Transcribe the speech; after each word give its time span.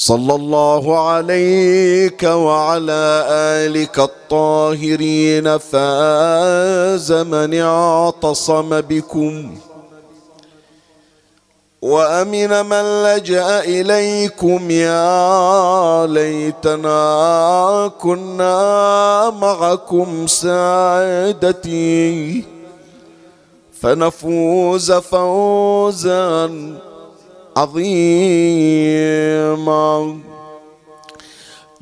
صلى 0.00 0.34
الله 0.34 1.08
عليك 1.08 2.22
وعلى 2.22 3.24
آلك 3.30 3.98
الطاهرين 3.98 5.58
فاز 5.58 7.12
من 7.12 7.60
اعتصم 7.60 8.80
بكم 8.80 9.54
وأمن 11.82 12.66
من 12.66 13.02
لجأ 13.02 13.60
إليكم 13.60 14.70
يا 14.70 16.06
ليتنا 16.06 17.90
كنا 18.00 19.30
معكم 19.30 20.26
سعادتي 20.26 21.74
فنفوز 23.80 24.92
فوزا 24.92 26.50
عظيما 28.80 30.18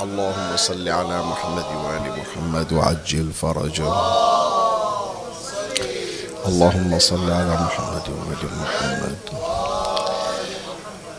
اللهم 0.00 0.56
صل 0.56 0.88
على 0.88 1.22
محمد 1.22 1.68
وآل 1.84 2.06
محمد 2.20 2.72
وعجل 2.72 3.32
فرجهم. 3.32 3.96
اللهم 6.46 6.98
صل 6.98 7.30
على 7.30 7.54
محمد 7.66 8.06
وآل 8.14 8.42
محمد. 8.62 9.18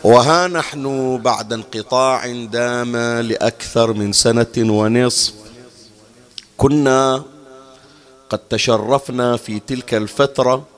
وها 0.03 0.47
نحن 0.47 1.17
بعد 1.17 1.53
انقطاع 1.53 2.31
دام 2.31 2.97
لأكثر 3.31 3.93
من 3.93 4.13
سنة 4.13 4.55
ونصف. 4.57 5.33
كنا 6.57 7.23
قد 8.29 8.39
تشرفنا 8.39 9.37
في 9.37 9.59
تلك 9.59 9.93
الفترة 9.93 10.76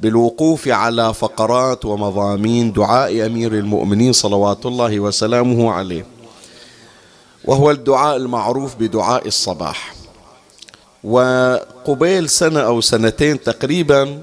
بالوقوف 0.00 0.68
على 0.68 1.14
فقرات 1.14 1.84
ومضامين 1.84 2.72
دعاء 2.72 3.26
أمير 3.26 3.52
المؤمنين 3.52 4.12
صلوات 4.12 4.66
الله 4.66 5.00
وسلامه 5.00 5.72
عليه. 5.72 6.06
وهو 7.44 7.70
الدعاء 7.70 8.16
المعروف 8.16 8.76
بدعاء 8.76 9.26
الصباح. 9.26 9.94
وقبيل 11.04 12.28
سنة 12.28 12.60
أو 12.60 12.80
سنتين 12.80 13.42
تقريبا 13.42 14.22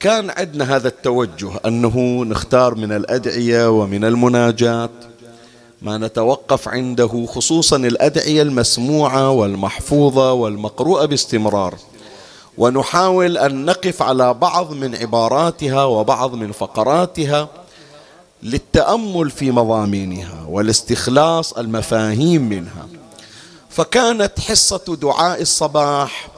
كان 0.00 0.30
عندنا 0.30 0.76
هذا 0.76 0.88
التوجه 0.88 1.50
أنه 1.66 2.24
نختار 2.24 2.74
من 2.74 2.92
الأدعية 2.92 3.70
ومن 3.70 4.04
المناجات. 4.04 4.90
ما 5.82 5.98
نتوقف 5.98 6.68
عنده 6.68 7.26
خصوصا 7.28 7.76
الأدعية 7.76 8.42
المسموعة 8.42 9.30
والمحفوظة 9.30 10.32
والمقروءة 10.32 11.04
باستمرار. 11.04 11.74
ونحاول 12.58 13.38
أن 13.38 13.64
نقف 13.64 14.02
على 14.02 14.34
بعض 14.34 14.72
من 14.72 14.94
عباراتها 14.94 15.84
وبعض 15.84 16.34
من 16.34 16.52
فقراتها 16.52 17.48
للتأمل 18.42 19.30
في 19.30 19.50
مضامينها 19.50 20.46
والاستخلاص 20.48 21.52
المفاهيم 21.52 22.48
منها. 22.48 22.86
فكانت 23.70 24.40
حصة 24.40 24.96
دعاء 25.02 25.42
الصباح 25.42 26.28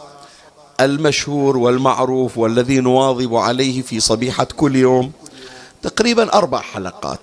المشهور 0.81 1.57
والمعروف 1.57 2.39
والذي 2.39 2.81
نواظب 2.81 3.35
عليه 3.35 3.83
في 3.83 4.01
صبيحة 4.01 4.45
كل 4.45 4.77
يوم 4.77 5.13
تقريبا 5.83 6.33
أربع 6.35 6.61
حلقات. 6.61 7.21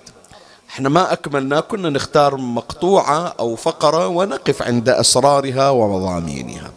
إحنا 0.70 0.88
ما 0.88 1.12
أكملنا 1.12 1.60
كنا 1.60 1.90
نختار 1.90 2.36
مقطوعة 2.36 3.34
أو 3.40 3.56
فقرة 3.56 4.06
ونقف 4.06 4.62
عند 4.62 4.88
أسرارها 4.88 5.70
ومضامينها. 5.70 6.70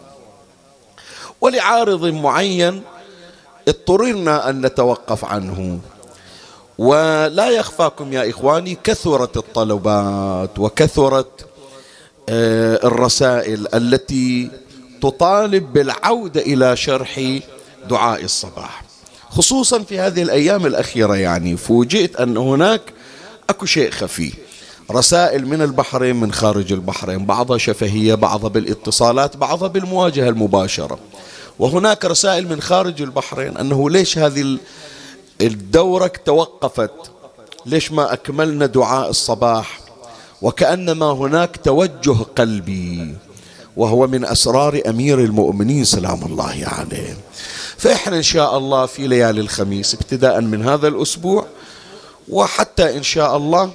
ولعارض 1.40 2.04
معين 2.04 2.82
اضطررنا 3.68 4.50
أن 4.50 4.66
نتوقف 4.66 5.24
عنه. 5.24 5.78
ولا 6.78 7.50
يخفاكم 7.50 8.12
يا 8.12 8.30
إخواني 8.30 8.78
كثرت 8.84 9.36
الطلبات 9.36 10.58
وكثرت 10.58 11.46
آه، 12.28 12.86
الرسائل 12.86 13.66
التي 13.74 14.50
تطالب 15.02 15.72
بالعودة 15.72 16.40
إلى 16.40 16.76
شرح 16.76 17.38
دعاء 17.90 18.24
الصباح. 18.24 18.84
خصوصا 19.30 19.78
في 19.78 19.98
هذه 19.98 20.22
الأيام 20.22 20.66
الأخيرة 20.66 21.16
يعني 21.16 21.56
فوجئت 21.56 22.16
أن 22.16 22.36
هناك 22.36 22.80
أكو 23.50 23.66
شيء 23.66 23.90
خفي. 23.90 24.32
رسائل 24.90 25.46
من 25.46 25.62
البحرين 25.62 26.16
من 26.16 26.32
خارج 26.32 26.72
البحرين 26.72 27.26
بعضها 27.26 27.58
شفهية 27.58 28.14
بعضها 28.14 28.48
بالاتصالات 28.48 29.36
بعضها 29.36 29.68
بالمواجهة 29.68 30.28
المباشرة. 30.28 30.98
وهناك 31.58 32.04
رسائل 32.04 32.48
من 32.48 32.60
خارج 32.60 33.02
البحرين 33.02 33.56
أنه 33.56 33.90
ليش 33.90 34.18
هذه 34.18 34.58
الدورة 35.40 36.12
توقفت؟ 36.24 36.90
ليش 37.66 37.92
ما 37.92 38.12
أكملنا 38.12 38.66
دعاء 38.66 39.10
الصباح؟ 39.10 39.80
وكأنما 40.42 41.12
هناك 41.12 41.56
توجه 41.64 42.16
قلبي 42.36 43.14
وهو 43.76 44.06
من 44.06 44.24
أسرار 44.24 44.82
أمير 44.86 45.18
المؤمنين 45.18 45.84
سلام 45.84 46.24
الله 46.24 46.66
عليه. 46.66 47.16
فإحنا 47.76 48.16
إن 48.16 48.22
شاء 48.22 48.58
الله 48.58 48.86
في 48.86 49.06
ليالي 49.06 49.40
الخميس 49.40 49.94
ابتداء 49.94 50.40
من 50.40 50.68
هذا 50.68 50.88
الأسبوع 50.88 51.46
وحتى 52.28 52.96
إن 52.96 53.02
شاء 53.02 53.36
الله 53.36 53.70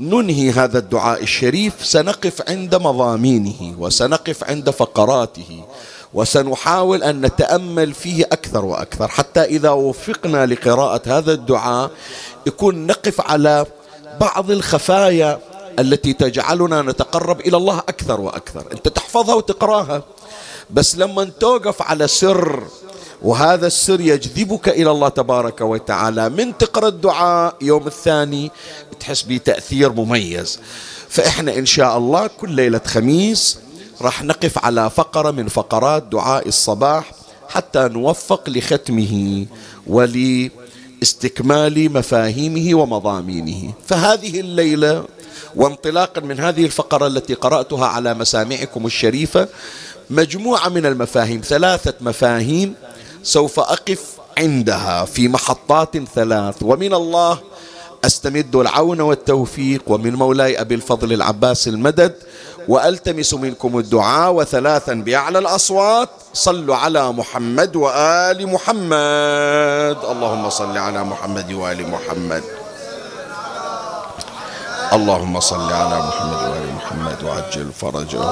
ننهي 0.00 0.50
هذا 0.50 0.78
الدعاء 0.78 1.22
الشريف. 1.22 1.86
سنقف 1.86 2.50
عند 2.50 2.74
مضامينه 2.74 3.74
وسنقف 3.78 4.44
عند 4.44 4.70
فقراته 4.70 5.64
وسنحاول 6.14 7.02
أن 7.02 7.20
نتأمل 7.20 7.94
فيه 7.94 8.24
أكثر 8.24 8.64
وأكثر. 8.64 9.08
حتى 9.08 9.40
إذا 9.40 9.70
وفقنا 9.70 10.46
لقراءة 10.46 11.02
هذا 11.06 11.32
الدعاء 11.32 11.90
يكون 12.46 12.86
نقف 12.86 13.20
على 13.20 13.66
بعض 14.20 14.50
الخفايا 14.50 15.40
التي 15.78 16.12
تجعلنا 16.12 16.82
نتقرب 16.82 17.40
إلى 17.40 17.56
الله 17.56 17.78
أكثر 17.78 18.20
وأكثر. 18.20 18.64
أنت 18.72 18.88
تحفظها 18.88 19.34
وتقراها 19.34 20.02
بس 20.70 20.96
لما 20.96 21.24
توقف 21.24 21.82
على 21.82 22.08
سر 22.08 22.62
وهذا 23.22 23.66
السر 23.66 24.00
يجذبك 24.00 24.68
إلى 24.68 24.90
الله 24.90 25.08
تبارك 25.08 25.60
وتعالى. 25.60 26.28
من 26.28 26.58
تقرأ 26.58 26.88
الدعاء 26.88 27.54
يوم 27.60 27.86
الثاني 27.86 28.50
تحس 29.00 29.22
بتأثير 29.22 29.92
مميز. 29.92 30.60
فإحنا 31.08 31.58
إن 31.58 31.66
شاء 31.66 31.98
الله 31.98 32.26
كل 32.26 32.50
ليلة 32.50 32.80
خميس 32.86 33.58
راح 34.00 34.22
نقف 34.22 34.64
على 34.64 34.90
فقرة 34.90 35.30
من 35.30 35.48
فقرات 35.48 36.02
دعاء 36.02 36.48
الصباح 36.48 37.12
حتى 37.48 37.88
نوفق 37.88 38.50
لختمه 38.50 39.46
ولاستكمال 39.86 41.92
مفاهيمه 41.92 42.80
ومضامينه. 42.80 43.72
فهذه 43.86 44.40
الليلة 44.40 45.04
وانطلاقا 45.56 46.20
من 46.20 46.40
هذه 46.40 46.64
الفقرة 46.64 47.06
التي 47.06 47.34
قرأتها 47.34 47.86
على 47.86 48.14
مسامعكم 48.14 48.86
الشريفة 48.86 49.48
مجموعة 50.10 50.68
من 50.68 50.86
المفاهيم 50.86 51.40
ثلاثة 51.44 51.94
مفاهيم 52.00 52.74
سوف 53.22 53.60
أقف 53.60 54.04
عندها 54.38 55.04
في 55.04 55.28
محطات 55.28 55.96
ثلاث. 56.14 56.54
ومن 56.62 56.94
الله 56.94 57.38
أستمد 58.04 58.56
العون 58.56 59.00
والتوفيق 59.00 59.82
ومن 59.86 60.14
مولاي 60.14 60.60
أبي 60.60 60.74
الفضل 60.74 61.12
العباس 61.12 61.68
المدد 61.68 62.14
وألتمس 62.68 63.34
منكم 63.34 63.78
الدعاء 63.78 64.32
وثلاثا 64.32 64.94
بأعلى 64.94 65.38
الأصوات. 65.38 66.08
صلوا 66.34 66.76
على 66.76 67.12
محمد 67.12 67.76
وآل 67.76 68.46
محمد. 68.46 69.96
اللهم 70.04 70.50
صل 70.50 70.78
على 70.78 71.04
محمد 71.04 71.52
وآل 71.52 71.90
محمد. 71.90 72.42
اللهم 74.92 75.40
صل 75.40 75.72
على 75.72 75.98
محمد 75.98 76.40
وآل 76.48 76.68
محمد 76.74 77.18
وعجل 77.24 77.72
فرجهم 77.72 78.24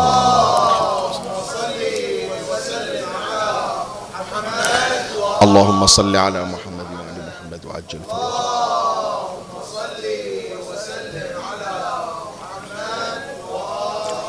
اللهم 5.42 5.86
صل 5.86 6.16
على 6.16 6.40
محمد 6.44 6.88
وآل 6.96 7.18
محمد 7.28 7.60
وعجل 7.64 8.00
فرجهم 8.08 8.55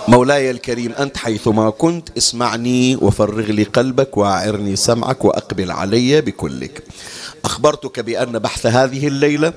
مولاي 0.07 0.51
الكريم 0.51 0.91
أنت 0.91 1.17
حيثما 1.17 1.69
كنت 1.69 2.17
اسمعني 2.17 2.95
وفرغ 2.95 3.51
لي 3.51 3.63
قلبك 3.63 4.17
وأعرني 4.17 4.75
سمعك 4.75 5.25
وأقبل 5.25 5.71
علي 5.71 6.21
بكلك. 6.21 6.83
أخبرتك 7.45 7.99
بأن 7.99 8.39
بحث 8.39 8.65
هذه 8.65 9.07
الليلة 9.07 9.53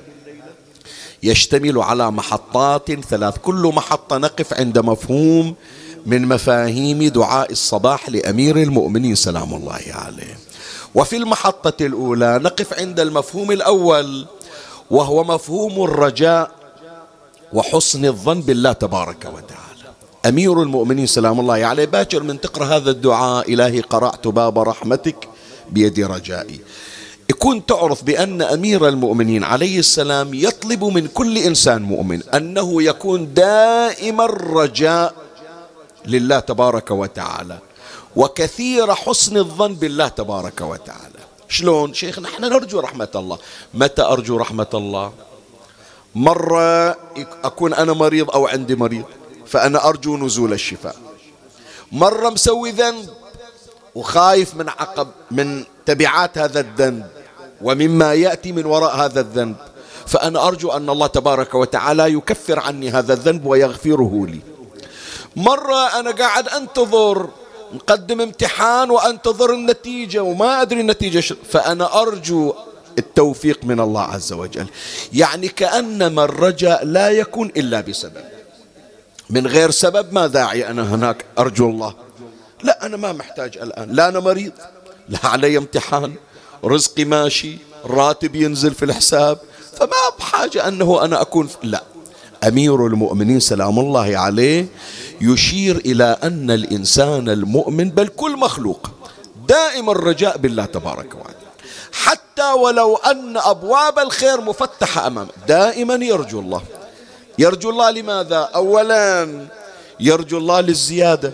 يشتمل 1.23 1.77
على 1.77 2.11
محطات 2.11 2.91
ثلاث 2.91 3.37
كل 3.37 3.71
محطة 3.75 4.17
نقف 4.17 4.53
عند 4.53 4.79
مفهوم 4.79 5.55
من 6.05 6.27
مفاهيم 6.27 7.03
دعاء 7.03 7.51
الصباح 7.51 8.09
لأمير 8.09 8.57
المؤمنين 8.57 9.15
سلام 9.15 9.53
الله 9.53 9.81
عليه. 9.89 10.37
وفي 10.95 11.17
المحطة 11.17 11.85
الأولى 11.85 12.39
نقف 12.43 12.79
عند 12.79 12.99
المفهوم 12.99 13.51
الأول 13.51 14.25
وهو 14.91 15.23
مفهوم 15.23 15.83
الرجاء 15.83 16.51
وحسن 17.53 18.05
الظن 18.05 18.41
بالله 18.41 18.71
تبارك 18.71 19.25
وتعالى. 19.25 19.70
أمير 20.25 20.61
المؤمنين 20.61 21.05
سلام 21.05 21.39
الله 21.39 21.65
عليه. 21.65 21.85
باكر 21.85 22.23
من 22.23 22.41
تقرأ 22.41 22.65
هذا 22.65 22.91
الدعاء 22.91 23.53
إلهي 23.53 23.81
قرأت 23.81 24.27
باب 24.27 24.59
رحمتك 24.59 25.29
بيد 25.69 25.99
رجائي. 25.99 26.59
يكون 27.29 27.65
تعرف 27.65 28.03
بأن 28.03 28.41
أمير 28.41 28.87
المؤمنين 28.87 29.43
عليه 29.43 29.79
السلام 29.79 30.33
يطلب 30.33 30.83
من 30.83 31.07
كل 31.07 31.37
إنسان 31.37 31.81
مؤمن 31.81 32.23
أنه 32.23 32.83
يكون 32.83 33.33
دائما 33.33 34.25
رجاء 34.25 35.13
لله 36.05 36.39
تبارك 36.39 36.91
وتعالى 36.91 37.57
وكثير 38.15 38.95
حسن 38.95 39.37
الظن 39.37 39.73
بالله 39.73 40.07
تبارك 40.07 40.61
وتعالى. 40.61 41.21
شلون؟ 41.49 41.93
شيخ 41.93 42.19
نحن 42.19 42.41
نرجو 42.41 42.79
رحمة 42.79 43.13
الله. 43.15 43.37
متى 43.73 44.01
أرجو 44.01 44.37
رحمة 44.37 44.71
الله؟ 44.73 45.11
مرة 46.15 46.97
أكون 47.43 47.73
أنا 47.73 47.93
مريض 47.93 48.31
أو 48.31 48.47
عندي 48.47 48.75
مريض. 48.75 49.05
فأنا 49.51 49.87
أرجو 49.87 50.17
نزول 50.17 50.53
الشفاء. 50.53 50.95
مرة 51.91 52.29
مسوي 52.29 52.71
ذنب 52.71 53.09
وخايف 53.95 54.55
من 54.55 54.69
عقب 54.69 55.07
من 55.31 55.63
تبعات 55.85 56.37
هذا 56.37 56.59
الذنب 56.59 57.05
ومما 57.61 58.13
يأتي 58.13 58.51
من 58.51 58.65
وراء 58.65 58.95
هذا 58.95 59.19
الذنب. 59.19 59.55
فأنا 60.07 60.47
أرجو 60.47 60.71
أن 60.71 60.89
الله 60.89 61.07
تبارك 61.07 61.55
وتعالى 61.55 62.13
يكفر 62.13 62.59
عني 62.59 62.89
هذا 62.89 63.13
الذنب 63.13 63.45
ويغفره 63.45 64.25
لي. 64.27 64.39
مرة 65.35 65.99
أنا 65.99 66.11
قاعد 66.11 66.47
أنتظر 66.47 67.29
نقدم 67.73 68.21
امتحان 68.21 68.91
وأنتظر 68.91 69.53
النتيجة 69.53 70.23
وما 70.23 70.61
أدري 70.61 70.81
النتيجة 70.81 71.35
فأنا 71.51 72.01
أرجو 72.01 72.53
التوفيق 72.97 73.59
من 73.63 73.79
الله 73.79 74.01
عز 74.01 74.33
وجل. 74.33 74.67
يعني 75.13 75.47
كأنما 75.47 76.23
الرجاء 76.23 76.85
لا 76.85 77.09
يكون 77.09 77.47
إلا 77.57 77.81
بسبب. 77.81 78.30
من 79.31 79.47
غير 79.47 79.71
سبب 79.71 80.13
ما 80.13 80.27
داعي 80.27 80.67
أنا 80.67 80.95
هناك 80.95 81.25
أرجو 81.39 81.69
الله. 81.69 81.93
لا 82.63 82.85
أنا 82.85 82.97
ما 82.97 83.13
محتاج 83.13 83.57
الآن. 83.57 83.91
لا 83.91 84.07
أنا 84.07 84.19
مريض. 84.19 84.51
لا 85.09 85.19
علي 85.23 85.57
امتحان. 85.57 86.13
رزقي 86.65 87.05
ماشي. 87.05 87.57
راتب 87.85 88.35
ينزل 88.35 88.73
في 88.73 88.85
الحساب. 88.85 89.37
فما 89.77 90.17
بحاجة 90.19 90.67
أنه 90.67 91.05
أنا 91.05 91.21
أكون 91.21 91.49
لا. 91.63 91.83
أمير 92.47 92.87
المؤمنين 92.87 93.39
سلام 93.39 93.79
الله 93.79 94.17
عليه 94.17 94.67
يشير 95.21 95.77
إلى 95.77 96.17
أن 96.23 96.51
الإنسان 96.51 97.29
المؤمن 97.29 97.89
بل 97.89 98.07
كل 98.07 98.37
مخلوق 98.37 98.89
دائم 99.47 99.89
الرجاء 99.89 100.37
بالله 100.37 100.65
تبارك 100.65 101.15
وتعالى. 101.15 101.35
حتى 101.91 102.51
ولو 102.51 102.95
أن 102.95 103.37
أبواب 103.37 103.99
الخير 103.99 104.41
مفتحة 104.41 105.07
أمامه 105.07 105.29
دائما 105.47 105.93
يرجو 105.93 106.39
الله. 106.39 106.61
يرجو 107.41 107.69
الله 107.69 107.91
لماذا؟ 107.91 108.37
أولا 108.55 109.27
يرجو 109.99 110.37
الله 110.37 110.61
للزيادة. 110.61 111.31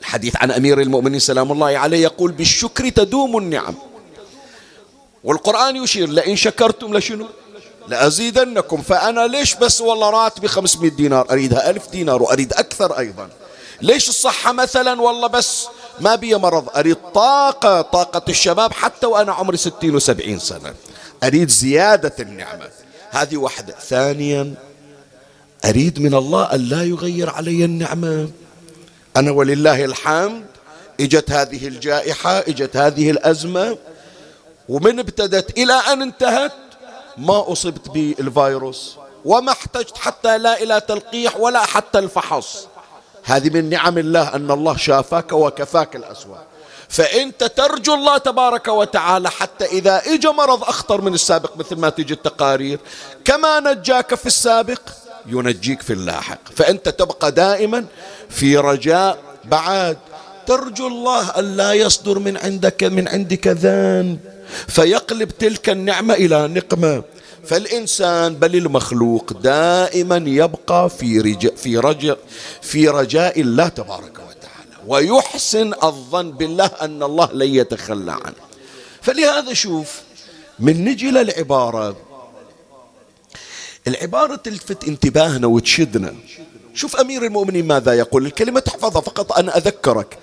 الحديث 0.00 0.36
عن 0.36 0.50
أمير 0.50 0.80
المؤمنين 0.80 1.18
سلام 1.18 1.52
الله 1.52 1.78
عليه 1.78 2.02
يقول 2.02 2.32
بالشكر 2.32 2.88
تدوم 2.88 3.38
النعم. 3.38 3.74
والقرآن 5.24 5.76
يشير 5.76 6.08
لئن 6.08 6.36
شكرتم 6.36 6.96
لشنو؟ 6.96 7.26
لأزيدنكم. 7.88 8.82
فأنا 8.82 9.26
ليش 9.26 9.54
بس 9.54 9.80
والله 9.80 10.10
راتبي 10.10 10.48
500 10.48 10.90
دينار؟ 10.90 11.30
أريدها 11.30 11.70
ألف 11.70 11.90
دينار 11.90 12.22
وأريد 12.22 12.52
أكثر 12.52 12.98
أيضا. 12.98 13.28
ليش 13.82 14.08
الصحة 14.08 14.52
مثلا 14.52 15.00
والله 15.00 15.26
بس 15.26 15.66
ما 16.00 16.14
بي 16.14 16.34
مرض؟ 16.34 16.68
أريد 16.76 16.96
طاقة 17.14 17.80
طاقة 17.82 18.22
الشباب 18.28 18.72
حتى 18.72 19.06
وأنا 19.06 19.32
عمري 19.32 19.56
ستين 19.56 19.94
وسبعين 19.94 20.38
سنة. 20.38 20.74
أريد 21.24 21.48
زيادة 21.48 22.14
النعمة. 22.20 22.68
هذه 23.10 23.36
واحدة. 23.36 23.74
ثانيا 23.88 24.54
أريد 25.64 26.00
من 26.00 26.14
الله 26.14 26.54
أن 26.54 26.60
لا 26.60 26.82
يغير 26.82 27.30
علي 27.30 27.64
النعمة. 27.64 28.28
أنا 29.16 29.30
ولله 29.30 29.84
الحمد. 29.84 30.46
إجت 31.00 31.30
هذه 31.30 31.68
الجائحة 31.68 32.38
إجت 32.38 32.76
هذه 32.76 33.10
الأزمة. 33.10 33.78
ومن 34.68 34.98
ابتدت 34.98 35.58
إلى 35.58 35.72
أن 35.72 36.02
انتهت 36.02 36.52
ما 37.18 37.52
أصبت 37.52 37.88
بالفيروس 37.88 38.96
وما 39.24 39.52
احتجت 39.52 39.96
حتى 39.96 40.38
لا 40.38 40.62
إلى 40.62 40.80
تلقيح 40.80 41.36
ولا 41.36 41.60
حتى 41.64 41.98
الفحص. 41.98 42.66
هذه 43.24 43.50
من 43.50 43.70
نعم 43.70 43.98
الله 43.98 44.34
أن 44.34 44.50
الله 44.50 44.76
شافاك 44.76 45.32
وكفاك 45.32 45.96
الأسوأ. 45.96 46.38
فأنت 46.88 47.44
ترجو 47.44 47.94
الله 47.94 48.18
تبارك 48.18 48.68
وتعالى 48.68 49.30
حتى 49.30 49.64
إذا 49.64 50.02
إجا 50.06 50.30
مرض 50.30 50.62
أخطر 50.62 51.00
من 51.00 51.14
السابق 51.14 51.56
مثل 51.56 51.76
ما 51.76 51.88
تجي 51.88 52.14
التقارير. 52.14 52.78
كما 53.24 53.60
نجاك 53.60 54.14
في 54.14 54.26
السابق 54.26 54.80
ينجيك 55.26 55.82
في 55.82 55.92
اللاحق. 55.92 56.38
فأنت 56.56 56.88
تبقى 56.88 57.32
دائما 57.32 57.84
في 58.28 58.56
رجاء 58.56 59.18
بعد 59.44 59.98
ترجو 60.46 60.86
الله 60.86 61.28
أن 61.30 61.56
لا 61.56 61.72
يصدر 61.72 62.18
من 62.18 62.36
عندك 62.36 62.84
من 62.84 63.08
عندك 63.08 63.46
ذنب. 63.46 64.18
فيقلب 64.68 65.30
تلك 65.30 65.68
النعمة 65.70 66.14
إلى 66.14 66.48
نقمة. 66.48 67.02
فالإنسان 67.44 68.34
بل 68.34 68.56
المخلوق 68.56 69.32
دائما 69.32 70.16
يبقى 70.16 70.90
في 70.90 71.20
رجاء 71.20 71.54
في 71.54 71.78
رجاء 71.78 72.18
في 72.62 72.88
رجاء 72.88 73.40
الله 73.40 73.68
تبارك 73.68 74.12
وتعالى. 74.14 74.76
ويحسن 74.86 75.74
الظن 75.82 76.32
بالله 76.32 76.70
أن 76.80 77.02
الله 77.02 77.32
لن 77.32 77.54
يتخلى 77.54 78.12
عنه. 78.12 78.42
فلهذا 79.02 79.52
شوف 79.52 80.00
من 80.58 80.84
نجي 80.84 81.10
للعبارة 81.10 81.96
العبارة 83.88 84.36
تلفت 84.36 84.88
انتباهنا 84.88 85.46
وتشدنا. 85.46 86.14
شوف 86.74 86.96
أمير 86.96 87.24
المؤمنين 87.24 87.66
ماذا 87.66 87.92
يقول. 87.92 88.26
الكلمة 88.26 88.60
تحفظها 88.60 89.00
فقط 89.00 89.32
أنا 89.32 89.56
أذكرك. 89.56 90.18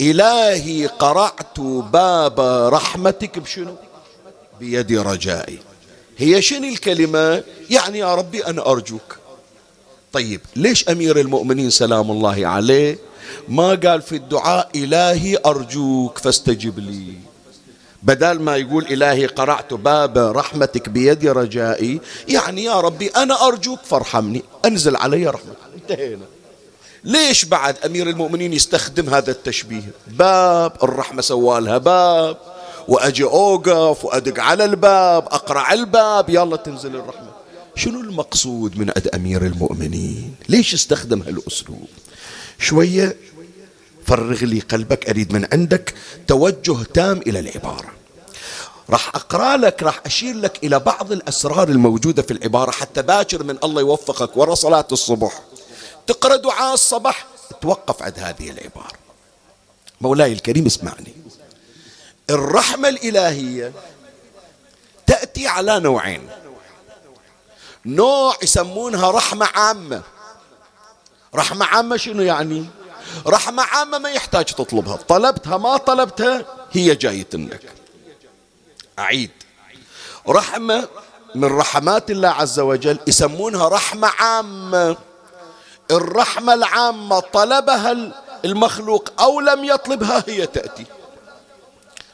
إلهي 0.00 0.86
قرعت 0.86 1.60
باب 1.60 2.40
رحمتك 2.72 3.38
بشنو؟ 3.38 3.74
بيد 4.60 4.92
رجائي. 4.92 5.58
هي 6.18 6.42
شنو 6.42 6.68
الكلمة؟ 6.68 7.44
يعني 7.70 7.98
يا 7.98 8.14
ربي 8.14 8.46
أنا 8.46 8.70
أرجوك. 8.70 9.16
طيب 10.12 10.40
ليش 10.56 10.88
أمير 10.88 11.20
المؤمنين 11.20 11.70
سلام 11.70 12.10
الله 12.10 12.46
عليه؟ 12.46 12.98
ما 13.48 13.68
قال 13.68 14.02
في 14.02 14.16
الدعاء 14.16 14.70
إلهي 14.74 15.38
أرجوك 15.46 16.18
فاستجب 16.18 16.78
لي. 16.78 17.29
بدل 18.02 18.40
ما 18.40 18.56
يقول 18.56 18.86
إلهي 18.86 19.26
قرعت 19.26 19.74
باب 19.74 20.18
رحمتك 20.18 20.88
بيد 20.88 21.26
رجائي 21.26 22.00
يعني 22.28 22.64
يا 22.64 22.80
ربي 22.80 23.08
أنا 23.08 23.46
أرجوك 23.46 23.80
فارحمني 23.84 24.42
أنزل 24.64 24.96
علي 24.96 25.26
رحمتك. 25.26 25.56
انتهينا. 25.74 26.24
ليش 27.04 27.44
بعد 27.44 27.76
أمير 27.86 28.10
المؤمنين 28.10 28.52
يستخدم 28.52 29.08
هذا 29.08 29.30
التشبيه؟ 29.30 29.92
باب 30.06 30.72
الرحمة 30.82 31.22
سوالها 31.22 31.78
باب 31.78 32.36
وأجي 32.88 33.24
أوقف 33.24 34.04
وأدق 34.04 34.40
على 34.42 34.64
الباب 34.64 35.24
أقرع 35.24 35.72
الباب 35.72 36.30
يلا 36.30 36.56
تنزل 36.56 36.96
الرحمة. 36.96 37.30
شنو 37.76 38.00
المقصود 38.00 38.78
من 38.78 38.92
عند 38.96 39.08
أمير 39.08 39.46
المؤمنين؟ 39.46 40.34
ليش 40.48 40.74
استخدم 40.74 41.22
هالأسلوب؟ 41.22 41.88
شوية 42.58 43.16
فرغ 44.10 44.44
لي 44.44 44.60
قلبك 44.60 45.08
أريد 45.08 45.32
من 45.32 45.48
عندك 45.52 45.94
توجه 46.28 46.82
تام 46.82 47.18
إلى 47.18 47.38
العبارة. 47.38 47.90
راح 48.90 49.08
أقرأ 49.08 49.56
لك 49.56 49.82
راح 49.82 50.00
أشير 50.06 50.36
لك 50.36 50.64
إلى 50.64 50.78
بعض 50.78 51.12
الأسرار 51.12 51.68
الموجودة 51.68 52.22
في 52.22 52.30
العبارة 52.30 52.70
حتى 52.70 53.02
باكر 53.02 53.42
من 53.42 53.58
الله 53.64 53.80
يوفقك 53.80 54.36
ورا 54.36 54.54
صلاة 54.54 54.86
الصبح. 54.92 55.42
تقرأ 56.06 56.36
دعاء 56.36 56.74
الصباح 56.74 57.26
توقف 57.60 58.02
عند 58.02 58.18
هذه 58.18 58.50
العبارة. 58.50 58.92
مولاي 60.00 60.32
الكريم 60.32 60.66
اسمعني. 60.66 61.14
الرحمة 62.30 62.88
الإلهية 62.88 63.72
تأتي 65.06 65.48
على 65.48 65.80
نوعين. 65.80 66.28
نوع 67.86 68.36
يسمونها 68.42 69.10
رحمة 69.10 69.46
عامة. 69.54 70.02
رحمة 71.34 71.66
عامة 71.66 71.96
شنو 71.96 72.22
يعني؟ 72.22 72.79
رحمة 73.26 73.62
عامة 73.62 73.98
ما 73.98 74.10
يحتاج 74.10 74.44
تطلبها. 74.44 74.96
طلبتها 74.96 75.56
ما 75.56 75.76
طلبتها 75.76 76.44
هي 76.72 76.94
جاية 76.94 77.28
لك. 77.34 77.72
أعيد. 78.98 79.30
رحمة 80.28 80.88
من 81.34 81.44
رحمات 81.44 82.10
الله 82.10 82.28
عز 82.28 82.60
وجل 82.60 82.98
يسمونها 83.06 83.68
رحمة 83.68 84.08
عامة. 84.08 84.96
الرحمة 85.90 86.54
العامة 86.54 87.20
طلبها 87.20 88.12
المخلوق 88.44 89.12
أو 89.20 89.40
لم 89.40 89.64
يطلبها 89.64 90.24
هي 90.28 90.46
تأتي. 90.46 90.84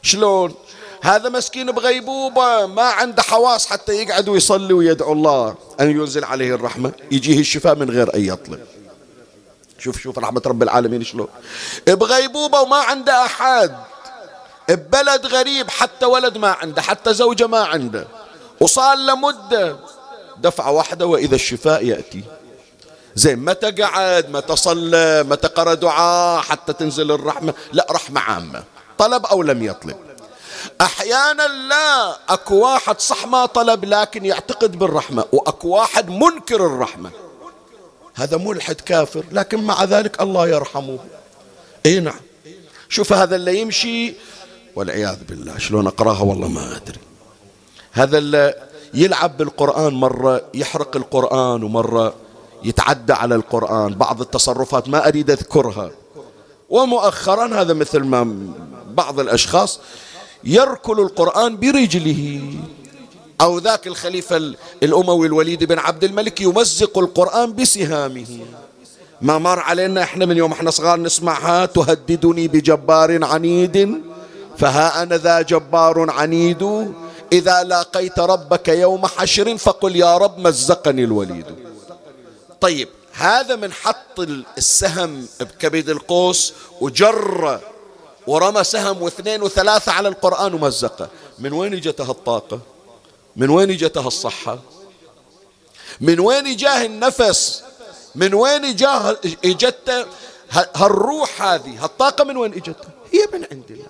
شلون؟ 0.03 0.55
هذا 1.03 1.29
مسكين 1.29 1.73
بغيبوبة 1.73 2.67
ما 2.67 2.83
عنده 2.83 3.23
حواس 3.23 3.67
حتى 3.67 3.93
يقعد 3.93 4.29
ويصلي 4.29 4.73
ويدعو 4.73 5.13
الله 5.13 5.55
أن 5.81 5.91
ينزل 5.91 6.25
عليه 6.25 6.55
الرحمة. 6.55 6.93
يجيه 7.11 7.41
الشفاء 7.41 7.75
من 7.75 7.91
غير 7.91 8.15
أن 8.15 8.25
يطلب. 8.25 8.61
شوف 9.87 9.99
شوف 10.03 10.19
رحمة 10.19 10.43
رب 10.47 10.63
العالمين 10.63 11.05
شلون 11.05 11.29
بغيبوبة 11.87 12.61
وما 12.61 12.77
عنده 12.77 13.25
أحد. 13.25 13.77
ببلد 14.69 15.27
غريب 15.27 15.71
حتى 15.71 16.07
ولد 16.07 16.39
ما 16.39 16.49
عنده 16.49 16.83
حتى 16.83 17.15
زوجة 17.15 17.47
ما 17.47 17.65
عنده. 17.65 18.07
وصار 18.61 18.97
له 18.97 19.17
مدة 19.17 19.77
دفعة 20.39 20.71
واحدة 20.71 21.07
وإذا 21.07 21.35
الشفاء 21.35 21.85
يأتي. 21.85 22.25
زين 23.15 23.39
متى 23.39 23.71
قعد؟ 23.71 24.31
متى 24.31 24.57
صلى؟ 24.57 25.23
متى 25.23 25.49
قرأ 25.49 25.75
دعاء؟ 25.75 26.43
حتى 26.43 26.73
تنزل 26.73 27.13
الرحمة؟ 27.13 27.55
لا 27.73 27.87
رحمة 27.91 28.21
عامة. 28.21 28.65
طلب 28.99 29.27
أو 29.27 29.43
لم 29.43 29.63
يطلب. 29.63 29.97
أحيانا 30.81 31.47
لا. 31.47 32.17
أكو 32.29 32.55
واحد 32.55 33.01
صح 33.01 33.27
ما 33.27 33.47
طلب 33.47 33.85
لكن 33.85 34.25
يعتقد 34.25 34.79
بالرحمة. 34.79 35.25
وأكو 35.33 35.69
واحد 35.69 36.11
منكر 36.11 36.67
الرحمة. 36.67 37.11
هذا 38.17 38.37
ملحد 38.37 38.75
كافر 38.75 39.25
لكن 39.33 39.65
مع 39.65 39.85
ذلك 39.85 40.23
الله 40.23 40.49
يرحمه. 40.49 40.99
إي 41.87 42.01
نعم. 42.01 42.21
شوف 42.89 43.13
هذا 43.13 43.37
اللي 43.37 43.61
يمشي 43.61 44.15
والعياذ 44.77 45.17
بالله 45.29 45.59
شلون 45.59 45.87
أقرأها 45.87 46.23
والله 46.23 46.49
ما 46.49 46.77
أدري. 46.77 46.99
هذا 47.93 48.19
اللي 48.19 48.55
يلعب 48.95 49.37
بالقرآن 49.37 49.95
مرة 49.95 50.45
يحرق 50.55 50.97
القرآن 50.97 51.63
ومرة 51.63 52.15
يتعدى 52.65 53.13
على 53.13 53.35
القرآن. 53.35 53.95
بعض 53.95 54.21
التصرفات 54.21 54.89
ما 54.89 55.09
أريد 55.09 55.31
أذكرها. 55.31 55.91
ومؤخرا 56.71 57.61
هذا 57.61 57.75
مثل 57.75 57.99
ما 57.99 58.37
بعض 58.91 59.21
الأشخاص 59.21 59.81
يركل 60.45 61.01
القرآن 61.01 61.57
برجله. 61.57 62.53
أو 63.41 63.59
ذاك 63.59 63.87
الخليفة 63.87 64.37
الأموي 64.83 65.27
الوليد 65.27 65.65
بن 65.65 65.79
عبد 65.79 66.05
الملك 66.05 66.41
يمزق 66.41 66.99
القرآن 66.99 67.55
بسهامه. 67.55 68.41
ما 69.21 69.39
مر 69.39 69.59
علينا 69.59 70.03
إحنا 70.03 70.27
من 70.27 70.37
يوم 70.37 70.53
إحنا 70.53 70.71
صغار 70.71 71.01
نسمعها 71.01 71.67
تهددني 71.67 72.49
بجبار 72.49 73.25
عنيد 73.25 74.03
فها 74.59 75.03
أنا 75.03 75.17
ذا 75.17 75.41
جبار 75.41 76.11
عنيد 76.11 76.93
إذا 77.33 77.63
لاقيت 77.63 78.19
ربك 78.19 78.69
يوم 78.69 79.07
حشر 79.07 79.57
فقل 79.57 79.97
يا 79.97 80.19
رب 80.19 80.39
مزقني 80.39 81.05
الوليد. 81.05 81.47
طيب 82.61 82.89
هذا 83.13 83.57
من 83.57 83.73
حط 83.73 84.21
السهم 84.59 85.27
بكبد 85.41 85.89
القوس 85.89 86.53
وجر 86.81 87.61
ورمى 88.27 88.65
سهم 88.65 89.03
واثنين 89.03 89.43
وثلاثة 89.43 89.93
على 89.93 90.09
القرآن 90.09 90.55
ومزقه. 90.55 91.09
من 91.39 91.53
وين 91.53 91.75
اجته 91.75 92.11
الطاقة؟ 92.11 92.61
من 93.37 93.51
وين 93.51 93.71
اجته 93.71 94.07
الصحة؟ 94.07 94.59
من 96.01 96.21
وين 96.21 96.57
جاه 96.57 96.87
النفس؟ 96.87 97.63
من 98.15 98.35
وين 98.35 98.77
جاه 98.77 99.17
اجته 99.45 100.07
هالروح 100.53 101.43
هذه؟ 101.43 101.85
هالطاقة 101.85 102.25
من 102.25 102.37
وين 102.37 102.55
اجته 102.55 102.89
هي 103.13 103.27
من 103.33 103.47
عند 103.53 103.71
الله. 103.71 103.87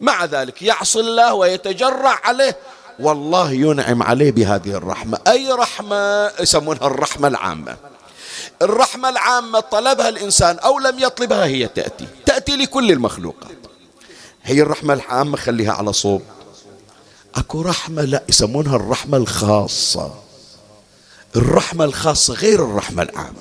مع 0.00 0.24
ذلك 0.24 0.62
يعصي 0.62 1.00
الله 1.00 1.34
ويتجرع 1.34 2.20
عليه. 2.24 2.56
والله 3.00 3.52
ينعم 3.52 4.02
عليه 4.02 4.32
بهذه 4.32 4.70
الرحمة. 4.70 5.18
أي 5.28 5.52
رحمة؟ 5.52 6.32
يسمونها 6.40 6.86
الرحمة 6.86 7.28
العامة. 7.28 7.76
الرحمة 8.62 9.08
العامة 9.08 9.60
طلبها 9.60 10.08
الإنسان 10.08 10.58
أو 10.58 10.78
لم 10.78 10.98
يطلبها 10.98 11.44
هي 11.44 11.68
تأتي. 11.68 12.06
تأتي 12.26 12.56
لكل 12.56 12.90
المخلوقات. 12.90 13.56
هي 14.42 14.62
الرحمة 14.62 14.94
العامة 14.94 15.36
خليها 15.36 15.72
على 15.72 15.92
صوب. 15.92 16.22
اكو 17.36 17.62
رحمة 17.62 18.02
لا 18.02 18.22
يسمونها 18.28 18.76
الرحمة 18.76 19.16
الخاصة. 19.16 20.14
الرحمة 21.36 21.84
الخاصة 21.84 22.34
غير 22.34 22.64
الرحمة 22.64 23.02
العامة. 23.02 23.40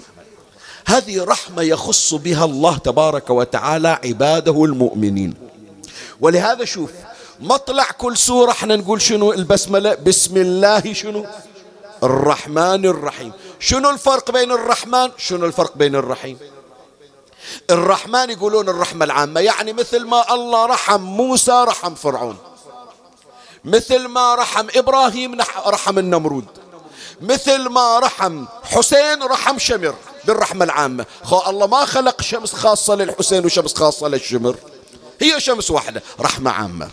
هذه 0.86 1.24
رحمة 1.24 1.62
يخص 1.62 2.14
بها 2.14 2.46
الله 2.46 2.78
تبارك 2.78 3.30
وتعالى 3.30 4.00
عباده 4.04 4.64
المؤمنين. 4.66 5.34
ولهذا 6.22 6.66
شوف 6.66 6.92
مطلع 7.40 7.84
كل 7.84 8.18
سورة 8.18 8.52
إحنا 8.52 8.76
نقول 8.76 9.02
شنو؟ 9.02 9.34
البسملة 9.34 9.96
بسم 9.96 10.38
الله 10.38 10.94
شنو؟ 10.94 11.26
الرحمن 12.04 12.86
الرحيم. 12.86 13.32
شنو 13.60 13.90
الفرق 13.90 14.32
بين 14.32 14.52
الرحمن؟ 14.52 15.10
شنو 15.18 15.46
الفرق 15.46 15.78
بين 15.78 15.96
الرحيم؟ 15.96 16.38
الرحمن 17.70 18.30
يقولون 18.30 18.70
الرحمة 18.70 19.06
العامة 19.06 19.40
يعني 19.40 19.74
مثل 19.74 20.06
ما 20.06 20.34
الله 20.34 20.66
رحم 20.66 21.02
موسى 21.02 21.66
رحم 21.68 21.96
فرعون. 21.96 22.38
مثل 23.66 24.08
ما 24.08 24.36
رحم 24.36 24.68
إبراهيم 24.76 25.38
رحم 25.68 26.00
النمرود. 26.00 26.46
مثل 27.22 27.70
ما 27.70 28.00
رحم 28.00 28.46
حسين 28.64 29.24
رحم 29.24 29.60
شمر 29.60 29.96
بالرحمة 30.26 30.66
العامة. 30.66 31.06
خو 31.24 31.50
الله 31.50 31.68
ما 31.68 31.86
خلق 31.86 32.22
شمس 32.22 32.54
خاصة 32.54 32.96
للحسين 32.96 33.46
وشمس 33.46 33.74
خاصة 33.74 34.08
للشمر. 34.08 34.56
هي 35.22 35.40
شمس 35.40 35.72
واحدة 35.72 36.04
رحمة 36.20 36.52
عامة. 36.52 36.90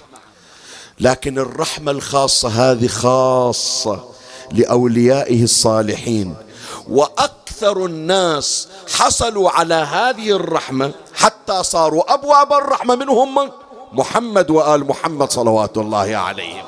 لكن 1.01 1.39
الرحمة 1.39 1.93
الخاصة 1.93 2.49
هذه 2.49 2.87
خاصة 2.87 4.05
لأوليائه 4.53 5.45
الصالحين. 5.45 6.35
وأكثر 6.89 7.87
الناس 7.87 8.69
حصلوا 8.95 9.51
على 9.51 9.75
هذه 9.75 10.31
الرحمة 10.31 10.93
حتى 11.15 11.63
صاروا 11.63 12.15
أبواب 12.15 12.53
الرحمة 12.53 12.95
منهم 12.95 13.53
محمد 13.93 14.51
وآل 14.51 14.87
محمد 14.87 15.31
صلوات 15.31 15.79
الله 15.79 16.17
عليهم. 16.17 16.65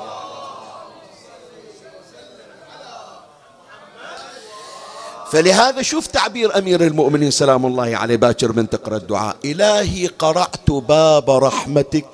فلهذا 5.31 5.81
شوف 5.81 6.07
تعبير 6.07 6.57
أمير 6.57 6.81
المؤمنين 6.81 7.31
سلام 7.31 7.65
الله 7.65 7.97
عليه 7.97 8.15
باكر 8.15 8.51
من 8.51 8.69
تقرأ 8.69 8.97
الدعاء. 8.97 9.35
إلهي 9.45 10.07
قرعت 10.07 10.71
باب 10.71 11.29
رحمتك 11.29 12.05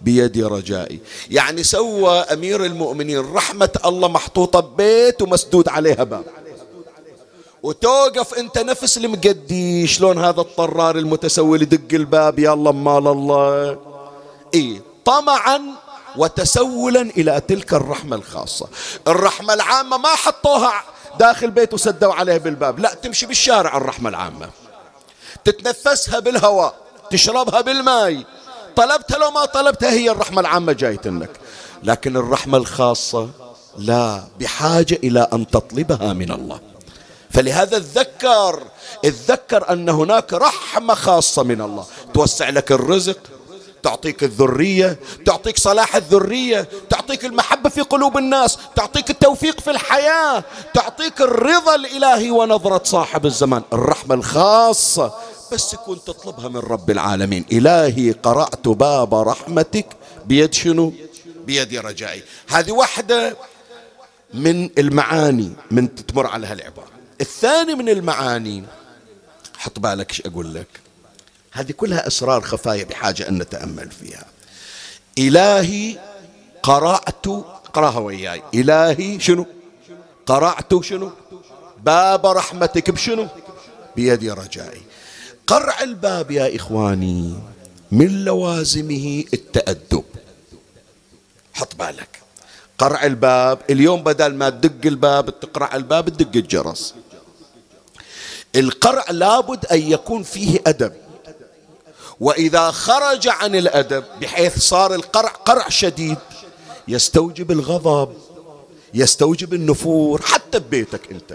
بيد 0.00 0.44
رجائي. 0.44 1.00
يعني 1.30 1.62
سوى 1.62 2.12
أمير 2.12 2.64
المؤمنين 2.64 3.32
رحمة 3.34 3.70
الله 3.84 4.08
محطوطة 4.08 4.60
ببيت 4.60 5.22
ومسدود 5.22 5.68
عليها 5.68 6.04
باب. 6.04 6.24
وتوقف 7.62 8.34
أنت 8.34 8.58
نفس 8.58 8.98
المقدي 8.98 9.86
شلون 9.86 10.18
هذا 10.18 10.40
الطرار 10.40 10.98
المتسول 10.98 11.62
يدق 11.62 11.94
الباب 11.94 12.38
يا 12.38 12.52
الله 12.52 12.72
مال 12.72 13.08
الله. 13.08 13.91
اي 14.54 14.82
طمعا 15.04 15.60
وتسولا 16.16 17.00
إلى 17.00 17.42
تلك 17.48 17.74
الرحمة 17.74 18.16
الخاصة. 18.16 18.68
الرحمة 19.08 19.54
العامة 19.54 19.96
ما 19.96 20.08
حطوها 20.08 20.84
داخل 21.18 21.50
بيت 21.50 21.74
وسدوا 21.74 22.14
عليه 22.14 22.36
بالباب. 22.36 22.78
لا 22.78 22.94
تمشي 22.94 23.26
بالشارع 23.26 23.76
الرحمة 23.76 24.08
العامة. 24.08 24.50
تتنفسها 25.44 26.18
بالهواء 26.18 26.74
تشربها 27.10 27.60
بالماء 27.60 28.22
طلبتها 28.76 29.18
لو 29.18 29.30
ما 29.30 29.44
طلبتها 29.44 29.90
هي 29.90 30.10
الرحمة 30.10 30.40
العامة 30.40 30.72
جايت 30.72 31.06
لك. 31.06 31.30
لكن 31.82 32.16
الرحمة 32.16 32.58
الخاصة 32.58 33.30
لا 33.78 34.24
بحاجة 34.40 34.98
إلى 35.04 35.28
أن 35.32 35.46
تطلبها 35.46 36.12
من 36.12 36.32
الله. 36.32 36.60
فلهذا 37.30 37.78
تذكر 37.78 38.62
تذكر 39.02 39.72
أن 39.72 39.88
هناك 39.88 40.32
رحمة 40.32 40.94
خاصة 40.94 41.42
من 41.42 41.60
الله. 41.60 41.86
توسع 42.14 42.48
لك 42.48 42.72
الرزق 42.72 43.18
تعطيك 43.82 44.22
الذرية 44.22 44.98
تعطيك 45.26 45.58
صلاح 45.58 45.96
الذرية 45.96 46.68
تعطيك 46.90 47.24
المحبة 47.24 47.68
في 47.68 47.80
قلوب 47.80 48.18
الناس 48.18 48.58
تعطيك 48.76 49.10
التوفيق 49.10 49.60
في 49.60 49.70
الحياة 49.70 50.44
تعطيك 50.74 51.20
الرضا 51.20 51.74
الإلهي 51.74 52.30
ونظرة 52.30 52.84
صاحب 52.84 53.26
الزمان 53.26 53.62
الرحمة 53.72 54.14
الخاصة. 54.14 55.14
بس 55.52 55.74
يكون 55.74 56.04
تطلبها 56.06 56.48
من 56.48 56.56
رب 56.56 56.90
العالمين. 56.90 57.44
إلهي 57.52 58.12
قرأت 58.12 58.68
باب 58.68 59.14
رحمتك. 59.14 59.86
بيد 60.26 60.54
شنو؟ 60.54 60.92
بيد 61.46 61.74
رجائي. 61.74 62.22
هذه 62.48 62.72
واحدة 62.72 63.36
من 64.34 64.70
المعاني 64.78 65.52
من 65.70 65.94
تمر 65.94 66.26
على 66.26 66.46
هالعبارة 66.46 66.88
الثاني 67.20 67.74
من 67.74 67.88
المعاني 67.88 68.64
حط 69.58 69.78
بالك 69.78 70.10
إيش 70.10 70.22
أقول 70.26 70.54
لك؟ 70.54 70.81
هذه 71.52 71.72
كلها 71.72 72.06
اسرار 72.06 72.40
خفايا 72.40 72.84
بحاجة 72.84 73.28
أن 73.28 73.38
نتأمل 73.38 73.90
فيها. 73.90 74.24
إلهي 75.18 75.98
قرأت 76.62 77.26
اقراها 77.26 77.98
وياي. 77.98 78.42
إلهي 78.54 79.20
شنو؟ 79.20 79.46
قرعت 80.26 80.82
شنو؟ 80.82 81.10
باب 81.84 82.26
رحمتك 82.26 82.90
بشنو؟ 82.90 83.26
بيد 83.96 84.24
رجائي. 84.24 84.82
قرع 85.46 85.80
الباب 85.80 86.30
يا 86.30 86.56
إخواني 86.56 87.34
من 87.92 88.24
لوازمه 88.24 89.24
التأدب. 89.34 90.04
حط 91.54 91.74
بالك. 91.74 92.22
قرع 92.78 93.04
الباب 93.04 93.58
اليوم 93.70 94.02
بدل 94.02 94.34
ما 94.34 94.50
تدق 94.50 94.86
الباب 94.86 95.40
تقرع 95.40 95.76
الباب 95.76 96.08
تدق 96.08 96.36
الجرس. 96.36 96.94
القرع 98.56 99.04
لابد 99.10 99.66
أن 99.66 99.92
يكون 99.92 100.22
فيه 100.22 100.60
أدب. 100.66 100.92
وإذا 102.22 102.70
خرج 102.70 103.28
عن 103.28 103.54
الأدب 103.54 104.04
بحيث 104.20 104.58
صار 104.58 104.94
القرع 104.94 105.28
قرع 105.28 105.68
شديد 105.68 106.18
يستوجب 106.88 107.50
الغضب 107.50 108.12
يستوجب 108.94 109.54
النفور 109.54 110.22
حتى 110.22 110.58
ببيتك 110.58 111.10
أنت. 111.10 111.34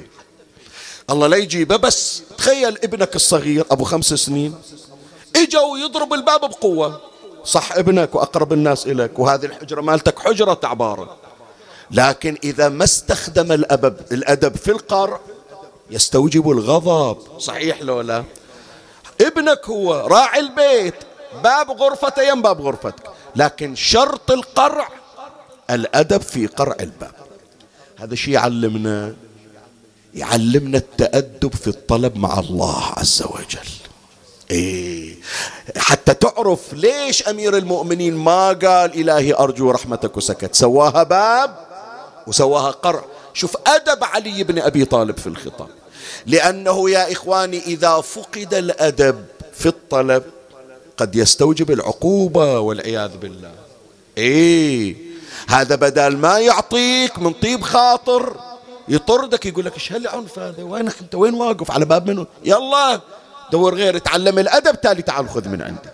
الله 1.10 1.28
لا 1.28 1.38
يجيبه 1.38 1.76
بس 1.76 2.22
تخيل 2.38 2.78
ابنك 2.84 3.16
الصغير 3.16 3.66
أبو 3.72 3.84
خمس 3.84 4.14
سنين 4.14 4.56
اجوا 5.36 5.78
يضرب 5.78 6.14
الباب 6.14 6.42
بقوة. 6.42 7.02
صح 7.44 7.72
ابنك 7.72 8.16
وأقرب 8.16 8.54
الناس 8.54 8.88
إليك 8.88 9.20
وهذه 9.20 9.46
الحجرة 9.46 9.82
مالتك 9.82 10.20
حجرة 10.20 10.54
تعبارة 10.54 11.18
لكن 11.92 12.38
إذا 12.44 12.70
ما 12.70 12.84
استخدم 12.84 13.52
الأدب 13.52 13.98
الأدب 14.12 14.56
في 14.56 14.72
القرع 14.72 15.20
يستوجب 15.92 16.52
الغضب. 16.52 17.40
صحيح 17.40 17.82
لو 17.82 18.02
لا 18.02 18.24
ابنك 19.22 19.70
هو 19.70 19.94
راعي 20.08 20.40
البيت. 20.40 20.96
باب 21.44 21.72
غرفته 21.72 22.22
يم 22.22 22.42
باب 22.42 22.62
غرفتك. 22.62 23.04
لكن 23.36 23.76
شرط 23.76 24.32
القرع 24.32 24.90
الأدب 25.70 26.22
في 26.22 26.48
قرع 26.48 26.76
الباب. 26.80 27.16
هذا 28.00 28.16
شيء 28.16 28.34
يعلمنا 28.34 29.16
يعلمنا 30.14 30.78
التأدب 30.78 31.56
في 31.56 31.68
الطلب 31.68 32.18
مع 32.18 32.40
الله 32.40 32.84
عز 32.98 33.22
وجل. 33.22 33.70
إيه. 34.52 35.16
حتى 35.78 36.14
تعرف 36.14 36.74
ليش 36.74 37.28
أمير 37.28 37.58
المؤمنين 37.58 38.16
ما 38.16 38.48
قال 38.48 39.00
إلهي 39.00 39.34
أرجو 39.34 39.72
رحمتك 39.72 40.18
وسكت. 40.18 40.56
سواها 40.56 41.04
باب 41.04 41.58
وسواها 42.28 42.72
قرع. 42.72 43.04
شوف 43.34 43.58
أدب 43.68 44.04
علي 44.04 44.44
بن 44.44 44.60
أبي 44.60 44.86
طالب 44.86 45.18
في 45.18 45.28
الخطاب. 45.28 45.70
لأنه 46.26 46.90
يا 46.90 47.12
إخواني 47.12 47.60
إذا 47.60 48.02
فقد 48.02 48.54
الأدب 48.54 49.26
في 49.54 49.66
الطلب 49.66 50.24
قد 50.98 51.16
يستوجب 51.16 51.72
العقوبة 51.72 52.60
والعياذ 52.60 53.18
بالله. 53.18 53.52
إيه 54.18 54.96
هذا 55.48 55.76
بدل 55.76 56.18
ما 56.18 56.40
يعطيك 56.40 57.20
من 57.20 57.34
طيب 57.34 57.62
خاطر 57.62 58.36
يطردك 58.88 59.46
يقول 59.46 59.66
لك 59.66 59.74
إيش 59.74 59.92
هالعنف 59.92 60.40
هذا؟ 60.40 60.64
وين 60.64 60.88
أنت؟ 60.88 61.16
وين 61.16 61.34
واقف؟ 61.34 61.72
على 61.72 61.86
باب 61.86 62.10
منه 62.10 62.28
يلا 62.44 63.02
دور 63.52 63.76
غير 63.76 63.98
تعلم 63.98 64.40
الأدب 64.40 64.82
تالي 64.82 65.02
تعال 65.02 65.30
خذ 65.30 65.50
من 65.50 65.62
عندي. 65.62 65.90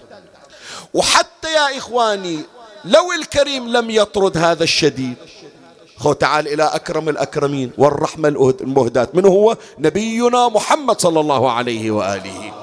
وحتى 0.93 1.53
يا 1.53 1.77
إخواني 1.77 2.39
لو 2.85 3.11
الكريم 3.11 3.67
لم 3.67 3.89
يطرد 3.89 4.37
هذا 4.37 4.63
الشديد 4.63 5.15
خو 6.03 6.13
تعال 6.13 6.47
إلى 6.47 6.63
أكرم 6.63 7.09
الأكرمين 7.09 7.71
والرحمة 7.77 8.29
المهدات 8.61 9.15
من 9.15 9.25
هو? 9.25 9.57
نبينا 9.79 10.49
محمد 10.49 11.01
صلى 11.01 11.19
الله 11.19 11.51
عليه 11.51 11.91
وآله. 11.91 12.53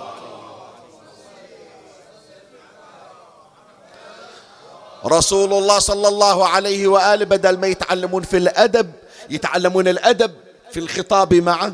رسول 5.07 5.53
الله 5.53 5.79
صلى 5.79 6.09
الله 6.09 6.47
عليه 6.49 6.89
وآله 6.89 7.25
بدل 7.25 7.59
ما 7.59 7.67
يتعلمون 7.67 8.23
في 8.23 8.37
الأدب 8.37 8.93
يتعلمون 9.31 9.89
الأدب 9.89 10.33
في 10.73 10.81
الخطاب 10.81 11.35
معه. 11.35 11.73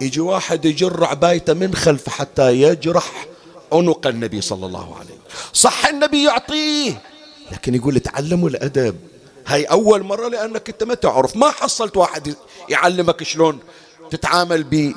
يجي 0.00 0.20
واحد 0.20 0.64
يجر 0.64 1.04
عبايته 1.04 1.54
من 1.54 1.74
خلف 1.74 2.08
حتى 2.08 2.52
يجرح 2.62 3.26
عنق 3.72 4.06
النبي 4.06 4.40
صلى 4.40 4.66
الله 4.66 4.94
عليه 4.94 5.14
وسلم. 5.16 5.52
صح 5.52 5.86
النبي 5.86 6.24
يعطيه 6.24 7.02
لكن 7.52 7.74
يقول 7.74 8.00
تعلموا 8.00 8.48
الأدب. 8.48 8.96
هاي 9.46 9.64
أول 9.64 10.02
مرة 10.02 10.28
لأنك 10.28 10.68
أنت 10.68 10.82
ما 10.82 10.94
تعرف 10.94 11.36
ما 11.36 11.50
حصلت 11.50 11.96
واحد 11.96 12.34
يعلمك 12.68 13.22
شلون 13.22 13.58
تتعامل 14.10 14.62
ب 14.62 14.94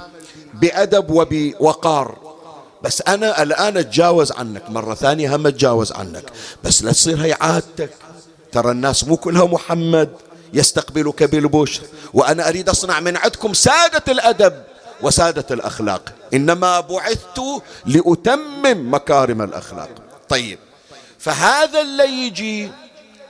بأدب 0.53 1.09
وبوقار. 1.09 2.17
بس 2.83 3.01
أنا 3.07 3.43
الآن 3.43 3.77
أتجاوز 3.77 4.31
عنك 4.31 4.69
مرة 4.69 4.95
ثانية 4.95 5.35
هم 5.35 5.47
أتجاوز 5.47 5.91
عنك. 5.91 6.23
بس 6.63 6.83
لا 6.83 6.91
تصير 6.91 7.21
هي 7.21 7.33
عادتك. 7.41 7.89
ترى 8.51 8.71
الناس 8.71 9.03
مو 9.03 9.17
كلها 9.17 9.45
محمد 9.45 10.09
يستقبلك 10.53 11.23
بالبشر. 11.23 11.81
وأنا 12.13 12.49
أريد 12.49 12.69
أصنع 12.69 12.99
من 12.99 13.17
عندكم 13.17 13.53
سادة 13.53 14.03
الأدب 14.11 14.63
وسادة 15.01 15.45
الأخلاق. 15.51 16.13
إنما 16.33 16.79
بعثت 16.79 17.41
لأتمم 17.85 18.93
مكارم 18.93 19.41
الأخلاق. 19.41 19.89
طيب 20.29 20.59
فهذا 21.19 21.81
اللي 21.81 22.27
يجي 22.27 22.71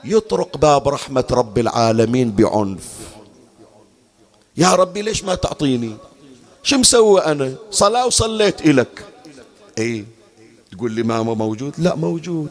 يطرق 0.05 0.57
باب 0.57 0.87
رحمة 0.87 1.25
رب 1.31 1.57
العالمين 1.57 2.31
بعنف. 2.31 2.87
يا 4.57 4.75
ربي 4.75 5.01
ليش 5.01 5.23
ما 5.23 5.35
تعطيني؟ 5.35 5.95
شو 6.63 6.77
مسوي 6.77 7.21
أنا؟ 7.25 7.53
صلاة 7.71 8.05
وصليت 8.05 8.61
إلك. 8.61 9.05
إيه. 9.77 10.05
تقول 10.71 10.91
لي 10.91 11.03
ماما 11.03 11.33
موجود؟ 11.33 11.73
لا 11.77 11.95
موجود. 11.95 12.49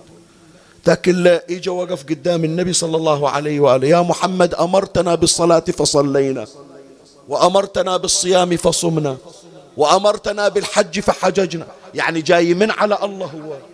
لكن 0.87 1.15
لا 1.23 1.45
إجا 1.51 1.71
وقف 1.71 2.05
قدام 2.05 2.45
النبي 2.45 2.73
صلى 2.73 2.97
الله 2.97 3.31
عليه 3.31 3.61
وآله. 3.61 3.89
يا 3.89 4.01
محمد 4.01 4.55
أمرتنا 4.55 5.15
بالصلاة 5.15 5.65
فصلينا. 5.79 6.47
وأمرتنا 7.29 7.97
بالصيام 7.97 8.57
فصمنا. 8.57 9.17
وأمرتنا 9.77 10.49
بالحج 10.49 11.01
فحججنا. 11.01 11.67
يعني 11.95 12.21
جاي 12.21 12.55
من 12.55 12.71
على 12.71 12.99
الله 13.03 13.27
هو. 13.27 13.72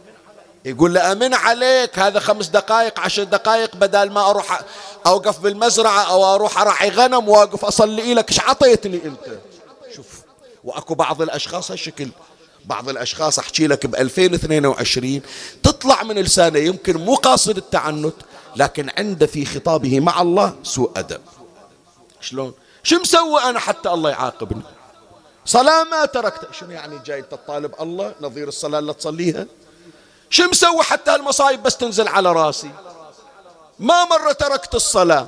يقول 0.68 0.94
له 0.94 1.12
أمن 1.12 1.34
عليك 1.34 1.98
هذا 1.98 2.20
خمس 2.20 2.46
دقائق 2.46 3.00
عشر 3.00 3.24
دقائق 3.24 3.76
بدل 3.76 4.10
ما 4.10 4.30
أروح 4.30 4.60
أوقف 5.06 5.40
بالمزرعة 5.40 6.00
أو 6.00 6.34
أروح 6.34 6.60
أرعي 6.60 6.88
غنم 6.88 7.28
وأقف 7.28 7.64
أصلي 7.64 8.14
لك 8.14 8.30
إيش 8.30 8.40
عطيتني 8.40 9.00
أنت؟ 9.04 9.38
شوف 9.96 10.06
وأكو 10.64 10.94
بعض 10.94 11.22
الأشخاص 11.22 11.70
هالشكل. 11.70 12.08
بعض 12.64 12.88
الأشخاص 12.88 13.38
أحكي 13.38 13.66
لك 13.66 13.86
ب 13.86 13.94
2022 13.94 15.20
تطلع 15.62 16.02
من 16.02 16.18
لسانه 16.18 16.58
يمكن 16.58 16.96
مو 16.96 17.14
قاصد 17.14 17.56
التعنت 17.56 18.14
لكن 18.56 18.90
عنده 18.98 19.26
في 19.26 19.44
خطابه 19.44 20.00
مع 20.00 20.22
الله 20.22 20.54
سوء 20.62 20.90
أدب. 20.96 21.20
شلون؟ 22.20 22.54
شو 22.82 23.00
مسوي 23.00 23.40
أنا 23.40 23.58
حتى 23.58 23.88
الله 23.88 24.10
يعاقبني؟ 24.10 24.62
صلاة 25.44 25.84
ما 25.84 26.04
تركتها 26.04 26.52
شنو 26.52 26.70
يعني 26.70 26.98
جاي 27.06 27.22
تطالب 27.22 27.74
الله 27.80 28.14
نظير 28.20 28.48
الصلاة 28.48 28.78
اللي 28.78 28.94
تصليها؟ 28.94 29.46
شو 30.30 30.48
مسوي 30.48 30.82
حتى 30.82 31.14
المصايب 31.14 31.62
بس 31.62 31.76
تنزل 31.76 32.08
على 32.08 32.32
راسي؟ 32.32 32.70
ما 33.78 34.04
مرة 34.04 34.32
تركت 34.32 34.74
الصلاة. 34.74 35.26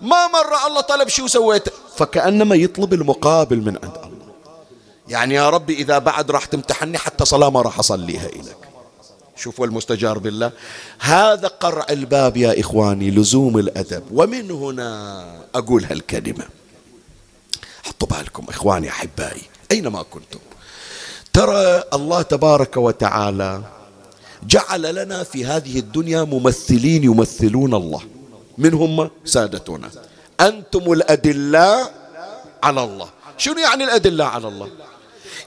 ما 0.00 0.26
مرة 0.26 0.66
الله 0.66 0.80
طلب 0.80 1.08
شو 1.08 1.26
سويت؟ 1.26 1.68
فكأنما 1.96 2.54
يطلب 2.54 2.94
المقابل 2.94 3.56
من 3.56 3.78
عند 3.82 3.96
الله. 3.96 4.34
يعني 5.08 5.34
يا 5.34 5.50
ربي 5.50 5.74
إذا 5.74 5.98
بعد 5.98 6.30
راح 6.30 6.44
تمتحني 6.44 6.98
حتى 6.98 7.24
صلاة 7.24 7.50
ما 7.50 7.62
راح 7.62 7.78
أصليها 7.78 8.26
إليك. 8.26 8.56
شوفوا 9.36 9.66
المستجار 9.66 10.18
بالله. 10.18 10.52
هذا 10.98 11.48
قرع 11.48 11.86
الباب 11.90 12.36
يا 12.36 12.60
إخواني 12.60 13.10
لزوم 13.10 13.58
الأدب. 13.58 14.04
ومن 14.12 14.50
هنا 14.50 15.26
أقول 15.54 15.84
هالكلمة. 15.84 16.44
حطوا 17.84 18.08
بالكم 18.08 18.46
إخواني 18.48 18.88
أحبائي 18.88 19.42
أينما 19.70 20.02
كنتم. 20.02 20.38
ترى 21.32 21.82
الله 21.92 22.22
تبارك 22.22 22.76
وتعالى 22.76 23.62
جعل 24.46 24.94
لنا 24.94 25.22
في 25.22 25.44
هذه 25.44 25.78
الدنيا 25.78 26.22
ممثلين 26.22 27.04
يمثلون 27.04 27.74
الله. 27.74 28.02
من 28.58 28.74
هم 28.74 29.10
سادتنا. 29.24 29.90
أنتم 30.40 30.92
الأدلاء 30.92 31.94
على 32.62 32.84
الله. 32.84 33.08
شنو 33.38 33.58
يعني 33.58 33.84
الأدلاء 33.84 34.26
على 34.26 34.48
الله؟ 34.48 34.68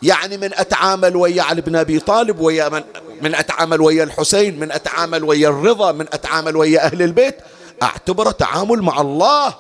يعني 0.02 0.38
من 0.38 0.54
أتعامل 0.54 1.16
ويا 1.16 1.44
علي 1.44 1.62
بن 1.62 1.76
أبي 1.76 2.00
طالب 2.00 2.40
ويا 2.40 2.70
من, 2.70 2.84
من 3.22 3.36
أتعامل 3.36 3.82
ويا 3.82 4.04
الحسين 4.04 4.60
من 4.60 4.72
أتعامل 4.72 5.24
ويا 5.24 5.50
الرضا 5.50 5.92
من 5.92 6.06
أتعامل 6.14 6.56
ويا 6.56 6.86
أهل 6.86 7.02
البيت. 7.02 7.36
أعتبره 7.84 8.32
تعامل 8.32 8.82
مع 8.82 9.02
الله. 9.02 9.56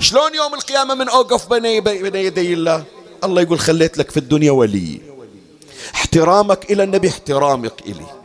شلون 0.00 0.34
يوم 0.34 0.54
القيامة 0.54 0.94
من 0.94 1.08
أوقف 1.08 1.48
بين 1.48 1.64
يدي 2.14 2.52
الله؟ 2.52 2.84
الله 3.24 3.42
يقول 3.42 3.58
خليت 3.58 3.98
لك 3.98 4.10
في 4.10 4.16
الدنيا 4.16 4.52
ولي. 4.52 5.00
احترامك 5.94 6.70
إلى 6.70 6.82
النبي 6.82 7.08
احترامك 7.08 7.72
إلي 7.86 8.21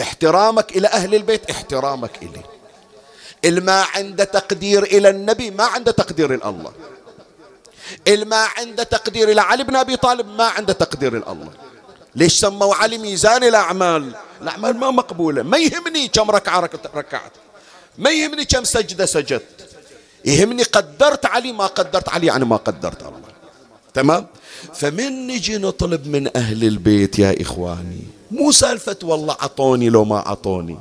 احترامك 0.00 0.76
إلى 0.76 0.88
أهل 0.88 1.14
البيت 1.14 1.50
احترامك 1.50 2.22
إلي. 2.22 2.42
الما 3.44 3.82
عنده 3.82 4.24
تقدير 4.24 4.82
إلى 4.82 5.10
النبي 5.10 5.50
ما 5.50 5.64
عنده 5.64 5.92
تقدير 5.92 6.34
إلى 6.34 6.44
الله. 6.44 6.72
الما 8.08 8.48
عنده 8.56 8.82
تقدير 8.82 9.30
إلى 9.30 9.40
علي 9.40 9.64
بن 9.64 9.76
أبي 9.76 9.96
طالب 9.96 10.26
ما 10.28 10.44
عنده 10.44 10.72
تقدير 10.72 11.16
إلى 11.16 11.32
الله. 11.32 11.52
ليش 12.14 12.40
سموا 12.40 12.74
علي 12.74 12.98
ميزان 12.98 13.44
الأعمال؟ 13.44 14.14
الأعمال 14.42 14.76
ما 14.76 14.90
مقبولة. 14.90 15.42
ما 15.42 15.58
يهمني 15.58 16.08
كم 16.08 16.30
ركعة 16.30 16.70
ركعت 16.94 17.32
ما 17.98 18.10
يهمني 18.10 18.44
كم 18.44 18.64
سجدة 18.64 19.06
سجدت. 19.06 19.68
يهمني 20.24 20.62
قدرت 20.62 21.26
علي 21.26 21.52
ما 21.52 21.66
قدرت 21.66 22.08
علي 22.08 22.26
يعني 22.26 22.44
ما 22.44 22.56
قدرت 22.56 23.02
الله. 23.02 23.30
تمام؟ 23.94 24.26
فمن 24.74 25.26
نجي 25.26 25.58
نطلب 25.58 26.06
من 26.06 26.36
أهل 26.36 26.64
البيت 26.64 27.18
يا 27.18 27.42
إخواني 27.42 28.19
مو 28.30 28.52
سالفة 28.52 28.96
والله 29.02 29.36
عطوني 29.40 29.88
لو 29.88 30.04
ما 30.04 30.18
عطوني 30.18 30.78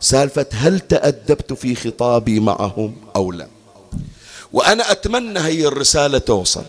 سالفة 0.00 0.46
هل 0.52 0.80
تأدبت 0.80 1.52
في 1.52 1.74
خطابي 1.74 2.40
معهم 2.40 2.96
أو 3.16 3.32
لا. 3.32 3.48
وأنا 4.52 4.92
أتمنى 4.92 5.40
هي 5.40 5.66
الرسالة 5.66 6.18
توصل. 6.18 6.64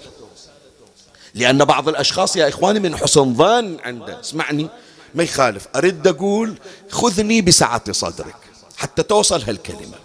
لأن 1.36 1.65
بعض 1.65 1.89
الأشخاص 1.89 2.36
يا 2.36 2.47
إخواني 2.47 2.79
من 2.79 2.97
حسن 2.97 3.36
ظن 3.36 3.77
عنده. 3.83 4.19
اسمعني 4.19 4.67
ما 5.15 5.23
يخالف. 5.23 5.67
أرد 5.75 6.07
أقول 6.07 6.57
خذني 6.89 7.41
بسعة 7.41 7.91
صدرك 7.91 8.36
حتى 8.77 9.03
توصل 9.03 9.41
هالكلمة. 9.41 9.97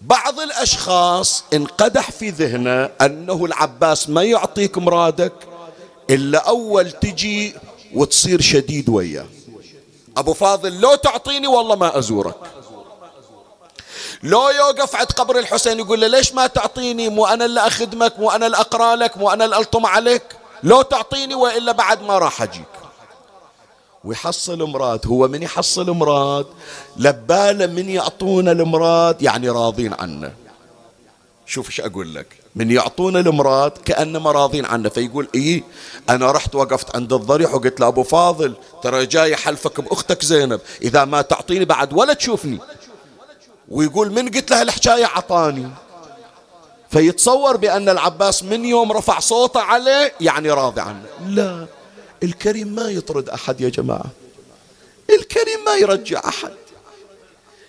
بعض 0.00 0.40
الأشخاص 0.40 1.44
انقدح 1.54 2.10
في 2.10 2.30
ذهنه 2.30 2.90
أنه 3.00 3.44
العباس 3.44 4.08
ما 4.10 4.22
يعطيك 4.22 4.78
مرادك 4.78 5.32
إلا 6.10 6.38
أول 6.38 6.90
تجي 6.90 7.54
وتصير 7.94 8.40
شديد 8.40 8.88
وياه. 8.88 9.26
أبو 10.18 10.32
فاضل 10.32 10.80
لو 10.80 10.94
تعطيني 10.94 11.46
والله 11.46 11.76
ما 11.76 11.98
أزورك. 11.98 12.36
لو 14.22 14.48
يوقف 14.48 14.96
عند 14.96 15.12
قبر 15.12 15.38
الحسين 15.38 15.78
يقول 15.78 16.00
له 16.00 16.06
ليش 16.06 16.32
ما 16.32 16.46
تعطيني؟ 16.46 17.08
مو 17.08 17.26
أنا 17.26 17.44
اللي 17.44 17.60
أخدمك 17.60 18.18
مو 18.18 18.30
أنا 18.30 18.46
اللي 18.46 18.56
أقرأ 18.56 18.96
لك 18.96 19.16
مو 19.16 19.30
أنا 19.30 19.44
اللي 19.44 19.56
ألطم 19.58 19.86
عليك. 19.86 20.22
لو 20.62 20.82
تعطيني 20.82 21.34
وإلا 21.34 21.72
بعد 21.72 22.02
ما 22.02 22.18
راح 22.18 22.42
أجيك. 22.42 22.64
ويحصل 24.04 24.62
مراد 24.62 25.06
هو 25.06 25.28
من 25.28 25.42
يحصل 25.42 25.90
مراد؟ 25.90 26.46
لباله 26.96 27.66
من 27.66 27.90
يعطونا 27.90 28.52
المراد؟ 28.52 29.22
يعني 29.22 29.48
راضين 29.48 29.94
عنه. 29.94 30.32
شوف 31.48 31.66
إيش 31.68 31.80
أقول 31.80 32.14
لك. 32.14 32.26
من 32.56 32.70
يعطونا 32.70 33.20
المراد 33.20 33.70
كأنما 33.70 34.32
راضين 34.32 34.64
عنه 34.64 34.88
فيقول 34.88 35.28
إيه 35.34 35.62
أنا 36.10 36.32
رحت 36.32 36.54
وقفت 36.54 36.96
عند 36.96 37.12
الضريح 37.12 37.54
وقلت 37.54 37.80
له 37.80 37.88
أبو 37.88 38.02
فاضل 38.02 38.54
ترى 38.82 39.06
جاي 39.06 39.36
حلفك 39.36 39.80
بأختك 39.80 40.24
زينب 40.24 40.60
إذا 40.82 41.04
ما 41.04 41.22
تعطيني 41.22 41.64
بعد 41.64 41.92
ولا 41.92 42.12
تشوفني. 42.12 42.58
ويقول 43.68 44.12
من 44.12 44.28
قلت 44.28 44.50
له 44.50 44.62
الحكاية 44.62 45.06
عطاني. 45.06 45.68
فيتصور 46.90 47.56
بأن 47.56 47.88
العباس 47.88 48.42
من 48.42 48.64
يوم 48.64 48.92
رفع 48.92 49.20
صوته 49.20 49.60
عليه 49.60 50.12
يعني 50.20 50.50
راضي 50.50 50.80
عنه. 50.80 51.06
لا 51.26 51.66
الكريم 52.22 52.68
ما 52.68 52.90
يطرد 52.90 53.28
أحد 53.28 53.60
يا 53.60 53.68
جماعة. 53.68 54.06
الكريم 55.10 55.64
ما 55.66 55.74
يرجع 55.74 56.20
أحد. 56.28 56.52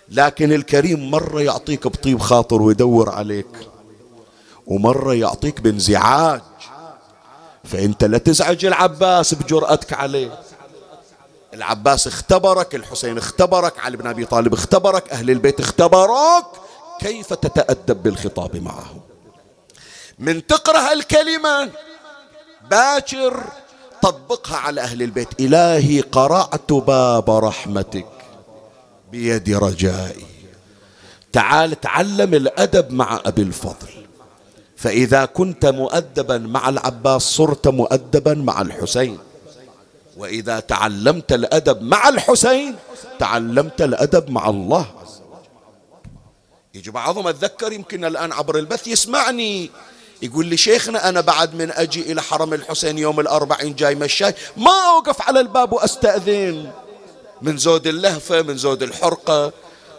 لكن 0.08 0.52
الكريم 0.52 1.10
مرة 1.10 1.40
يعطيك 1.40 1.86
بطيب 1.86 2.20
خاطر 2.20 2.62
ويدور 2.62 3.10
عليك. 3.10 3.69
ومرة 4.66 5.14
يعطيك 5.14 5.60
بانزعاج. 5.60 6.40
فأنت 7.64 8.04
لا 8.04 8.18
تزعج 8.18 8.64
العباس 8.64 9.34
بجرأتك 9.34 9.92
عليه. 9.92 10.40
العباس 11.54 12.06
اختبرك 12.06 12.74
الحسين 12.74 13.18
اختبرك 13.18 13.78
علي 13.78 13.96
بن 13.96 14.06
أبي 14.06 14.24
طالب 14.24 14.54
اختبرك 14.54 15.12
أهل 15.12 15.30
البيت 15.30 15.60
اختبروك. 15.60 16.46
كيف 17.00 17.32
تتأدب 17.32 18.02
بالخطاب 18.02 18.56
معهم 18.56 19.00
من 20.18 20.46
تقرأ 20.46 20.92
الكلمة 20.92 21.70
باكر 22.70 23.44
طبقها 24.02 24.56
على 24.56 24.80
أهل 24.80 25.02
البيت. 25.02 25.40
إلهي 25.40 26.00
قرعت 26.00 26.72
باب 26.72 27.30
رحمتك 27.30 28.06
بيد 29.12 29.50
رجائي. 29.50 30.26
تعال 31.32 31.80
تعلم 31.80 32.34
الأدب 32.34 32.92
مع 32.92 33.20
أبي 33.26 33.42
الفضل. 33.42 33.99
فإذا 34.80 35.24
كنت 35.24 35.66
مؤدبا 35.66 36.38
مع 36.38 36.68
العباس 36.68 37.22
صرت 37.22 37.68
مؤدبا 37.68 38.34
مع 38.34 38.60
الحسين. 38.60 39.18
وإذا 40.16 40.60
تعلمت 40.60 41.32
الأدب 41.32 41.82
مع 41.82 42.08
الحسين 42.08 42.76
تعلمت 43.18 43.82
الأدب 43.82 44.30
مع 44.30 44.48
الله 44.48 44.86
يجي 46.74 46.90
بعضهم 46.90 47.28
أتذكر 47.28 47.72
يمكن 47.72 48.04
الآن 48.04 48.32
عبر 48.32 48.58
البث 48.58 48.86
يسمعني 48.86 49.70
يقول 50.22 50.46
لي 50.46 50.56
شيخنا 50.56 51.08
أنا 51.08 51.20
بعد 51.20 51.54
من 51.54 51.70
أجي 51.70 52.12
إلى 52.12 52.22
حرم 52.22 52.54
الحسين 52.54 52.98
يوم 52.98 53.20
الأربعين 53.20 53.74
جاي 53.74 53.94
مشاي 53.94 54.34
ما 54.56 54.72
أوقف 54.96 55.22
على 55.22 55.40
الباب 55.40 55.72
وأستأذن. 55.72 56.70
من 57.42 57.58
زود 57.58 57.86
اللهفة 57.86 58.42
من 58.42 58.56
زود 58.56 58.82
الحرقة. 58.82 59.52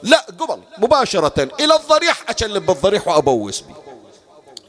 لا 0.03 0.25
قبل 0.39 0.61
مباشرة 0.77 1.49
إلى 1.59 1.75
الضريح 1.75 2.23
أشلب 2.29 2.65
بالضريح 2.65 3.07
وأبوس 3.07 3.61
بي. 3.61 3.73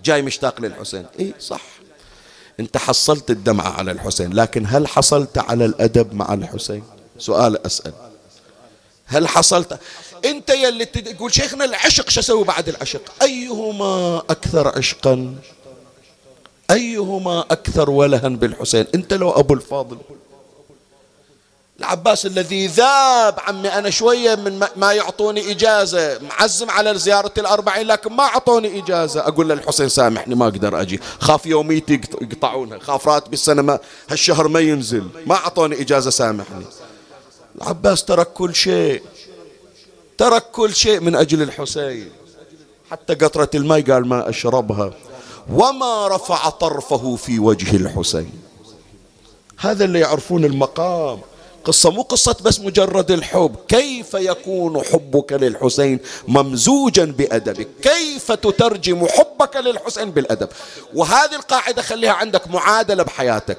جاي 0.04 0.22
مشتاق 0.22 0.60
للحسين. 0.60 1.06
إي 1.20 1.34
صح. 1.40 1.62
أنت 2.60 2.76
حصلت 2.76 3.30
الدمعة 3.30 3.68
على 3.68 3.92
الحسين 3.92 4.32
لكن 4.32 4.66
هل 4.66 4.88
حصلت 4.88 5.38
على 5.38 5.64
الأدب 5.64 6.14
مع 6.14 6.34
الحسين؟ 6.34 6.84
سؤال 7.18 7.66
أسأل. 7.66 7.92
هل 9.06 9.28
حصلت؟ 9.28 9.78
أنت 10.24 10.50
يلي 10.50 10.84
تقول 10.84 11.34
شيخنا 11.34 11.64
العشق 11.64 12.10
شو 12.10 12.20
أسوي 12.20 12.44
بعد 12.44 12.68
العشق؟ 12.68 13.22
أيهما 13.22 14.18
أكثر 14.18 14.78
عشقا؟ 14.78 15.34
أيهما 16.70 17.40
أكثر 17.40 17.90
ولها 17.90 18.28
بالحسين؟ 18.28 18.86
أنت 18.94 19.14
لو 19.14 19.30
أبو 19.30 19.54
الفاضل. 19.54 19.98
العباس 21.82 22.26
الذي 22.26 22.66
ذاب 22.66 23.34
عمي 23.38 23.68
أنا 23.68 23.90
شوية 23.90 24.34
من 24.34 24.66
ما 24.76 24.92
يعطوني 24.92 25.50
إجازة 25.50 26.18
معزم 26.18 26.70
على 26.70 26.98
زيارة 26.98 27.32
الأربعين 27.38 27.86
لكن 27.86 28.12
ما 28.12 28.22
أعطوني 28.22 28.78
إجازة. 28.78 29.20
أقول 29.20 29.48
للحسين 29.48 29.88
سامحني 29.88 30.34
ما 30.34 30.44
أقدر 30.44 30.80
أجي. 30.80 31.00
خاف 31.20 31.46
يوميتي 31.46 32.00
يقطعونها. 32.20 32.78
خاف 32.78 33.08
راتبي 33.08 33.34
السنة 33.34 33.62
ما 33.62 33.78
هالشهر 34.10 34.48
ما 34.48 34.60
ينزل. 34.60 35.08
ما 35.26 35.34
أعطوني 35.34 35.80
إجازة 35.80 36.10
سامحني. 36.10 36.64
العباس 37.56 38.04
ترك 38.04 38.32
كل 38.32 38.54
شيء. 38.54 39.02
ترك 40.18 40.42
كل 40.52 40.74
شيء 40.74 41.00
من 41.00 41.14
أجل 41.16 41.42
الحسين. 41.42 42.10
حتى 42.90 43.14
قطرة 43.14 43.50
الماء 43.54 43.92
قال 43.92 44.08
ما 44.08 44.28
أشربها. 44.28 44.90
وما 45.52 46.08
رفع 46.08 46.48
طرفه 46.48 47.16
في 47.16 47.38
وجه 47.38 47.76
الحسين. 47.76 48.32
هذا 49.58 49.84
اللي 49.84 50.00
يعرفون 50.00 50.44
المقام. 50.44 51.20
قصة 51.64 51.90
مو 51.90 52.02
قصة 52.02 52.36
بس 52.40 52.60
مجرد 52.60 53.10
الحب. 53.10 53.56
كيف 53.68 54.14
يكون 54.14 54.82
حبك 54.84 55.32
للحسين 55.32 56.00
ممزوجا 56.28 57.04
بأدبك؟ 57.04 57.68
كيف 57.82 58.32
تترجم 58.32 59.06
حبك 59.06 59.56
للحسين 59.56 60.10
بالأدب؟ 60.10 60.48
وهذه 60.94 61.34
القاعدة 61.34 61.82
خليها 61.82 62.12
عندك 62.12 62.48
معادلة 62.48 63.02
بحياتك. 63.02 63.58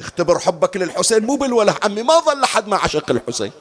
اختبر 0.00 0.38
حبك 0.38 0.76
للحسين 0.76 1.26
مو 1.26 1.36
بالوله 1.36 1.74
عمي 1.82 2.02
ما 2.02 2.20
ظل 2.20 2.42
أحد 2.42 2.68
ما 2.68 2.76
عشق 2.76 3.10
الحسين. 3.10 3.52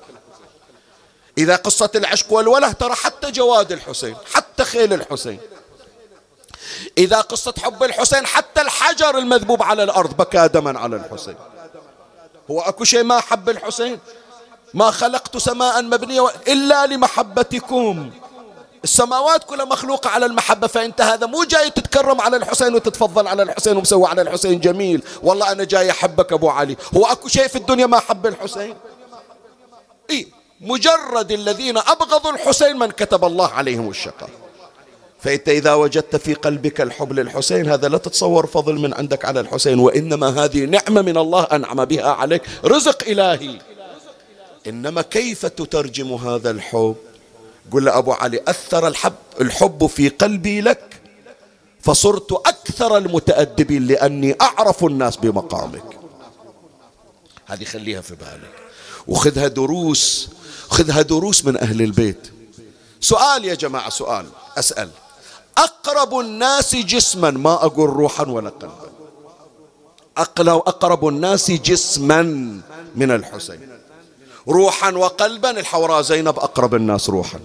إذا 1.37 1.55
قصة 1.55 1.89
العشق 1.95 2.33
والوله 2.33 2.71
ترى 2.71 2.95
حتى 2.95 3.31
جواد 3.31 3.71
الحسين 3.71 4.15
حتى 4.33 4.63
خيل 4.63 4.93
الحسين. 4.93 5.39
إذا 6.97 7.21
قصة 7.21 7.53
حب 7.63 7.83
الحسين 7.83 8.25
حتى 8.25 8.61
الحجر 8.61 9.17
المذبوب 9.17 9.63
على 9.63 9.83
الأرض 9.83 10.17
بكى 10.17 10.47
دما 10.47 10.79
على 10.79 10.95
الحسين. 10.95 11.35
هو 12.51 12.61
أكو 12.61 12.83
شيء 12.83 13.03
ما 13.03 13.19
حب 13.19 13.49
الحسين؟ 13.49 13.99
ما 14.73 14.91
خلقت 14.91 15.37
سماء 15.37 15.81
مبنية 15.81 16.27
إلا 16.47 16.85
لمحبتكم. 16.85 18.11
السماوات 18.83 19.43
كلها 19.43 19.65
مخلوقة 19.65 20.09
على 20.09 20.25
المحبة 20.25 20.67
فأنت 20.67 21.01
هذا 21.01 21.27
مو 21.27 21.43
جاي 21.43 21.69
تتكرم 21.69 22.21
على 22.21 22.37
الحسين 22.37 22.75
وتتفضل 22.75 23.27
على 23.27 23.43
الحسين 23.43 23.77
ومسوي 23.77 24.07
على 24.07 24.21
الحسين 24.21 24.59
جميل. 24.59 25.03
والله 25.23 25.51
أنا 25.51 25.63
جاي 25.63 25.91
أحبك 25.91 26.33
أبو 26.33 26.49
علي. 26.49 26.77
هو 26.95 27.05
أكو 27.05 27.27
شيء 27.27 27.47
في 27.47 27.55
الدنيا 27.55 27.85
ما 27.85 27.99
حب 27.99 28.25
الحسين؟ 28.25 28.75
إيه 30.09 30.27
مجرد 30.61 31.31
الذين 31.31 31.77
أبغضوا 31.77 32.31
الحسين 32.31 32.79
من 32.79 32.91
كتب 32.91 33.25
الله 33.25 33.47
عليهم 33.47 33.89
الشقاء. 33.89 34.29
فأنت 35.25 35.49
إذا 35.49 35.73
وجدت 35.73 36.15
في 36.15 36.33
قلبك 36.33 36.81
الحب 36.81 37.13
للحسين 37.13 37.69
هذا 37.69 37.87
لا 37.87 37.97
تتصور 37.97 38.47
فضل 38.47 38.75
من 38.75 38.93
عندك 38.93 39.25
على 39.25 39.39
الحسين 39.39 39.79
وإنما 39.79 40.43
هذه 40.43 40.65
نعمة 40.65 41.01
من 41.01 41.17
الله 41.17 41.43
أنعم 41.43 41.85
بها 41.85 42.09
عليك. 42.09 42.41
رزق 42.65 43.03
إلهي. 43.07 43.59
إنما 44.67 45.01
كيف 45.01 45.45
تترجم 45.45 46.13
هذا 46.13 46.51
الحب؟ 46.51 46.95
قل 47.71 47.89
أبو 47.89 48.11
علي 48.11 48.39
أثر 48.47 48.87
الحب 48.87 49.13
الحب 49.41 49.85
في 49.85 50.09
قلبي 50.09 50.61
لك 50.61 51.01
فصرت 51.81 52.31
أكثر 52.31 52.97
المتأدبين 52.97 53.87
لأني 53.87 54.35
أعرف 54.41 54.83
الناس 54.83 55.17
بمقامك. 55.17 55.99
هذه 57.45 57.63
خليها 57.63 58.01
في 58.01 58.15
بالك. 58.15 58.53
وخذها 59.07 59.47
دروس 59.47 60.29
خذها 60.69 61.01
دروس 61.01 61.45
من 61.45 61.57
أهل 61.57 61.81
البيت. 61.81 62.27
سؤال 63.01 63.45
يا 63.45 63.55
جماعة 63.55 63.89
سؤال 63.89 64.25
أسأل. 64.57 64.89
أقرب 65.57 66.19
الناس 66.19 66.75
جسما 66.75 67.31
ما 67.31 67.53
أقول 67.53 67.89
روحا 67.89 68.25
ولا 68.25 68.49
قلبا. 68.49 68.91
أقرب 70.17 71.07
الناس 71.07 71.51
جسما 71.51 72.21
من 72.95 73.11
الحسين. 73.11 73.79
روحا 74.47 74.91
وقلبا 74.91 75.59
الحوراء 75.59 76.01
زينب 76.01 76.39
أقرب 76.39 76.75
الناس 76.75 77.09
روحا. 77.09 77.39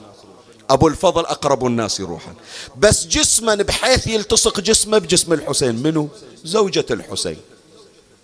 أبو 0.71 0.89
الفضل 0.89 1.27
أقرب 1.27 1.67
الناس 1.67 2.01
روحا. 2.01 2.35
بس 2.77 3.07
جسما 3.07 3.55
بحيث 3.55 4.07
يلتصق 4.07 4.61
جسمه 4.61 4.99
بجسم 4.99 5.33
الحسين. 5.33 5.83
منه 5.83 6.09
زوجة 6.45 6.87
الحسين. 6.91 7.41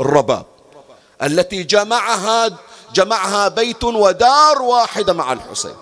الرباب. 0.00 0.46
التي 1.22 1.62
جمعها 1.62 2.58
جمعها 2.94 3.48
بيت 3.48 3.84
ودار 3.84 4.62
واحدة 4.62 5.12
مع 5.12 5.32
الحسين. 5.32 5.74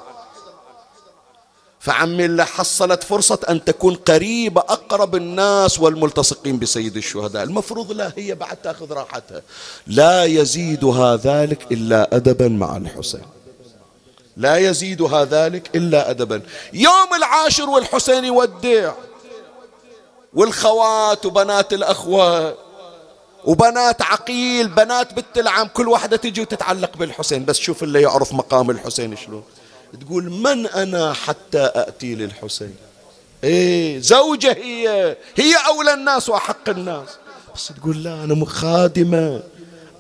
فعمي 1.85 2.25
الله 2.25 2.45
حصلت 2.45 3.03
فرصة 3.03 3.39
أن 3.49 3.65
تكون 3.65 3.95
قريبة 3.95 4.61
أقرب 4.61 5.15
الناس 5.15 5.81
والملتصقين 5.81 6.59
بسيد 6.59 6.97
الشهداء. 6.97 7.43
المفروض 7.43 7.93
لا 7.93 8.13
هي 8.17 8.35
بعد 8.35 8.57
تأخذ 8.57 8.93
راحتها. 8.93 9.43
لا 9.87 10.25
يزيدها 10.25 11.17
ذلك 11.17 11.73
إلا 11.73 12.17
أدبا 12.17 12.49
مع 12.49 12.77
الحسين. 12.77 13.27
لا 14.37 14.57
يزيدها 14.57 15.25
ذلك 15.25 15.77
إلا 15.77 16.11
أدبا. 16.11 16.43
يوم 16.73 17.15
العاشر 17.17 17.71
والحسين 17.71 18.25
يودع 18.25 18.93
والخوات 20.35 21.27
وبنات 21.27 21.73
الأخوة 21.73 22.55
وبنات 23.45 24.03
عقيل 24.03 24.69
بنات 24.69 25.15
بنت 25.15 25.39
العم 25.39 25.69
كل 25.69 25.89
واحدة 25.89 26.17
تجي 26.17 26.41
وتتعلق 26.41 26.97
بالحسين. 26.97 27.45
بس 27.45 27.57
شوف 27.57 27.83
اللي 27.83 28.03
يعرف 28.03 28.33
مقام 28.33 28.71
الحسين 28.71 29.17
شلون. 29.17 29.43
تقول 30.01 30.31
من 30.31 30.67
أنا 30.67 31.13
حتى 31.13 31.59
أأتي 31.59 32.15
للحسين؟ 32.15 32.75
إيه 33.45 33.99
زوجة 33.99 34.53
هي. 34.53 35.17
هي 35.37 35.55
أولى 35.67 35.95
الناس 35.95 36.29
وأحق 36.29 36.69
الناس. 36.69 37.09
بس 37.55 37.73
تقول 37.81 38.03
لا 38.03 38.25
أنا 38.25 38.45
خادمة 38.45 39.43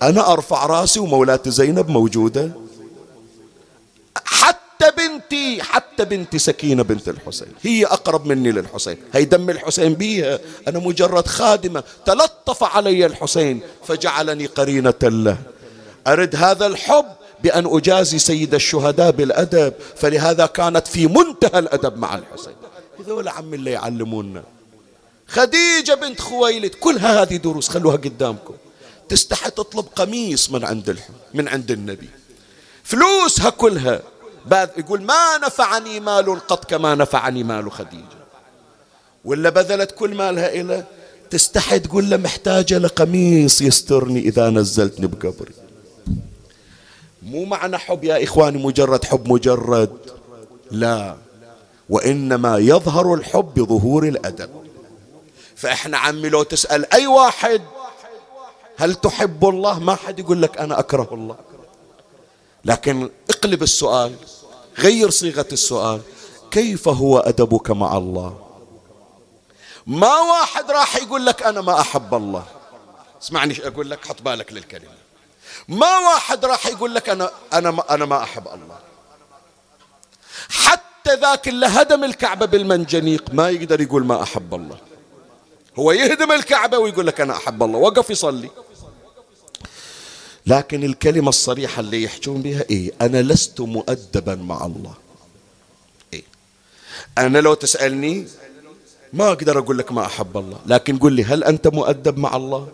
أنا 0.02 0.32
أرفع 0.32 0.66
رأسي 0.66 1.00
ومولاتي 1.00 1.50
زينب 1.50 1.88
موجودة. 1.88 2.50
حتى 4.24 4.90
بنتي 4.98 5.62
حتى 5.62 6.04
بنتي 6.04 6.38
سكينة 6.38 6.82
بنت 6.82 7.08
الحسين. 7.08 7.48
هي 7.62 7.86
أقرب 7.86 8.26
مني 8.26 8.52
للحسين. 8.52 8.96
هي 9.12 9.24
دم 9.24 9.50
الحسين 9.50 9.94
بيها. 9.94 10.38
أنا 10.68 10.78
مجرد 10.78 11.26
خادمة. 11.26 11.82
تلطف 12.06 12.64
علي 12.64 13.06
الحسين 13.06 13.60
فجعلني 13.86 14.46
قرينة 14.46 14.94
له. 15.02 15.38
أرد 16.06 16.36
هذا 16.36 16.66
الحب 16.66 17.06
بأن 17.44 17.76
أجازي 17.76 18.18
سيد 18.18 18.54
الشهداء 18.54 19.10
بالأدب 19.10 19.74
فلهذا 19.96 20.46
كانت 20.46 20.86
في 20.86 21.06
منتهى 21.06 21.58
الأدب 21.58 21.98
مع 21.98 22.14
الحسين. 22.14 22.56
هذول 22.98 23.28
عم 23.28 23.54
اللي 23.54 23.70
يعلمونا. 23.70 24.42
خديجة 25.28 25.94
بنت 25.94 26.20
خويلد 26.20 26.74
كلها 26.74 27.22
هذه 27.22 27.36
دروس 27.36 27.68
خلوها 27.68 27.96
قدامكم. 27.96 28.54
تستحي 29.08 29.50
تطلب 29.50 29.84
قميص 29.96 30.50
من 30.50 30.64
عند 30.64 30.98
من 31.34 31.48
عند 31.48 31.70
النبي. 31.70 32.08
فلوسها 32.84 33.50
كلها. 33.50 34.02
بعد 34.46 34.70
يقول 34.78 35.02
ما 35.02 35.38
نفعني 35.46 36.00
مال 36.00 36.46
قط 36.46 36.64
كما 36.70 36.94
نفعني 36.94 37.44
مال 37.44 37.72
خديجة. 37.72 38.24
ولا 39.24 39.50
بذلت 39.50 39.90
كل 39.90 40.14
مالها 40.14 40.48
إلى؟ 40.48 40.84
تستحي 41.30 41.78
تقول 41.78 42.10
له 42.10 42.16
محتاجة 42.16 42.78
لقميص 42.78 43.62
يسترني 43.62 44.20
إذا 44.20 44.50
نزلتني 44.50 45.06
بقبري. 45.06 45.63
مو 47.24 47.44
معنى 47.44 47.78
حب 47.78 48.04
يا 48.04 48.24
إخواني 48.24 48.64
مجرد 48.64 49.04
حب 49.04 49.28
مجرد. 49.28 49.98
لا. 50.70 51.16
وإنما 51.88 52.58
يظهر 52.58 53.14
الحب 53.14 53.54
بظهور 53.54 54.08
الأدب. 54.08 54.50
فإحنا 55.56 55.98
عمي 55.98 56.28
لو 56.28 56.42
تسأل 56.42 56.92
أي 56.92 57.06
واحد 57.06 57.62
هل 58.76 58.94
تحب 58.94 59.44
الله؟ 59.44 59.78
ما 59.78 59.94
حد 59.94 60.18
يقول 60.18 60.42
لك 60.42 60.58
أنا 60.58 60.78
أكره 60.78 61.08
الله. 61.12 61.36
لكن 62.64 63.10
اقلب 63.30 63.62
السؤال 63.62 64.14
غير 64.78 65.10
صيغة 65.10 65.48
السؤال 65.52 66.00
كيف 66.50 66.88
هو 66.88 67.18
أدبك 67.18 67.70
مع 67.70 67.96
الله؟ 67.96 68.36
ما 69.86 70.20
واحد 70.20 70.70
راح 70.70 70.96
يقول 70.96 71.26
لك 71.26 71.42
أنا 71.42 71.60
ما 71.60 71.80
أحب 71.80 72.14
الله. 72.14 72.44
اسمعني 73.22 73.66
أقول 73.66 73.90
لك؟ 73.90 74.06
حط 74.06 74.22
بالك 74.22 74.52
للكلمة. 74.52 75.03
ما 75.68 75.98
واحد 75.98 76.44
راح 76.44 76.66
يقول 76.66 76.94
لك 76.94 77.08
أنا 77.08 77.30
أنا 77.52 77.70
ما 77.70 77.94
أنا 77.94 78.04
ما 78.04 78.22
أحب 78.22 78.48
الله. 78.48 78.78
حتى 80.48 81.14
ذاك 81.14 81.48
اللي 81.48 81.66
هدم 81.66 82.04
الكعبة 82.04 82.46
بالمنجنيق 82.46 83.24
ما 83.32 83.50
يقدر 83.50 83.80
يقول 83.80 84.04
ما 84.04 84.22
أحب 84.22 84.54
الله. 84.54 84.78
هو 85.78 85.92
يهدم 85.92 86.32
الكعبة 86.32 86.78
ويقول 86.78 87.06
لك 87.06 87.20
أنا 87.20 87.36
أحب 87.36 87.62
الله. 87.62 87.78
وقف 87.78 88.10
يصلي. 88.10 88.50
لكن 90.46 90.84
الكلمة 90.84 91.28
الصريحة 91.28 91.80
اللي 91.80 92.02
يحجون 92.02 92.42
بها 92.42 92.64
إيه؟ 92.70 92.92
أنا 93.00 93.22
لست 93.22 93.60
مؤدبا 93.60 94.34
مع 94.34 94.66
الله. 94.66 94.94
إيه؟ 96.12 96.22
أنا 97.18 97.38
لو 97.38 97.54
تسألني 97.54 98.26
ما 99.12 99.28
أقدر 99.28 99.58
أقول 99.58 99.78
لك 99.78 99.92
ما 99.92 100.06
أحب 100.06 100.36
الله. 100.36 100.58
لكن 100.66 100.98
قل 100.98 101.12
لي 101.12 101.24
هل 101.24 101.44
أنت 101.44 101.68
مؤدب 101.68 102.18
مع 102.18 102.36
الله؟ 102.36 102.68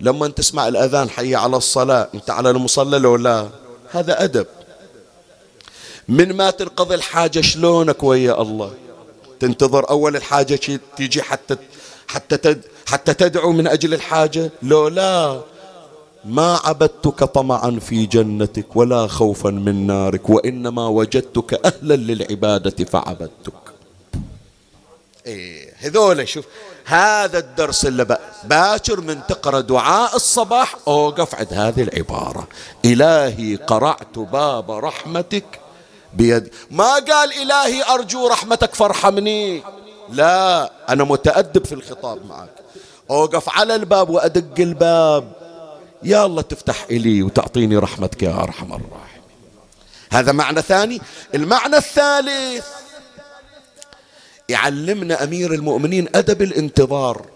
لما 0.00 0.28
تسمع 0.28 0.68
الأذان 0.68 1.10
حي 1.10 1.34
على 1.34 1.56
الصلاة 1.56 2.08
أنت 2.14 2.30
على 2.30 2.50
المصلى 2.50 2.98
لو 2.98 3.16
لا؟ 3.16 3.48
هذا 3.90 4.24
أدب. 4.24 4.46
من 6.08 6.32
ما 6.32 6.50
تنقضي 6.50 6.94
الحاجة 6.94 7.40
شلونك 7.40 8.02
ويا 8.02 8.42
الله؟ 8.42 8.72
تنتظر 9.40 9.90
أول 9.90 10.16
الحاجة 10.16 10.58
تيجي 10.96 11.22
حتى 11.22 11.56
حتى 12.06 12.36
تد 12.36 12.62
حتى 12.86 13.14
تدعو 13.14 13.52
من 13.52 13.66
أجل 13.66 13.94
الحاجة؟ 13.94 14.50
لو 14.62 14.88
لا. 14.88 15.40
ما 16.24 16.60
عبدتك 16.64 17.24
طمعا 17.24 17.78
في 17.80 18.06
جنتك 18.06 18.76
ولا 18.76 19.06
خوفا 19.06 19.50
من 19.50 19.86
نارك 19.86 20.30
وإنما 20.30 20.88
وجدتك 20.88 21.66
أهلا 21.66 21.94
للعبادة 21.94 22.84
فعبدتك. 22.84 23.52
إيه 25.26 25.72
هذول 25.78 26.28
شوف 26.28 26.44
هذا 26.84 27.38
الدرس 27.38 27.86
اللي 27.86 28.18
باكر 28.44 29.00
من 29.00 29.26
تقرأ 29.28 29.60
دعاء 29.60 30.16
الصباح 30.16 30.76
أوقف 30.88 31.34
عند 31.34 31.52
هذه 31.52 31.82
العبارة. 31.82 32.48
إلهي 32.84 33.56
قرعت 33.56 34.18
باب 34.18 34.70
رحمتك 34.70 35.60
بيد 36.14 36.54
ما 36.70 36.92
قال 36.92 37.32
إلهي 37.32 37.82
أرجو 37.94 38.26
رحمتك 38.28 38.74
فارحمني. 38.74 39.62
لا 40.08 40.70
أنا 40.88 41.04
متأدب 41.04 41.66
في 41.66 41.72
الخطاب 41.72 42.26
معك. 42.26 42.50
أوقف 43.10 43.48
على 43.48 43.74
الباب 43.74 44.10
وأدق 44.10 44.60
الباب. 44.60 45.32
يا 46.02 46.26
الله 46.26 46.42
تفتح 46.42 46.84
إلي 46.90 47.22
وتعطيني 47.22 47.76
رحمتك 47.76 48.22
يا 48.22 48.42
أرحم 48.42 48.66
الراحمين. 48.66 49.22
هذا 50.12 50.32
معنى 50.32 50.62
ثاني. 50.62 51.00
المعنى 51.34 51.76
الثالث 51.76 52.66
يعلمنا 54.48 55.24
أمير 55.24 55.54
المؤمنين 55.54 56.08
أدب 56.14 56.42
الانتظار. 56.42 57.26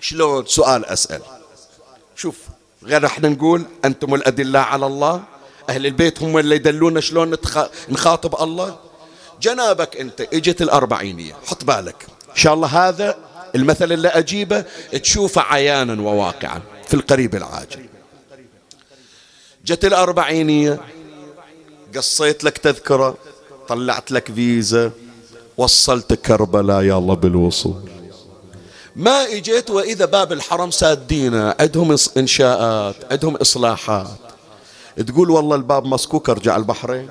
شلون؟ 0.00 0.46
سؤال 0.46 0.84
أسأل. 0.84 1.22
شوف 2.16 2.38
غير 2.84 3.06
إحنا 3.06 3.28
نقول 3.28 3.64
أنتم 3.84 4.14
الأدلة 4.14 4.58
على 4.58 4.86
الله؟ 4.86 5.22
أهل 5.68 5.86
البيت 5.86 6.22
هم 6.22 6.38
اللي 6.38 6.54
يدلونا 6.54 7.00
شلون 7.00 7.36
نخاطب 7.88 8.42
الله؟ 8.42 8.78
جنابك 9.42 9.96
أنت 9.96 10.20
إجت 10.20 10.62
الأربعينية 10.62 11.34
حط 11.46 11.64
بالك. 11.64 12.06
إن 12.30 12.36
شاء 12.36 12.54
الله 12.54 12.88
هذا 12.88 13.18
المثل 13.54 13.92
اللي 13.92 14.08
أجيبه 14.08 14.64
تشوفه 15.02 15.42
عيانا 15.42 16.02
وواقعا 16.02 16.62
في 16.88 16.94
القريب 16.94 17.34
العاجل. 17.34 17.86
جت 19.64 19.84
الأربعينية 19.84 20.80
قصيت 21.96 22.44
لك 22.44 22.58
تذكرة 22.58 23.16
طلعت 23.68 24.12
لك 24.12 24.32
فيزا. 24.32 24.92
وصلت 25.58 26.14
كربلاء 26.14 26.82
يا 26.82 26.98
الله 26.98 27.14
بالوصول. 27.14 27.82
ما 28.96 29.24
اجيت 29.24 29.70
وإذا 29.70 30.04
باب 30.04 30.32
الحرم 30.32 30.70
سادينا 30.70 31.56
عندهم 31.60 31.96
إنشاءات 32.16 33.12
عندهم 33.12 33.36
إصلاحات. 33.36 34.06
تقول 35.06 35.30
والله 35.30 35.56
الباب 35.56 35.84
مسكوك 35.84 36.30
أرجع 36.30 36.56
البحرين؟ 36.56 37.10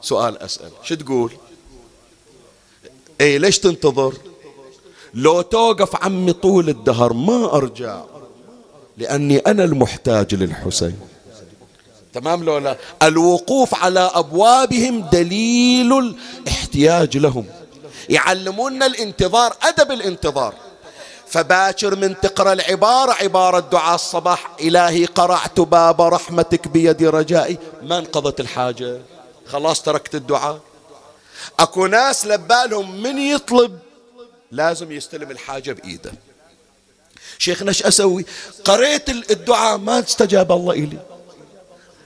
سؤال 0.00 0.38
أسأل. 0.38 0.70
شو 0.82 0.94
تقول؟ 0.94 1.32
اي 3.20 3.38
ليش 3.38 3.58
تنتظر؟ 3.58 4.14
لو 5.14 5.42
توقف 5.42 6.04
عمي 6.04 6.32
طول 6.32 6.68
الدهر 6.68 7.12
ما 7.12 7.54
أرجع 7.54 8.02
لأني 8.96 9.38
أنا 9.38 9.64
المحتاج 9.64 10.34
للحسين. 10.34 10.98
تمام 12.16 12.44
لو 12.44 12.58
لا 12.58 12.76
الوقوف 13.02 13.74
على 13.74 14.10
أبوابهم 14.14 15.08
دليل 15.12 15.92
الاحتياج 16.42 17.16
لهم. 17.16 17.46
يعلمونا 18.08 18.86
الانتظار 18.86 19.56
أدب 19.62 19.92
الانتظار. 19.92 20.54
فباكر 21.28 21.96
من 21.96 22.20
تقرأ 22.20 22.52
العبارة 22.52 23.12
عبارة 23.12 23.60
دعاء 23.60 23.94
الصباح 23.94 24.50
إلهي 24.60 25.04
قرعت 25.04 25.60
باب 25.60 26.00
رحمتك 26.00 26.68
بيد 26.68 27.02
رجائي. 27.02 27.58
ما 27.82 27.98
انقضت 27.98 28.40
الحاجة؟ 28.40 29.00
خلاص 29.46 29.82
تركت 29.82 30.14
الدعاء. 30.14 30.60
أكو 31.58 31.86
ناس 31.86 32.26
لبالهم 32.26 33.02
من 33.02 33.18
يطلب 33.18 33.78
لازم 34.52 34.92
يستلم 34.92 35.30
الحاجة 35.30 35.72
بإيده. 35.72 36.12
شيخنا 37.38 37.68
إيش 37.68 37.82
أسوي؟ 37.82 38.24
قريت 38.64 39.08
الدعاء 39.08 39.78
ما 39.78 39.98
استجاب 39.98 40.52
الله 40.52 40.72
إلي. 40.72 41.15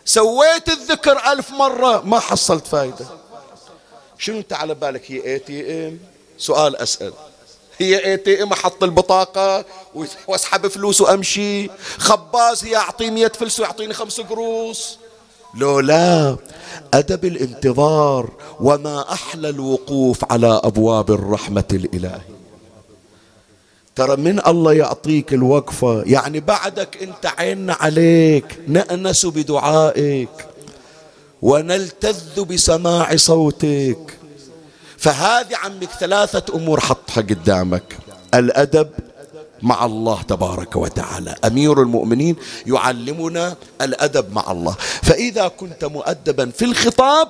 سويت 0.04 0.68
الذكر 0.68 1.32
ألف 1.32 1.50
مرة 1.50 2.02
ما 2.04 2.18
حصلت 2.18 2.66
فايدة. 2.66 3.06
شنو 4.18 4.38
أنت 4.38 4.52
على 4.52 4.74
بالك؟ 4.74 5.10
هي 5.10 5.24
ATM 5.24 5.98
سؤال 6.38 6.76
أسأل. 6.76 7.12
هي 7.78 8.04
ATM 8.04 8.52
أحط 8.52 8.82
البطاقة 8.82 9.64
وأسحب 10.26 10.66
فلوس 10.66 11.00
وأمشي. 11.00 11.68
خباز 11.98 12.64
هي 12.64 12.76
اعطيه 12.76 13.10
100 13.10 13.28
فلس 13.28 13.60
ويعطيني 13.60 13.94
خمس 13.94 14.20
قروش 14.20 14.78
لو 15.54 15.80
لا 15.80 16.36
أدب 16.94 17.24
الانتظار 17.24 18.30
وما 18.60 19.12
أحلى 19.12 19.48
الوقوف 19.48 20.32
على 20.32 20.60
أبواب 20.64 21.10
الرحمة 21.10 21.64
الإلهية. 21.72 22.39
ترى 23.96 24.16
من 24.16 24.46
الله 24.46 24.72
يعطيك 24.72 25.34
الوقفة؟ 25.34 26.02
يعني 26.06 26.40
بعدك 26.40 27.02
انت 27.02 27.26
عيننا 27.38 27.76
عليك 27.80 28.58
نأنس 28.68 29.26
بدعائك 29.26 30.46
ونلتذ 31.42 32.44
بسماع 32.44 33.16
صوتك. 33.16 34.18
فهذه 34.98 35.56
عمك 35.56 35.90
ثلاثة 36.00 36.54
أمور 36.54 36.80
حطها 36.80 37.20
قدامك. 37.20 37.98
الأدب 38.34 38.88
مع 39.62 39.84
الله 39.84 40.22
تبارك 40.22 40.76
وتعالى. 40.76 41.34
أمير 41.44 41.82
المؤمنين 41.82 42.36
يعلمنا 42.66 43.56
الأدب 43.80 44.32
مع 44.32 44.52
الله. 44.52 44.76
فإذا 45.02 45.48
كنت 45.48 45.84
مؤدبا 45.84 46.50
في 46.50 46.64
الخطاب 46.64 47.28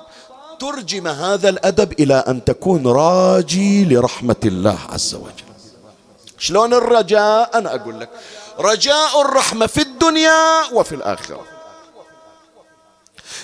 ترجم 0.59 1.07
هذا 1.07 1.49
الأدب 1.49 1.91
إلى 1.99 2.13
أن 2.13 2.43
تكون 2.43 2.87
راجي 2.87 3.85
لرحمة 3.85 4.35
الله 4.45 4.77
عز 4.89 5.15
وجل. 5.15 5.50
شلون 6.41 6.73
الرجاء؟ 6.73 7.57
أنا 7.57 7.75
أقول 7.75 7.99
لك. 7.99 8.09
رجاء 8.59 9.21
الرحمة 9.21 9.67
في 9.67 9.81
الدنيا 9.81 10.73
وفي 10.73 10.95
الآخرة. 10.95 11.45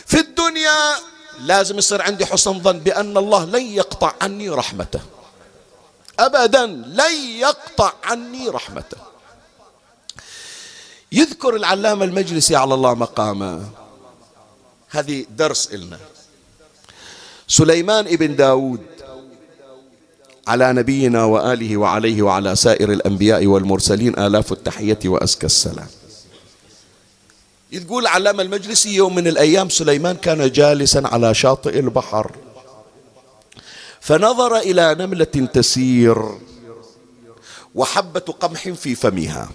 في 0.05 0.19
الدنيا 0.19 0.95
لازم 1.39 1.77
يصير 1.77 2.01
عندي 2.01 2.25
حسن 2.25 2.61
ظن 2.61 2.79
بأن 2.79 3.17
الله 3.17 3.45
لن 3.45 3.61
يقطع 3.61 4.13
عني 4.21 4.49
رحمته. 4.49 5.01
أبدا 6.19 6.65
لن 6.65 7.13
يقطع 7.37 7.93
عني 8.03 8.49
رحمته. 8.49 8.97
يذكر 11.11 11.55
العلامة 11.55 12.05
المجلسي 12.05 12.55
على 12.55 12.73
الله 12.73 12.93
مقامه. 12.93 13.69
هذه 14.89 15.25
درس 15.29 15.69
إلنا. 15.73 15.99
سليمان 17.47 18.07
ابن 18.07 18.35
داود. 18.35 18.96
على 20.47 20.73
نبينا 20.73 21.23
وآله 21.23 21.77
وعليه 21.77 22.21
وعلى 22.21 22.55
سائر 22.55 22.91
الأنبياء 22.91 23.45
والمرسلين 23.45 24.19
آلاف 24.19 24.51
التحية 24.51 24.99
وأزكى 25.05 25.45
السلام. 25.45 25.87
يقول 27.71 28.07
علامة 28.07 28.43
المجلسي 28.43 28.95
يوم 28.95 29.15
من 29.15 29.27
الأيام 29.27 29.69
سليمان 29.69 30.15
كان 30.15 30.51
جالسا 30.51 31.01
على 31.05 31.33
شاطئ 31.33 31.79
البحر. 31.79 32.31
فنظر 34.01 34.57
إلى 34.57 34.95
نملة 34.99 35.23
تسير 35.53 36.17
وحبة 37.75 38.19
قمح 38.19 38.69
في 38.69 38.95
فمها. 38.95 39.49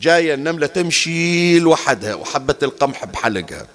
جاية 0.00 0.34
النملة 0.34 0.66
تمشي 0.66 1.58
لوحدها 1.58 2.14
وحبة 2.14 2.54
القمح 2.62 3.04
بحلقها. 3.04 3.66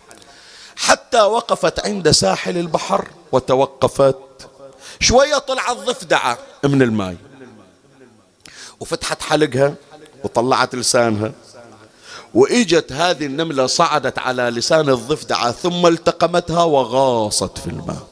حتى 0.76 1.22
وقفت 1.22 1.86
عند 1.86 2.12
ساحل 2.12 2.58
البحر 2.58 3.08
وتوقفت 3.32 4.16
شوية 5.00 5.38
طلعت 5.38 5.78
ضفدعة 5.78 6.38
من 6.64 6.82
الماي. 6.82 7.18
وفتحت 8.80 9.22
حلقها 9.22 9.76
وطلعت 10.24 10.76
لسانها. 10.76 11.32
وإجت 12.34 12.92
هذه 12.92 13.26
النملة 13.26 13.68
صعدت 13.68 14.20
على 14.20 14.44
لسان 14.44 14.90
الضفدعة 14.90 15.52
ثم 15.52 15.88
التقمتها 15.88 16.64
وغاصت 16.64 17.58
في 17.58 17.68
الماء. 17.68 18.08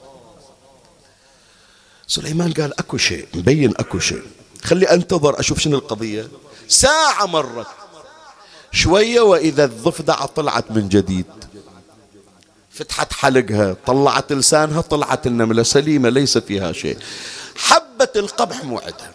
سليمان 2.08 2.54
قال 2.54 2.80
أكو 2.80 2.98
شيء 2.98 3.28
مبين 3.34 3.74
أكو 3.78 4.00
شيء. 4.00 4.24
خلي 4.64 4.86
أنتظر 4.86 5.40
أشوف 5.40 5.60
شنو 5.60 5.78
القضية. 5.78 6.28
ساعة 6.68 7.26
مرت. 7.26 7.68
شوية 8.72 9.22
وإذا 9.22 9.66
الضفدعة 9.66 10.26
طلعت 10.26 10.72
من 10.72 10.90
جديد. 10.90 11.26
فتحت 12.78 13.14
حلقها 13.14 13.76
طلعت 13.86 14.32
لسانها 14.32 14.82
طلعت 14.82 15.28
النملة 15.28 15.64
سليمة 15.64 16.10
ليس 16.10 16.38
فيها 16.38 16.72
شيء. 16.72 16.98
حبة 17.56 18.10
القبح 18.16 18.64
موعدها. 18.64 19.12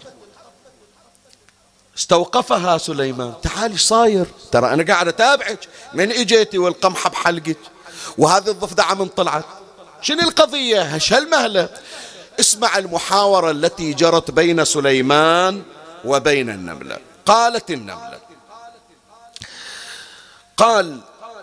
استوقفها 1.98 2.78
سليمان. 2.78 3.32
تعالي 3.42 3.78
صاير؟ 3.78 4.26
ترى 4.52 4.72
أنا 4.72 4.84
قاعد 4.92 5.08
أتابعك 5.08 5.58
من 5.94 6.12
إجيتي 6.12 6.58
والقمحة 6.58 7.10
بحلقك. 7.10 7.58
وهذه 8.18 8.50
الضفدعة 8.50 8.94
من 8.94 9.08
طلعت. 9.08 9.44
شنو 10.00 10.20
القضية؟ 10.20 10.82
هش 10.82 11.12
هالمهلة؟ 11.12 11.68
اسمع 12.40 12.78
المحاورة 12.78 13.50
التي 13.50 13.92
جرت 13.92 14.30
بين 14.30 14.64
سليمان 14.64 15.62
وبين 16.04 16.50
النملة. 16.50 16.98
قالت 17.26 17.70
النملة. 17.70 18.18
قال 20.56 21.00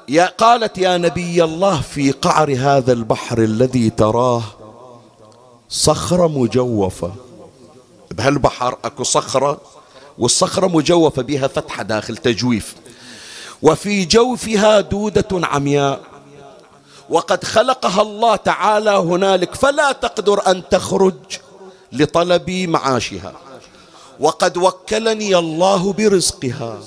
يا 0.10 0.26
قالت 0.26 0.78
يا 0.78 0.98
نبي 0.98 1.44
الله 1.44 1.82
في 1.82 2.12
قعر 2.12 2.56
هذا 2.58 2.94
البحر 2.94 3.38
الذي 3.38 3.90
تراه 3.90 4.44
صخرة 5.70 6.28
مجوفة. 6.28 7.12
بهالبحر 8.12 8.78
أكو 8.86 9.04
صخرة 9.04 9.62
والصخرة 10.18 10.68
مجوفة 10.68 11.22
بها 11.22 11.48
فتحة 11.48 11.84
داخل 11.84 12.18
تجويف. 12.18 12.76
وفي 13.62 14.06
جوفها 14.06 14.82
دودة 14.82 15.48
عمياء. 15.48 16.02
وقد 17.10 17.44
خلقها 17.44 18.02
الله 18.02 18.36
تعالى 18.36 18.92
هنالك 18.92 19.56
فلا 19.56 19.92
تقدر 19.92 20.52
أن 20.52 20.70
تخرج 20.70 21.16
لطلب 21.92 22.50
معاشها. 22.50 23.34
وقد 24.20 24.58
وكلني 24.58 25.38
الله 25.38 25.94
برزقها. 25.94 26.80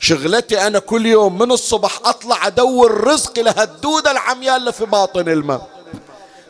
شغلتي 0.00 0.66
أنا 0.66 0.78
كل 0.78 1.06
يوم 1.06 1.38
من 1.38 1.52
الصبح 1.52 2.00
أطلع 2.04 2.46
أدور 2.46 3.04
رزق 3.04 3.38
لهالدودة 3.38 4.10
العمياء 4.10 4.56
اللي 4.56 4.72
في 4.72 4.84
باطن 4.84 5.28
الماء. 5.28 5.68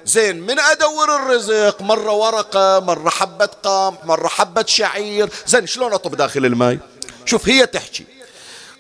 زين 0.05 0.41
من 0.41 0.59
أدور 0.59 1.17
الرزق؟ 1.17 1.83
مرة 1.83 2.13
ورقة 2.13 2.81
مرة 2.81 3.11
حبة 3.11 3.49
قمح 3.63 4.05
مرة 4.05 4.29
حبة 4.29 4.65
شعير. 4.67 5.31
زين 5.47 5.67
شلون 5.67 5.93
أطب 5.93 6.15
داخل 6.15 6.47
الماء؟ 6.47 6.79
شوف 7.25 7.49
هي 7.49 7.67
تحكي. 7.67 8.05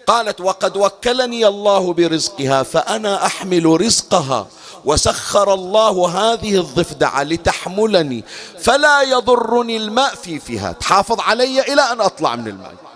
قالت 0.07 0.41
وقد 0.41 0.77
وكلني 0.77 1.47
الله 1.47 1.93
برزقها 1.93 2.63
فأنا 2.63 3.27
أحمل 3.27 3.81
رزقها 3.81 4.47
وسخر 4.85 5.55
الله 5.55 6.09
هذه 6.09 6.57
الضفدعة 6.61 7.23
لتحملني 7.23 8.25
فلا 8.61 9.03
يضرني 9.03 9.77
الماء 9.77 10.15
في 10.15 10.41
فيها. 10.41 10.73
تحافظ 10.73 11.21
علي 11.21 11.61
إلى 11.61 11.83
أن 11.83 12.01
أطلع 12.01 12.37
من 12.37 12.49
الماء. 12.49 12.88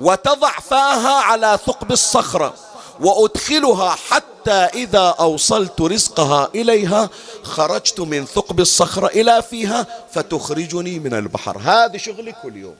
وتضع 0.00 0.50
فاها 0.50 1.22
على 1.22 1.58
ثقب 1.66 1.92
الصخرة 1.92 2.54
وأدخلها 3.00 3.90
حتى 3.90 4.50
إذا 4.50 5.14
أوصلت 5.20 5.80
رزقها 5.80 6.48
إليها 6.54 7.10
خرجت 7.42 8.00
من 8.00 8.24
ثقب 8.24 8.60
الصخرة 8.60 9.06
إلى 9.06 9.42
فيها 9.50 9.86
فتخرجني 10.12 10.98
من 10.98 11.14
البحر. 11.14 11.58
هذا 11.58 11.96
شغلي 11.96 12.34
كل 12.42 12.56
يوم. 12.56 12.74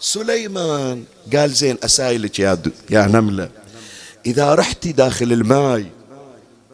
سليمان 0.00 1.04
قال 1.36 1.50
زين 1.50 1.78
أسايلك 1.84 2.38
يا, 2.38 2.58
يا 2.90 3.06
نملة. 3.06 3.48
إذا 4.26 4.54
رحتي 4.54 4.92
داخل 4.92 5.32
الماء 5.32 5.84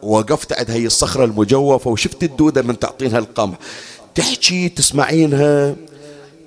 وقفت 0.01 0.53
عند 0.53 0.71
هي 0.71 0.85
الصخرة 0.85 1.25
المجوفة 1.25 1.89
وشفت 1.89 2.23
الدودة 2.23 2.61
من 2.61 2.79
تعطينها 2.79 3.19
القمح 3.19 3.57
تحكي 4.15 4.69
تسمعينها؟ 4.69 5.75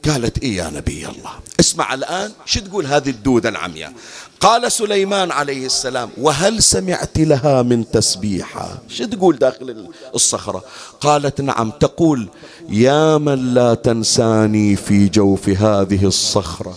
قالت 0.09 0.39
إيه 0.39 0.57
يا 0.57 0.71
نبي 0.71 1.07
الله. 1.09 1.31
اسمع 1.61 1.95
الآن 1.95 2.33
شو 2.45 2.61
تقول 2.61 2.87
هذه 2.87 3.11
الدودة 3.11 3.49
العمياء؟ 3.49 3.93
قال 4.41 4.73
سليمان 4.73 5.31
عليه 5.31 5.67
السلام 5.67 6.11
وهل 6.19 6.63
سمعت 6.63 7.19
لها 7.19 7.63
من 7.63 7.91
تسبيحة؟ 7.91 8.79
شو 8.89 9.05
تقول 9.05 9.37
داخل 9.37 9.89
الصخرة؟ 10.15 10.65
قالت 11.01 11.41
نعم. 11.41 11.71
تقول 11.71 12.29
يا 12.69 13.19
من 13.19 13.55
لا 13.55 13.75
تنساني 13.75 14.77
في 14.77 15.09
جوف 15.09 15.49
هذه 15.49 16.05
الصخرة. 16.05 16.75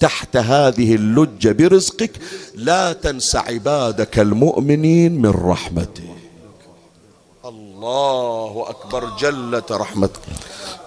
تحت 0.00 0.36
هذه 0.36 0.94
اللجة 0.94 1.52
برزقك 1.52 2.12
لا 2.54 2.92
تنس 2.92 3.36
عبادك 3.36 4.18
المؤمنين 4.18 5.22
من 5.22 5.30
رحمتك 5.30 6.02
الله 7.44 8.64
أكبر 8.68 9.16
جلت 9.16 9.72
رحمتك. 9.72 10.20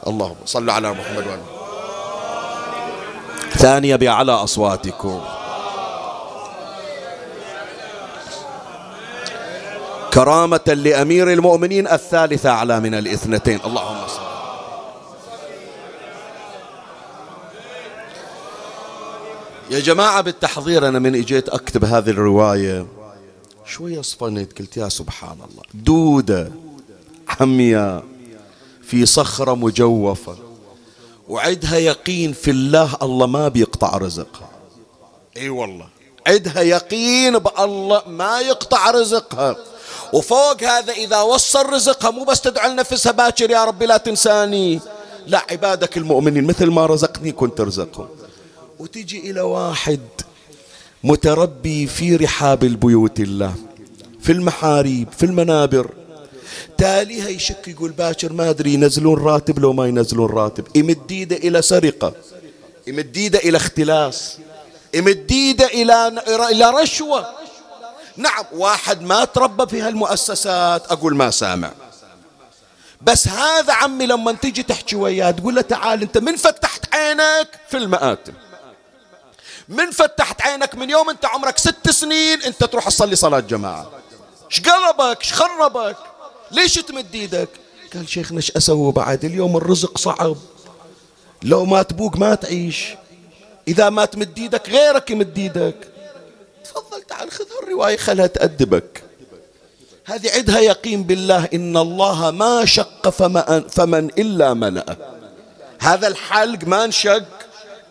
اللهم 0.08 0.36
صل 0.46 0.70
على 0.70 0.92
محمد 0.92 1.28
وعلى 1.28 1.59
ثانية 3.60 3.96
بأعلى 3.96 4.32
أصواتكم. 4.32 5.22
كرامة 10.14 10.60
لأمير 10.68 11.34
المؤمنين 11.34 11.88
الثالثة 11.88 12.50
أعلى 12.50 12.80
من 12.80 12.94
الاثنتين. 12.94 13.60
اللهم 13.66 14.08
صل 14.08 14.22
يا 19.72 19.80
جماعة 19.80 20.22
بالتحضير 20.22 20.88
أنا 20.88 21.00
من 21.00 21.16
إجيت 21.16 21.50
أكتب 21.50 21.86
هذه 21.86 22.10
الرواية. 22.10 22.86
شوية 23.66 24.02
صفنت 24.02 24.60
قلت 24.60 24.78
يا 24.78 24.90
سبحان 24.90 25.38
الله. 25.52 25.64
دودة 25.74 26.52
حمياء 27.28 28.04
في 28.84 29.06
صخرة 29.06 29.56
مجوفة. 29.56 30.49
وعدها 31.30 31.78
يقين 31.78 32.34
في 32.34 32.52
الله 32.52 32.98
الله 33.02 33.28
ما 33.28 33.48
بيقطع 33.48 33.98
رزقها 33.98 34.50
إي 35.38 35.50
والله. 35.50 35.88
عدها 36.28 36.62
يقين 36.62 37.40
بالله 37.40 38.02
ما 38.08 38.40
يقطع 38.40 38.92
رزقها 38.92 39.56
وفوق 40.14 40.64
هذا 40.64 40.94
إذا 40.94 41.22
وصل 41.22 41.66
رزقها 41.66 42.12
مو 42.12 42.24
بس 42.24 42.42
تدعو 42.42 42.72
لنفسها 42.72 43.12
باكر 43.12 43.50
يا 43.52 43.66
ربي 43.66 43.86
لا 43.86 43.98
تنساني. 43.98 44.80
لا 45.28 45.46
عبادك 45.52 45.98
المؤمنين 45.98 46.44
مثل 46.44 46.66
ما 46.66 46.86
رزقني 46.86 47.32
كنت 47.32 47.60
أرزقهم. 47.60 48.08
وتجي 48.80 49.32
إلى 49.32 49.42
واحد 49.42 50.00
متربي 51.04 51.88
في 51.88 52.16
رحاب 52.16 52.64
البيوت 52.64 53.20
الله 53.20 53.54
في 54.22 54.32
المحاريب 54.32 55.08
في 55.18 55.26
المنابر. 55.26 55.90
تاليها 56.78 57.30
يشك 57.30 57.68
يقول 57.68 57.92
باكر 57.92 58.34
ما 58.34 58.50
أدري 58.50 58.74
ينزلون 58.74 59.24
راتب 59.24 59.60
لو 59.60 59.74
ما 59.74 59.88
ينزلون 59.88 60.30
راتب. 60.30 60.68
يمد 60.76 61.12
ايده 61.12 61.36
إلى 61.36 61.62
سرقة. 61.62 62.14
يمد 62.88 63.18
ايده 63.18 63.40
إلى 63.40 63.58
اختلاس. 63.58 64.38
يمد 64.94 65.28
ايده 65.32 65.66
إلى 65.66 66.08
إلى 66.52 66.70
رشوة. 66.70 67.28
نعم 68.18 68.46
واحد 68.52 69.02
ما 69.02 69.26
تربى 69.26 69.68
في 69.68 69.82
هالمؤسسات 69.82 70.92
أقول 70.92 71.16
ما 71.16 71.32
سامع. 71.32 71.72
بس 73.02 73.28
هذا 73.28 73.74
عمي 73.74 74.06
لما 74.06 74.32
تجي 74.32 74.64
تحكي 74.64 74.96
وياه 74.96 75.32
تقول 75.32 75.56
له 75.56 75.62
تعال 75.62 76.02
أنت 76.02 76.18
من 76.18 76.36
فتحت 76.36 76.96
عينك؟ 76.96 77.48
في 77.70 77.78
المآتم. 77.78 78.34
من 79.70 79.92
فتحت 79.92 80.42
عينك 80.42 80.76
من 80.76 80.90
يوم 80.90 81.10
أنت 81.10 81.26
عمرك 81.26 81.58
ست 81.58 81.90
سنين 81.90 82.42
أنت 82.42 82.64
تروح 82.64 82.88
تصلي 82.88 83.16
صلاة 83.16 83.40
جماعة. 83.40 83.92
إيش 84.52 84.62
قلبك؟ 84.62 85.18
إيش 85.22 85.34
خربك؟ 85.34 85.98
ليش 86.52 86.74
تمد 86.74 87.16
إيدك؟ 87.16 87.50
قال 87.94 88.10
شيخنا 88.10 88.38
إيش 88.38 88.52
أسوي 88.52 88.92
بعد 88.92 89.26
اليوم 89.26 89.58
الرزق 89.58 89.98
صعب. 89.98 90.38
لو 91.44 91.66
ما 91.66 91.82
تبوق 91.82 92.18
ما 92.18 92.36
تعيش. 92.36 92.96
إذا 93.68 93.90
ما 93.90 94.06
تمد 94.06 94.40
إيدك 94.40 94.70
غيرك 94.70 95.12
يمد 95.12 95.38
إيدك. 95.38 95.76
تفضل 96.64 97.02
تعال 97.02 97.32
خذ 97.32 97.46
هالرواية 97.62 97.98
خلها 97.98 98.28
تأدبك. 98.28 99.04
هذه 100.06 100.30
عدها 100.30 100.60
يقين 100.60 101.04
بالله 101.04 101.50
إن 101.54 101.78
الله 101.78 102.32
ما 102.32 102.66
شق 102.66 103.10
فمن 103.70 104.10
إلا 104.18 104.54
ملأ 104.54 104.98
هذا 105.80 106.08
الحلق 106.08 106.64
ما 106.64 106.86
انشق 106.86 107.26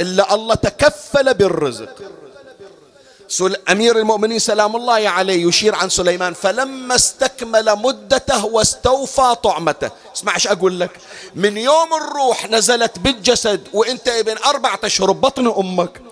إلا 0.00 0.34
الله 0.34 0.54
تكفل 0.54 1.34
بالرزق. 1.34 1.96
أمير 3.70 3.98
المؤمنين 3.98 4.38
سلام 4.38 4.76
الله 4.76 5.08
عليه 5.08 5.46
يشير 5.46 5.74
عن 5.74 5.88
سليمان 5.88 6.34
فلما 6.34 6.94
استكمل 6.94 7.76
مدته 7.76 8.46
واستوفى 8.46 9.36
طعمته. 9.42 9.90
اسمع 10.16 10.34
إيش 10.34 10.46
أقول 10.46 10.80
لك؟ 10.80 10.90
من 11.34 11.56
يوم 11.56 11.94
الروح 11.94 12.50
نزلت 12.50 12.98
بالجسد 12.98 13.68
وإنت 13.72 14.08
ابن 14.08 14.36
أربعة 14.46 14.80
أشهر 14.84 15.12
بطن 15.12 15.46
أمك. 15.46 16.02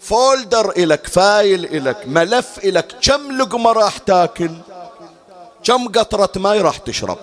folder 0.00 0.70
إلك 0.70 1.06
file 1.06 1.64
إلك 1.64 2.02
ملف 2.06 2.58
إلك 2.64 2.96
كم 3.02 3.32
لقمة 3.32 3.72
راح 3.72 3.98
تاكل؟ 3.98 4.50
كم 5.64 5.88
قطرة 5.88 6.30
ماء 6.36 6.60
راح 6.60 6.76
تشرب؟ 6.76 7.18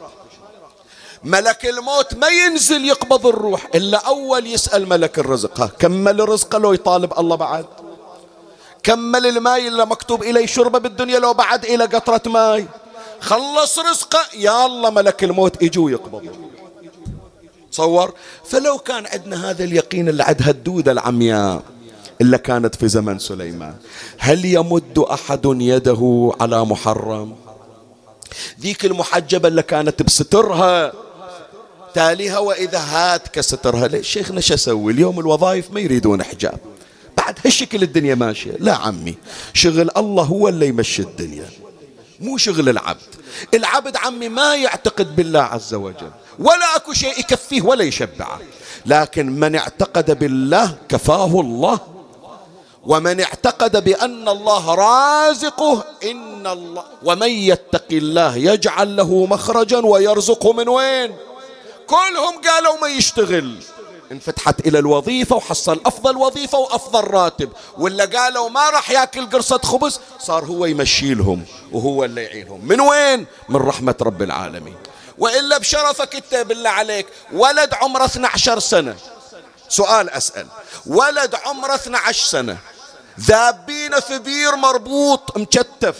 ملك 1.23 1.65
الموت 1.65 2.13
ما 2.13 2.27
ينزل 2.27 2.85
يقبض 2.85 3.27
الروح 3.27 3.67
إلا 3.75 3.97
أول 3.97 4.47
يسأل 4.47 4.89
ملك 4.89 5.19
الرزق. 5.19 5.59
ها 5.61 5.67
كمل 5.79 6.29
رزقه 6.29 6.57
لو 6.57 6.73
يطالب 6.73 7.19
الله 7.19 7.35
بعد. 7.35 7.65
كمل 8.83 9.25
الماء 9.25 9.67
اللي 9.67 9.85
مكتوب 9.85 10.23
إليه 10.23 10.45
شربه 10.45 10.79
بالدنيا 10.79 11.19
لو 11.19 11.33
بعد 11.33 11.65
إلى 11.65 11.85
قطرة 11.85 12.21
ماء 12.25 12.65
خلص 13.21 13.79
رزقه. 13.79 14.19
يا 14.37 14.65
الله 14.65 14.89
ملك 14.89 15.23
الموت 15.23 15.63
يجوا 15.63 15.91
يقبض 15.91 16.23
تصور؟ 17.71 18.13
فلو 18.45 18.77
كان 18.77 19.05
عندنا 19.05 19.49
هذا 19.49 19.63
اليقين 19.63 20.09
اللي 20.09 20.23
عندها 20.23 20.49
الدودة 20.49 20.91
العمياء 20.91 21.63
إلا 22.21 22.37
كانت 22.37 22.75
في 22.75 22.87
زمن 22.87 23.19
سليمان 23.19 23.75
هل 24.17 24.45
يمد 24.45 24.99
أحد 24.99 25.41
يده 25.45 26.31
على 26.41 26.65
محرم؟ 26.65 27.35
ذيك 28.61 28.85
المحجبة 28.85 29.47
اللي 29.47 29.63
كانت 29.63 30.03
بسترها 30.03 30.93
تاليها 31.93 32.39
وإذا 32.39 32.79
هات 32.79 33.39
سترها. 33.39 33.87
ليش 33.87 34.07
شيخنا 34.07 34.41
شو 34.41 34.53
أسوي 34.53 34.93
اليوم 34.93 35.19
الوظائف 35.19 35.71
ما 35.71 35.79
يريدون 35.79 36.23
حجاب. 36.23 36.59
بعد 37.19 37.39
هالشكل 37.45 37.83
الدنيا 37.83 38.15
ماشية. 38.15 38.51
لا 38.59 38.75
عمي 38.75 39.15
شغل 39.53 39.89
الله 39.97 40.23
هو 40.23 40.47
اللي 40.47 40.67
يمشي 40.67 41.01
الدنيا 41.01 41.49
مو 42.19 42.37
شغل 42.37 42.69
العبد. 42.69 43.15
العبد 43.53 43.97
عمي 43.97 44.29
ما 44.29 44.55
يعتقد 44.55 45.15
بالله 45.15 45.41
عز 45.41 45.73
وجل 45.73 46.11
ولا 46.39 46.75
أكو 46.75 46.93
شيء 46.93 47.19
يكفيه 47.19 47.61
ولا 47.61 47.83
يشبعه. 47.83 48.39
لكن 48.85 49.39
من 49.39 49.55
اعتقد 49.55 50.19
بالله 50.19 50.75
كفاه 50.89 51.41
الله 51.41 51.79
ومن 52.83 53.21
اعتقد 53.21 53.83
بأن 53.83 54.29
الله 54.29 54.75
رازقه 54.75 55.83
إن 56.03 56.47
الله 56.47 56.83
ومن 57.03 57.29
يتق 57.29 57.85
الله 57.91 58.35
يجعل 58.35 58.95
له 58.95 59.25
مخرجا 59.25 59.79
ويرزقه 59.85 60.53
من 60.53 60.69
وين؟ 60.69 61.15
كلهم 61.87 62.41
قالوا 62.47 62.81
ما 62.81 62.87
يشتغل. 62.87 63.55
انفتحت 64.11 64.67
إلى 64.67 64.79
الوظيفة 64.79 65.35
وحصل 65.35 65.81
أفضل 65.85 66.17
وظيفة 66.17 66.57
وأفضل 66.57 67.03
راتب. 67.03 67.51
ولا 67.77 68.05
قالوا 68.05 68.49
ما 68.49 68.69
راح 68.69 68.91
ياكل 68.91 69.29
قرصة 69.29 69.57
خبز 69.57 69.99
صار 70.19 70.45
هو 70.45 70.65
يمشي 70.65 71.13
لهم 71.13 71.45
وهو 71.71 72.05
اللي 72.05 72.23
يعينهم 72.23 72.65
من 72.65 72.81
وين؟ 72.81 73.25
من 73.49 73.55
رحمة 73.55 73.95
رب 74.01 74.21
العالمين. 74.21 74.77
وإلا 75.17 75.57
بشرفك 75.57 76.15
انت 76.15 76.35
بالله 76.35 76.69
عليك 76.69 77.07
ولد 77.33 77.73
عمره 77.73 78.05
12 78.05 78.59
سنة. 78.59 78.95
سؤال 79.69 80.09
أسأل. 80.09 80.47
ولد 80.85 81.35
عمره 81.35 81.75
12 81.75 82.25
سنة. 82.25 82.57
ذابين 83.19 83.99
في 83.99 84.19
بير 84.19 84.55
مربوط 84.55 85.37
مكتف. 85.37 85.95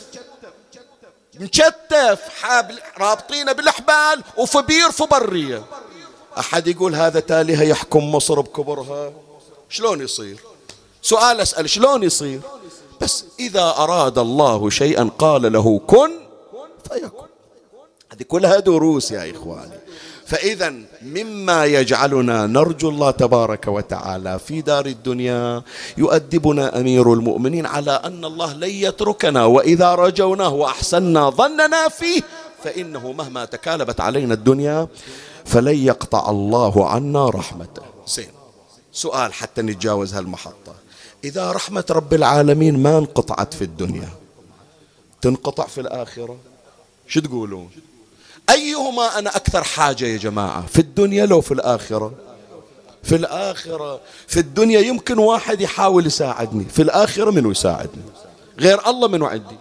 مكتف 1.39 2.19
حابل 2.41 2.79
رابطينه 2.97 3.51
بالحبال 3.51 4.23
وفي 4.37 4.61
بير 4.61 4.91
في 4.91 5.05
برية 5.05 5.63
أحد 6.39 6.67
يقول 6.67 6.95
هذا 6.95 7.19
تاليها 7.19 7.63
يحكم 7.63 8.11
مصر 8.11 8.41
بكبرها؟ 8.41 9.11
شلون 9.69 10.01
يصير؟ 10.01 10.39
سؤال 11.01 11.39
أسأل 11.41 11.69
شلون 11.69 12.03
يصير؟ 12.03 12.39
بس 13.01 13.25
إذا 13.39 13.73
أراد 13.77 14.17
الله 14.17 14.69
شيئا 14.69 15.09
قال 15.17 15.53
له 15.53 15.79
كن 15.87 16.11
فيكون 16.91 17.27
هذه 18.13 18.23
كلها 18.27 18.59
دروس 18.59 19.11
يا 19.11 19.31
إخواني. 19.31 19.79
فإذا 20.29 20.73
مما 21.01 21.65
يجعلنا 21.65 22.47
نرجو 22.47 22.89
الله 22.89 23.11
تبارك 23.11 23.67
وتعالى 23.67 24.39
في 24.39 24.61
دار 24.61 24.85
الدنيا 24.85 25.63
يؤدبنا 25.97 26.79
أمير 26.79 27.13
المؤمنين 27.13 27.65
على 27.65 27.91
أن 27.91 28.25
الله 28.25 28.53
لن 28.53 28.69
يتركنا 28.69 29.45
وإذا 29.45 29.95
رجوناه 29.95 30.53
وأحسنا 30.53 31.29
ظننا 31.29 31.89
فيه 31.89 32.21
فإنه 32.63 33.11
مهما 33.11 33.45
تكالبت 33.45 34.01
علينا 34.01 34.33
الدنيا 34.33 34.87
فلن 35.45 35.75
يقطع 35.75 36.29
الله 36.29 36.89
عنا 36.89 37.29
رحمته. 37.29 37.81
زين. 38.07 38.31
سؤال 38.91 39.33
حتى 39.33 39.61
نتجاوز 39.61 40.13
هالمحطة. 40.13 40.73
إذا 41.23 41.51
رحمة 41.51 41.83
رب 41.89 42.13
العالمين 42.13 42.83
ما 42.83 42.97
انقطعت 42.97 43.53
في 43.53 43.61
الدنيا 43.61 44.09
تنقطع 45.21 45.67
في 45.67 45.81
الآخرة؟ 45.81 46.37
شو 47.07 47.19
تقولون؟ 47.19 47.69
أيهما 48.49 49.19
أنا 49.19 49.35
أكثر 49.35 49.63
حاجة 49.63 50.05
يا 50.05 50.17
جماعة؟ 50.17 50.65
في 50.65 50.79
الدنيا 50.79 51.25
لو 51.25 51.41
في 51.41 51.53
الآخرة. 51.53 52.11
في 53.03 53.15
الآخرة. 53.15 53.99
في 54.27 54.39
الدنيا 54.39 54.79
يمكن 54.79 55.17
واحد 55.19 55.61
يحاول 55.61 56.05
يساعدني 56.05 56.65
في 56.65 56.81
الآخرة 56.81 57.31
منو 57.31 57.51
يساعدني؟ 57.51 58.03
غير 58.59 58.89
الله 58.89 59.07
منو 59.07 59.25
عندي؟ 59.25 59.55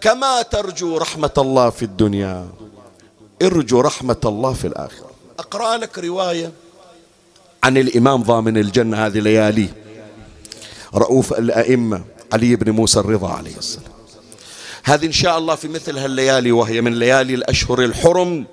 كما 0.00 0.42
ترجو 0.42 0.96
رحمة 0.96 1.34
الله 1.38 1.70
في 1.70 1.84
الدنيا. 1.84 2.48
ارجو 3.42 3.80
رحمة 3.80 4.16
الله 4.24 4.52
في 4.52 4.66
الآخرة. 4.66 5.10
أقرأ 5.38 5.76
لك 5.76 5.98
رواية. 5.98 6.52
عن 7.64 7.76
الإمام 7.76 8.22
ضامن 8.22 8.58
الجنة 8.58 9.06
هذه 9.06 9.18
ليالي. 9.18 9.68
رؤوف 10.94 11.32
الأئمة 11.32 12.04
علي 12.32 12.56
بن 12.56 12.70
موسى 12.70 13.00
الرضا 13.00 13.28
عليه 13.28 13.56
السلام. 13.56 13.92
هذه 14.84 15.06
إن 15.06 15.12
شاء 15.12 15.38
الله 15.38 15.54
في 15.54 15.68
مثل 15.68 15.98
هالليالي 15.98 16.52
وهي 16.52 16.80
من 16.80 16.94
ليالي 16.94 17.34
الأشهر 17.34 17.84
الحرم. 17.84 18.46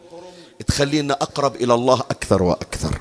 تخلينا 0.67 1.13
أقرب 1.13 1.55
إلى 1.55 1.73
الله 1.73 1.99
أكثر 1.99 2.43
وأكثر. 2.43 2.99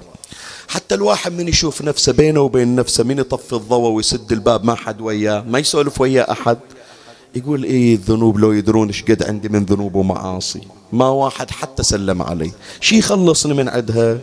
حتى 0.68 0.94
الواحد 0.94 1.32
من 1.32 1.48
يشوف 1.48 1.82
نفسه 1.82 2.12
بينه 2.12 2.40
وبين 2.40 2.76
نفسه 2.76 3.04
من 3.04 3.18
يطفي 3.18 3.52
الضوء 3.52 3.90
ويسد 3.90 4.32
الباب 4.32 4.64
ما 4.64 4.74
حد 4.74 5.00
وياه 5.00 5.40
ما 5.40 5.58
يسولف 5.58 6.00
وياه 6.00 6.32
أحد. 6.32 6.58
يقول 7.34 7.64
إيه 7.64 7.94
الذنوب 7.94 8.38
لو 8.38 8.52
يدرون 8.52 8.86
إيش 8.88 9.02
قد 9.02 9.22
عندي 9.22 9.48
من 9.48 9.64
ذنوب 9.64 9.94
ومعاصي؟ 9.94 10.60
ما 10.92 11.08
واحد 11.08 11.50
حتى 11.50 11.82
سلم 11.82 12.22
علي. 12.22 12.52
شي 12.80 12.98
يخلصني 12.98 13.54
من 13.54 13.68
عدها؟ 13.68 14.18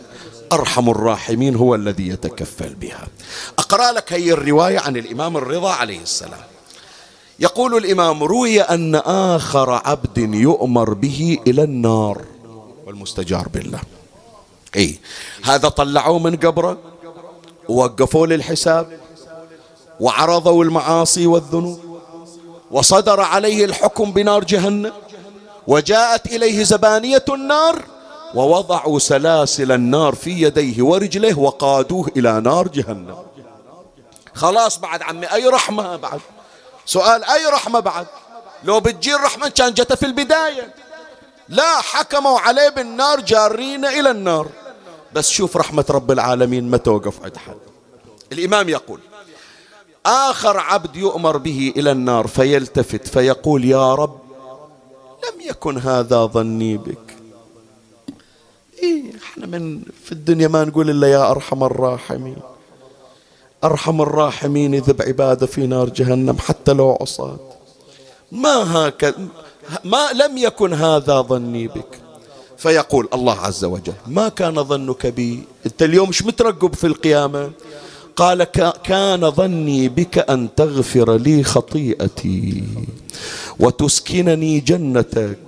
أرحم 0.51 0.89
الراحمين 0.89 1.55
هو 1.55 1.76
الذي 1.76 2.07
يتكفل 2.07 2.76
بها. 2.76 3.07
أقرأ 3.60 3.91
لك 3.91 4.14
هي 4.14 4.34
الرواية 4.34 4.80
عن 4.80 4.97
الإمام 4.97 5.38
الرضا 5.38 5.72
عليه 5.72 6.01
السلام. 6.01 6.39
يقول 7.39 7.78
الإمام 7.78 8.24
روي 8.24 8.62
أن 8.62 8.95
آخر 9.36 9.70
عبد 9.72 10.18
يؤمر 10.18 10.93
به 10.93 11.38
إلى 11.47 11.64
النار. 11.64 12.22
والمستجار 12.86 13.47
بالله. 13.53 13.80
أي 14.76 14.99
هذا 15.43 15.70
طلعوه 15.70 16.20
من 16.20 16.36
قبره 16.36 16.78
ووقفوا 17.70 18.28
للحساب 18.28 18.99
وعرضوا 19.99 20.64
المعاصي 20.64 21.28
والذنوب. 21.28 21.89
وصدر 22.72 23.22
عليه 23.22 23.65
الحكم 23.65 24.11
بنار 24.11 24.43
جهنم 24.43 24.93
وجاءت 25.67 26.26
إليه 26.26 26.63
زبانية 26.63 27.26
النار 27.30 27.84
ووضعوا 28.36 28.99
سلاسل 28.99 29.72
النار 29.72 30.15
في 30.15 30.41
يديه 30.41 30.84
ورجله 30.84 31.39
وقادوه 31.39 32.11
إلى 32.17 32.41
نار 32.41 32.67
جهنم. 32.67 33.17
خلاص 34.34 34.80
بعد 34.80 35.01
عمي 35.01 35.34
أي 35.34 35.47
رحمة 35.47 35.95
بعد؟ 35.95 36.20
سؤال 36.86 37.24
أي 37.24 37.45
رحمة 37.45 37.80
بعد؟ 37.80 38.07
لو 38.63 38.80
بتجي 38.80 39.15
الرحمة 39.15 39.49
كان 39.49 39.74
جت 39.74 39.93
في 39.93 40.05
البداية. 40.05 40.74
لا 41.49 41.82
حكموا 41.82 42.39
عليه 42.39 42.70
بالنار 42.70 43.20
جارين 43.20 43.86
إلى 43.86 44.11
النار. 44.11 44.47
بس 45.13 45.30
شوف 45.30 45.57
رحمة 45.57 45.86
رب 45.89 46.11
العالمين 46.11 46.70
ما 46.70 46.78
توقف 46.78 47.24
عند 47.24 47.38
حد. 47.38 47.57
الإمام 48.32 48.70
يقول 48.70 48.99
آخر 50.10 50.57
عبد 50.60 50.95
يؤمر 50.95 51.38
به 51.38 51.74
إلى 51.78 51.91
النار 51.91 52.28
فيلتفت 52.28 53.07
فيقول 53.07 53.66
يا 53.66 53.95
رب 53.95 54.20
لم 55.24 55.41
يكن 55.49 55.78
هذا 55.78 56.26
ظني 56.26 56.78
بك. 56.78 57.16
إيه 58.84 59.03
إحنا 59.24 59.45
من 59.45 59.82
في 60.03 60.12
الدنيا 60.12 60.47
ما 60.47 60.64
نقول 60.64 60.89
إلا 60.89 61.07
يا 61.12 61.32
أرحم 61.32 61.64
الراحمين. 61.64 62.38
أرحم 63.64 64.01
الراحمين 64.01 64.74
يذب 64.74 65.01
عباده 65.01 65.45
في 65.45 65.68
نار 65.68 65.89
جهنم 65.89 66.38
حتى 66.38 66.74
لو 66.74 66.97
عصاة 67.01 67.39
ما 68.32 68.78
هكذا 68.78 69.28
ما 69.84 70.10
لم 70.14 70.38
يكن 70.38 70.74
هذا 70.74 71.22
ظني 71.22 71.68
بك. 71.68 71.99
فيقول 72.57 73.07
الله 73.14 73.39
عز 73.39 73.66
وجل 73.66 73.93
ما 74.07 74.30
كان 74.30 74.64
ظنك 74.64 75.07
بي. 75.07 75.43
أنت 75.66 75.84
اليوم 75.84 76.10
مش 76.10 76.24
مترقب 76.24 76.76
في 76.76 76.88
القيامة؟ 76.88 77.51
قال 78.20 78.43
كان 78.84 79.32
ظني 79.32 79.89
بك 79.89 80.30
أن 80.30 80.55
تغفر 80.55 81.17
لي 81.17 81.43
خطيئتي 81.43 82.63
وتسكنني 83.59 84.59
جنتك 84.59 85.39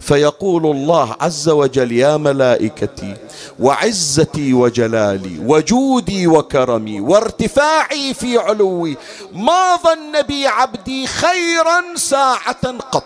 فيقول 0.00 0.66
الله 0.66 1.16
عز 1.20 1.48
وجل 1.48 1.92
يا 1.92 2.16
ملائكتي 2.16 3.16
وعزتي 3.60 4.54
وجلالي 4.54 5.38
وجودي 5.46 6.26
وكرمي 6.26 7.00
وارتفاعي 7.00 8.14
في 8.14 8.38
علوي 8.38 8.96
ما 9.32 9.76
ظن 9.76 10.22
بي 10.22 10.46
عبدي 10.46 11.06
خيرا 11.06 11.96
ساعة 11.96 12.78
قط 12.90 13.04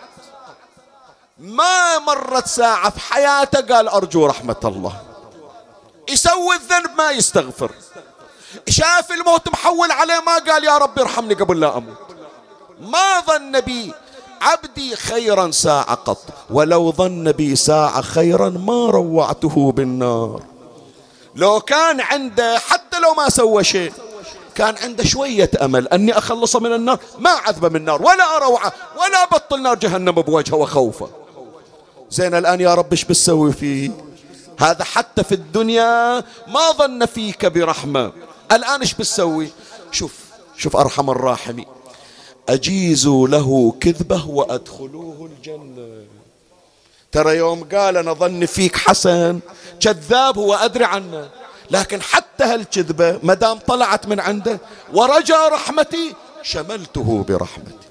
ما 1.38 1.98
مرت 1.98 2.46
ساعة 2.46 2.90
في 2.90 3.00
حياته 3.00 3.74
قال 3.74 3.88
أرجو 3.88 4.26
رحمة 4.26 4.60
الله 4.64 5.00
يسوي 6.08 6.54
الذنب 6.54 6.90
ما 6.98 7.10
يستغفر. 7.10 7.70
شاف 8.68 9.12
الموت 9.12 9.48
محول 9.48 9.90
عليه 9.90 10.20
ما 10.26 10.52
قال 10.52 10.64
يا 10.64 10.78
رب 10.78 10.98
ارحمني 10.98 11.34
قبل 11.34 11.60
لا 11.60 11.76
أموت. 11.76 11.96
ما 12.80 13.20
ظن 13.26 13.60
بي 13.60 13.92
عبدي 14.40 14.96
خيرا 14.96 15.50
ساعة 15.50 15.94
قط 15.94 16.22
ولو 16.50 16.92
ظن 16.92 17.32
بي 17.32 17.56
ساعة 17.56 18.00
خيرا 18.00 18.48
ما 18.48 18.90
روعته 18.90 19.72
بالنار. 19.72 20.42
لو 21.34 21.60
كان 21.60 22.00
عنده 22.00 22.58
حتى 22.58 22.98
لو 23.00 23.14
ما 23.14 23.28
سوى 23.28 23.64
شيء 23.64 23.92
كان 24.54 24.74
عنده 24.82 25.04
شوية 25.04 25.50
أمل 25.62 25.88
أني 25.88 26.18
أخلصه 26.18 26.60
من 26.60 26.72
النار 26.72 26.98
ما 27.18 27.30
عذبه 27.30 27.68
من 27.68 27.76
النار 27.76 28.02
ولا 28.02 28.36
أروعه 28.36 28.72
ولا 28.96 29.24
بطل 29.24 29.62
نار 29.62 29.74
جهنم 29.74 30.12
بوجهه 30.12 30.56
وخوفه. 30.56 31.08
زين 32.10 32.34
الآن 32.34 32.60
يا 32.60 32.74
رب 32.74 32.90
إيش 32.90 33.04
بتسوي 33.04 33.52
فيه؟ 33.52 33.90
هذا 34.58 34.84
حتى 34.84 35.24
في 35.24 35.32
الدنيا 35.32 36.24
ما 36.46 36.70
ظن 36.78 37.06
فيك 37.06 37.46
برحمة. 37.46 38.12
الآن 38.52 38.80
إيش 38.80 38.94
بتسوي؟ 38.94 39.50
شوف 39.92 40.14
شوف 40.56 40.76
أرحم 40.76 41.10
الراحمين. 41.10 41.66
أجيزوا 42.48 43.28
له 43.28 43.74
كذبة 43.80 44.26
وأدخلوه 44.26 45.30
الجنة. 45.32 46.06
ترى 47.12 47.36
يوم 47.36 47.64
قال 47.64 47.96
أنا 47.96 48.12
ظني 48.12 48.46
فيك 48.46 48.76
حسن 48.76 49.40
كذاب 49.80 50.38
هو 50.38 50.54
أدري 50.54 50.84
عنه. 50.84 51.30
لكن 51.70 52.02
حتى 52.02 52.44
هالكذبة 52.44 53.20
ما 53.22 53.34
دام 53.34 53.58
طلعت 53.58 54.06
من 54.06 54.20
عنده 54.20 54.60
ورجا 54.92 55.48
رحمتي 55.48 56.14
شملته 56.42 57.24
برحمتي. 57.28 57.86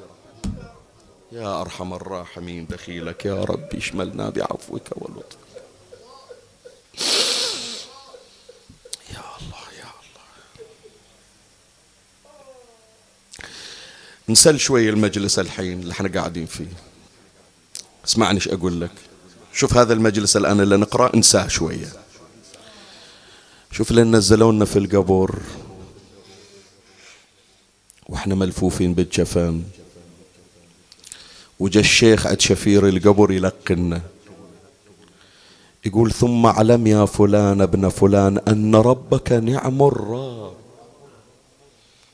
يا 1.31 1.61
أرحم 1.61 1.93
الراحمين 1.93 2.67
دخيلك 2.67 3.25
يا 3.25 3.43
ربي 3.43 3.77
اشملنا 3.77 4.29
بعفوك 4.29 4.87
ولطفك 4.95 5.37
يا 9.13 9.23
الله 9.41 9.65
يا 9.79 9.91
الله 10.01 10.25
نسل 14.29 14.59
شوي 14.59 14.89
المجلس 14.89 15.39
الحين 15.39 15.79
اللي 15.81 15.91
إحنا 15.91 16.09
قاعدين 16.09 16.45
فيه. 16.45 16.73
اسمعني 18.05 18.35
إيش 18.35 18.47
أقول 18.47 18.81
لك. 18.81 18.91
شوف 19.53 19.77
هذا 19.77 19.93
المجلس 19.93 20.37
الان 20.37 20.59
اللي 20.59 20.77
نقرا 20.77 21.15
انساه 21.15 21.47
شوية. 21.47 21.87
شوف 23.71 23.91
لين 23.91 24.15
نزلونا 24.15 24.65
في 24.65 24.79
القبر 24.79 25.39
وإحنا 28.09 28.35
ملفوفين 28.35 28.93
بالجفن 28.93 29.63
وجا 31.59 31.79
الشيخ 31.79 32.27
عند 32.27 32.41
شفير 32.41 32.87
القبر 32.87 33.31
يلقنا 33.31 34.01
يقول 35.85 36.11
ثم 36.11 36.45
علم 36.45 36.87
يا 36.87 37.05
فلان 37.05 37.61
ابن 37.61 37.89
فلان 37.89 38.37
أن 38.37 38.75
ربك 38.75 39.31
نعم 39.31 39.83
الرب 39.83 40.55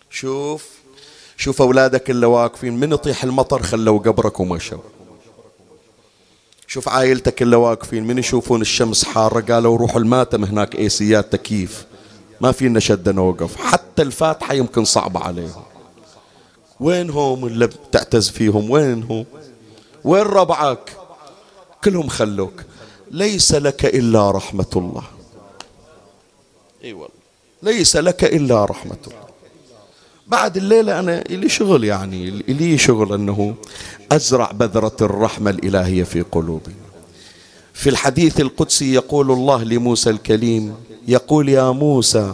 شوف 0.09 0.69
شوف 1.41 1.61
أولادك 1.61 2.09
اللي 2.09 2.25
واقفين 2.25 2.73
من 2.79 2.91
يطيح 2.91 3.23
المطر 3.23 3.63
خلوا 3.63 3.99
قبرك 3.99 4.39
ومشوا 4.39 4.77
شوف 6.67 6.89
عائلتك 6.89 7.41
اللي 7.41 7.55
واقفين 7.55 8.03
من 8.07 8.17
يشوفون 8.17 8.61
الشمس 8.61 9.05
حارة؟ 9.05 9.53
قالوا 9.53 9.77
روحوا 9.77 9.99
الماتم 9.99 10.43
هناك 10.43 10.75
ايسيات 10.75 11.31
تكييف. 11.31 11.85
ما 12.41 12.51
فينا 12.51 12.79
شد 12.79 13.09
نوقف. 13.09 13.55
حتى 13.55 14.01
الفاتحة 14.01 14.53
يمكن 14.53 14.85
صعبة 14.85 15.19
عليهم. 15.19 15.63
وينهم 16.79 17.45
اللي 17.45 17.69
تعتز 17.91 18.29
فيهم؟ 18.29 18.71
وينهم 18.71 19.25
وين 20.03 20.23
ربعك؟ 20.23 20.97
كلهم 21.83 22.07
خلوك. 22.07 22.63
ليس 23.11 23.53
لك 23.53 23.85
إلا 23.85 24.31
رحمة 24.31 24.71
الله. 24.75 25.03
إي 26.83 26.93
والله. 26.93 27.09
ليس 27.63 27.95
لك 27.95 28.23
إلا 28.23 28.65
رحمة 28.65 28.97
الله. 29.07 29.30
بعد 30.27 30.57
الليلة 30.57 30.99
أنا 30.99 31.21
إلي 31.21 31.49
شغل 31.49 31.83
يعني 31.83 32.29
إلي 32.29 32.77
شغل 32.77 33.13
أنه 33.13 33.55
أزرع 34.11 34.51
بذرة 34.51 34.95
الرحمة 35.01 35.49
الإلهية 35.51 36.03
في 36.03 36.21
قلوبنا 36.21 36.75
في 37.73 37.89
الحديث 37.89 38.39
القدسي 38.39 38.93
يقول 38.93 39.31
الله 39.31 39.63
لموسى 39.63 40.09
الكليم 40.09 40.75
يقول 41.07 41.49
يا 41.49 41.71
موسى 41.71 42.33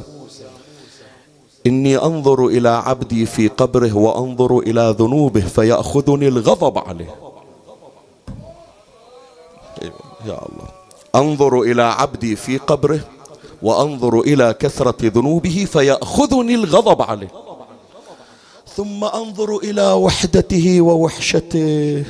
إني 1.67 1.97
أنظر 1.97 2.47
إلى 2.47 2.69
عبدي 2.69 3.25
في 3.25 3.47
قبره 3.47 3.97
وأنظر 3.97 4.59
إلى 4.59 4.95
ذنوبه 4.99 5.41
فيأخذني 5.41 6.27
الغضب 6.27 6.77
عليه. 6.77 7.15
يا 10.25 10.39
الله. 10.45 10.67
أنظر 11.15 11.61
إلى 11.61 11.83
عبدي 11.83 12.35
في 12.35 12.57
قبره 12.57 12.99
وأنظر 13.61 14.19
إلى 14.19 14.55
كثرة 14.59 14.95
ذنوبه 15.01 15.67
فيأخذني 15.71 16.55
الغضب 16.55 17.01
عليه. 17.01 17.46
ثم 18.77 19.03
أنظر 19.03 19.57
إلى 19.57 19.91
وحدته 19.91 20.81
ووحشته 20.81 22.03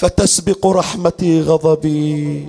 فتسبق 0.00 0.66
رحمتي 0.66 1.40
غضبي. 1.40 2.48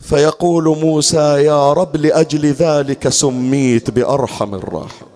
فيقول 0.00 0.78
موسى 0.78 1.44
يا 1.44 1.72
رب 1.72 1.96
لأجل 1.96 2.46
ذلك 2.46 3.08
سميت 3.08 3.90
بأرحم 3.90 4.54
الراحم 4.54 5.06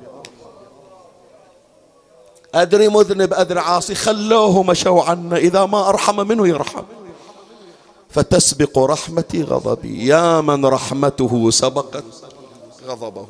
أدري 2.55 2.89
مذنب 2.89 3.35
أدري 3.35 3.61
عاصي 3.61 3.95
خلوه 3.95 4.63
مشوا 4.63 5.03
عنا 5.03 5.37
إذا 5.37 5.67
ما 5.67 5.89
أرحم 5.89 6.29
منه 6.29 6.49
يرحم. 6.49 6.85
فتسبق 8.11 8.79
رحمتي 8.79 9.43
غضبي. 9.43 10.07
يا 10.07 10.41
من 10.41 10.67
رحمته 10.67 11.51
سبقت 11.51 12.05
غضبه. 12.87 13.29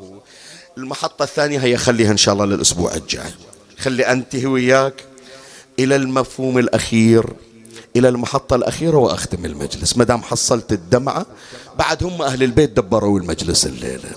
المحطة 0.78 1.22
الثانية 1.22 1.58
هي 1.58 1.76
خليها 1.76 2.10
إن 2.12 2.16
شاء 2.16 2.34
الله 2.34 2.44
للأسبوع 2.44 2.94
الجاي. 2.94 3.30
خلي 3.78 4.12
أنتهي 4.12 4.46
وياك 4.46 5.04
إلى 5.78 5.96
المفهوم 5.96 6.58
الأخير 6.58 7.26
إلى 7.96 8.08
المحطة 8.08 8.56
الأخيرة 8.56 8.96
وأختم 8.96 9.44
المجلس. 9.44 9.96
ما 9.96 10.04
دام 10.04 10.22
حصلت 10.22 10.72
الدمعة 10.72 11.26
بعد 11.78 12.04
هم 12.04 12.22
أهل 12.22 12.42
البيت 12.42 12.70
دبروا 12.70 13.20
المجلس 13.20 13.66
الليلة. 13.66 14.10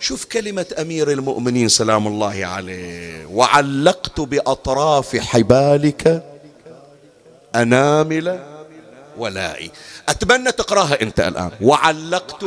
شوف 0.00 0.24
كلمة 0.24 0.66
أمير 0.80 1.10
المؤمنين 1.12 1.68
سلام 1.68 2.06
الله 2.06 2.46
عليه. 2.46 3.26
وعلقت 3.26 4.20
بأطراف 4.20 5.16
حبالك 5.16 6.24
أنامل 7.54 8.40
ولائي. 9.18 9.70
أتمنى 10.08 10.52
تقراها 10.52 11.02
أنت 11.02 11.20
الآن. 11.20 11.50
وعلقت 11.60 12.44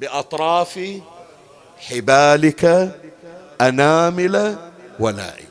بأطراف 0.00 1.00
حبالك 1.78 2.92
أنامل 3.60 4.58
ولائي 4.98 5.44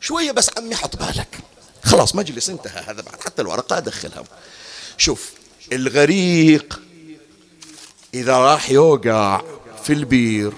شوية 0.00 0.32
بس 0.32 0.50
عمي 0.58 0.74
حط 0.74 0.96
بالك. 0.96 1.38
خلاص 1.84 2.14
مجلس 2.14 2.50
انتهى 2.50 2.82
هذا 2.82 3.02
بعد. 3.02 3.20
حتى 3.24 3.42
الورقة 3.42 3.78
أدخلها. 3.78 4.24
شوف 4.98 5.30
الغريق 5.72 6.80
إذا 8.14 8.36
راح 8.36 8.70
يوقع 8.70 9.42
في 9.84 9.92
البير 9.92 10.52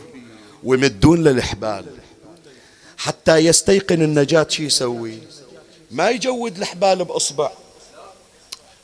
ويمدون 0.65 1.25
للحبال. 1.25 1.87
حتى 2.97 3.37
يستيقن 3.37 4.03
النجاة 4.03 4.47
شي 4.49 4.65
يسوي. 4.65 5.19
ما 5.91 6.11
يجود 6.11 6.59
الحبال 6.59 7.05
بإصبع. 7.05 7.51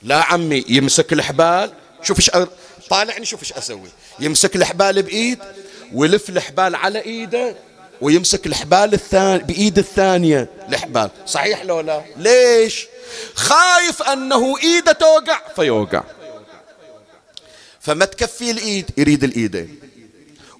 لا 0.03 0.25
عمي 0.25 0.64
يمسك 0.68 1.12
الحبال. 1.12 1.72
شوف 2.03 2.18
إيش 2.18 2.31
طالعني 2.91 3.25
شوف 3.25 3.41
إيش 3.43 3.53
أسوي. 3.53 3.89
يمسك 4.20 4.57
الحبال 4.57 5.03
بإيد 5.03 5.39
ويلف 5.95 6.28
الحبال 6.28 6.74
على 6.74 7.01
إيده 7.01 7.57
ويمسك 8.01 8.47
الحبال 8.47 8.95
الثاني 8.95 9.42
بإيد 9.42 9.78
الثانية 9.78 10.49
الحبال. 10.68 11.11
صحيح 11.26 11.62
لو 11.62 11.80
لا؟ 11.80 12.05
ليش؟ 12.16 12.86
خايف 13.34 14.03
أنه 14.03 14.59
إيده 14.59 14.92
توقع 14.92 15.40
فيوقع. 15.57 16.03
فما 17.80 18.05
تكفي 18.05 18.51
الإيد 18.51 18.90
يريد 18.97 19.24
الإيدين. 19.24 19.78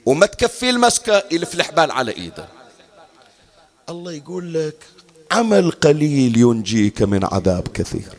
وما 0.07 0.27
تكفي 0.27 0.71
المسكة 0.71 1.23
يلف 1.33 1.55
الحبال 1.55 1.91
على 1.91 2.13
إيده. 2.13 2.49
الله 3.89 4.13
يقول 4.13 4.55
لك 4.55 4.77
عمل 5.33 5.71
قليل 5.71 6.39
ينجيك 6.39 7.03
من 7.03 7.25
عذاب 7.25 7.69
كثير. 7.69 8.13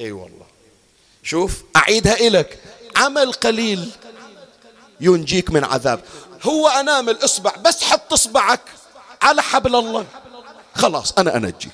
إي 0.00 0.12
والله. 0.12 0.46
شوف 1.22 1.62
أعيدها 1.76 2.20
إلك. 2.20 2.58
عمل 2.96 3.32
قليل 3.32 3.90
ينجيك 5.04 5.50
من 5.50 5.64
عذاب. 5.64 6.00
هو 6.42 6.68
أنامل 6.68 7.18
إصبع 7.24 7.52
بس 7.64 7.84
حط 7.84 8.12
إصبعك 8.12 8.60
على 9.22 9.42
حبل 9.42 9.76
الله. 9.76 10.06
خلاص 10.74 11.12
أنا 11.12 11.36
أنجيك. 11.36 11.72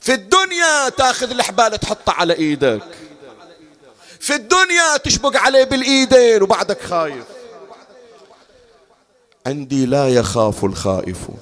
في 0.00 0.14
الدنيا 0.14 0.88
تاخذ 0.88 1.30
الحبال 1.30 1.80
تحطها 1.80 2.12
على 2.12 2.34
إيدك. 2.34 2.82
في 4.20 4.34
الدنيا 4.34 4.96
تشبق 5.04 5.36
عليه 5.36 5.64
بالإيدين 5.64 6.42
وبعدك 6.42 6.82
خايف. 6.82 7.24
عندي 9.46 9.86
لا 9.86 10.08
يخاف 10.08 10.64
الخائفون 10.64 11.38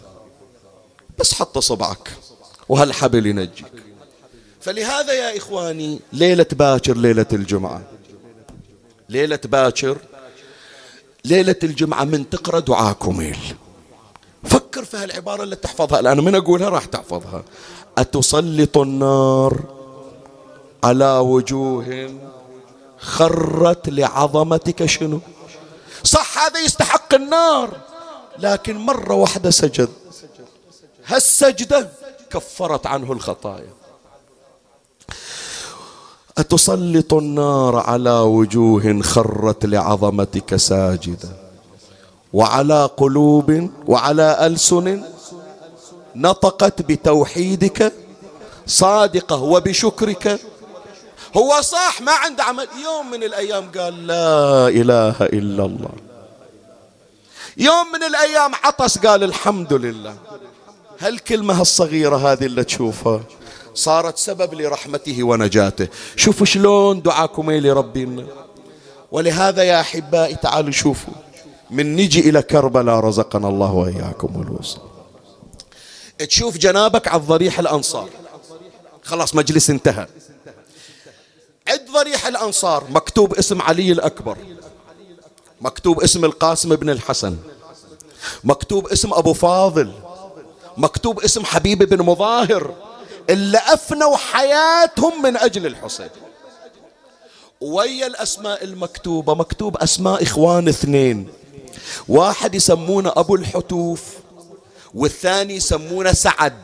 بس 1.18 1.34
حط 1.34 1.58
صبعك 1.58 2.10
وهالحبل 2.68 3.26
ينجيك. 3.26 3.72
فلهذا 4.60 5.12
يا 5.12 5.36
إخواني 5.36 6.00
ليلة 6.12 6.46
باكر 6.52 6.96
ليلة 6.96 7.26
الجمعة. 7.32 7.82
ليلة 9.08 9.40
باكر 9.44 9.98
ليلة 11.24 11.56
الجمعة 11.62 12.04
من 12.04 12.30
تقرأ 12.30 12.60
دعاء 12.60 12.92
كميل 12.92 13.38
فكر 14.44 14.84
في 14.84 14.96
هالعبارة 14.96 15.42
اللي 15.42 15.56
تحفظها 15.56 16.00
الآن 16.00 16.24
من 16.24 16.34
أقولها 16.34 16.68
راح 16.68 16.84
تحفظها. 16.84 17.44
أتسلط 17.98 18.78
النار 18.78 19.60
على 20.84 21.18
وجوه 21.18 22.10
خرت 22.98 23.88
لعظمتك 23.88 24.86
شنو؟ 24.86 25.20
صح 26.04 26.38
هذا 26.38 26.60
يستحق 26.60 27.14
النار 27.14 27.76
لكن 28.38 28.76
مرة 28.76 29.14
واحدة 29.14 29.50
سجد. 29.50 29.88
هالسجدة 31.06 31.88
كفرت 32.30 32.86
عنه 32.86 33.12
الخطايا. 33.12 33.79
أتسلط 36.40 37.14
النار 37.14 37.76
على 37.76 38.10
وجوه 38.10 39.02
خرت 39.02 39.66
لعظمتك 39.66 40.56
ساجدة 40.56 41.28
وعلى 42.32 42.90
قلوب 42.96 43.70
وعلى 43.86 44.46
ألسن 44.46 45.02
نطقت 46.16 46.82
بتوحيدك 46.82 47.92
صادقة 48.66 49.42
وبشكرك؟ 49.42 50.40
هو 51.36 51.60
صاح 51.60 52.00
ما 52.00 52.12
عنده 52.12 52.44
عمل. 52.44 52.68
يوم 52.84 53.10
من 53.10 53.22
الأيام 53.22 53.70
قال 53.78 54.06
لا 54.06 54.68
إله 54.68 55.16
إلا 55.20 55.64
الله. 55.64 55.90
يوم 57.56 57.92
من 57.92 58.02
الأيام 58.02 58.52
عطس 58.64 58.98
قال 58.98 59.24
الحمد 59.24 59.72
لله. 59.72 60.14
هالكلمة 61.00 61.60
الصغيرة 61.60 62.16
هذه 62.16 62.44
اللي 62.44 62.64
تشوفها؟ 62.64 63.20
صارت 63.86 64.18
سبب 64.18 64.54
لرحمته 64.54 65.24
ونجاته. 65.24 65.88
شوفوا 66.16 66.46
شلون 66.46 67.02
دعاكم 67.02 67.50
لربنا 67.50 68.26
ولهذا 69.12 69.62
يا 69.62 69.80
أحبائي 69.80 70.34
تعالوا 70.34 70.70
شوفوا. 70.70 71.14
من 71.70 71.96
نجي 71.96 72.20
إلى 72.28 72.42
كربلاء 72.42 72.94
رزقنا 72.94 73.48
الله 73.48 73.72
وإياكم 73.72 74.42
الوصول 74.42 74.82
تشوف 76.18 76.58
جنابك 76.58 77.08
على 77.08 77.22
ضريح 77.22 77.58
الأنصار. 77.58 78.08
خلاص 79.02 79.34
مجلس 79.34 79.70
انتهى. 79.70 80.06
عد 81.68 81.86
ضريح 81.92 82.26
الأنصار. 82.26 82.84
مكتوب 82.90 83.34
اسم 83.34 83.62
علي 83.62 83.92
الأكبر. 83.92 84.36
مكتوب 85.60 86.00
اسم 86.00 86.24
القاسم 86.24 86.76
بن 86.76 86.90
الحسن. 86.90 87.36
مكتوب 88.44 88.88
اسم 88.88 89.14
أبو 89.14 89.32
فاضل. 89.32 89.92
مكتوب 90.76 91.20
اسم 91.20 91.44
حبيب 91.44 91.78
بن 91.82 92.02
مظاهر. 92.02 92.74
اللي 93.30 93.58
أفنوا 93.58 94.16
حياتهم 94.16 95.22
من 95.22 95.36
أجل 95.36 95.66
الحسين 95.66 96.10
ويا 97.60 98.06
الأسماء 98.06 98.64
المكتوبة 98.64 99.34
مكتوب 99.34 99.76
أسماء 99.76 100.22
إخوان 100.22 100.68
اثنين. 100.68 101.28
واحد 102.08 102.54
يسمونه 102.54 103.12
أبو 103.16 103.34
الحتوف 103.34 104.02
والثاني 104.94 105.54
يسمونه 105.54 106.12
سعد. 106.12 106.54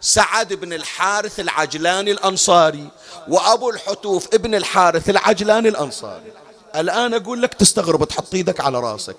سعد 0.00 0.52
بن 0.52 0.72
الحارث 0.72 1.40
العجلاني 1.40 2.12
الأنصاري 2.12 2.88
وأبو 3.28 3.70
الحتوف 3.70 4.34
ابن 4.34 4.54
الحارث 4.54 5.10
العجلاني 5.10 5.68
الأنصاري. 5.68 6.32
الآن 6.76 7.14
أقول 7.14 7.42
لك 7.42 7.54
تستغرب 7.54 8.04
تحط 8.04 8.34
إيدك 8.34 8.60
على 8.60 8.80
رأسك. 8.80 9.16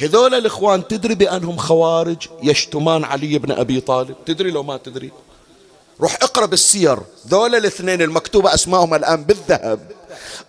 هذول 0.00 0.34
الإخوان 0.34 0.88
تدري 0.88 1.14
بأنهم 1.14 1.56
خوارج 1.56 2.28
يشتمان 2.42 3.04
علي 3.04 3.38
بن 3.38 3.52
أبي 3.52 3.80
طالب؟ 3.80 4.16
تدري 4.26 4.50
لو 4.50 4.62
ما 4.62 4.76
تدري؟ 4.76 5.12
روح 6.00 6.14
اقرأ 6.22 6.46
بالسير. 6.46 6.98
ذول 7.28 7.54
الاثنين 7.54 8.02
المكتوبة 8.02 8.54
أسمائهم 8.54 8.94
الآن 8.94 9.24
بالذهب. 9.24 9.92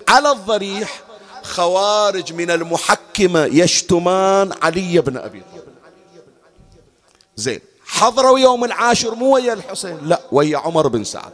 على 0.08 0.32
الضريح 0.32 1.02
خوارج 1.44 2.34
من 2.34 2.52
المحكمة 2.52 3.46
يشتمان 3.46 4.54
علي 4.62 5.02
بن 5.02 5.18
أبي 5.18 5.44
طالب. 5.52 5.64
زين. 7.36 7.62
حضروا 7.86 8.40
يوم 8.40 8.64
العاشر 8.64 9.16
مو 9.16 9.36
ويا 9.36 9.54
الحسين؟ 9.54 10.00
لا 10.02 10.22
ويا 10.32 10.58
عمر 10.58 10.88
بن 10.88 11.04
سعد. 11.04 11.32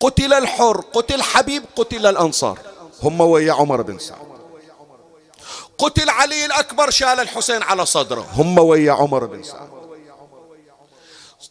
قتل 0.00 0.32
الحر 0.32 0.84
قتل 0.92 1.22
حبيب 1.22 1.64
قتل 1.76 2.06
الأنصار. 2.06 2.58
هم 3.02 3.20
ويا 3.20 3.52
عمر 3.52 3.82
بن 3.82 3.98
سعد. 3.98 4.32
قتل 5.78 6.10
علي 6.10 6.44
الأكبر 6.44 6.90
شال 6.90 7.20
الحسين 7.20 7.62
على 7.62 7.86
صدره. 7.86 8.26
هم 8.32 8.58
ويا 8.58 8.92
عمر 8.92 9.24
بن 9.26 9.42
سعد. 9.42 9.81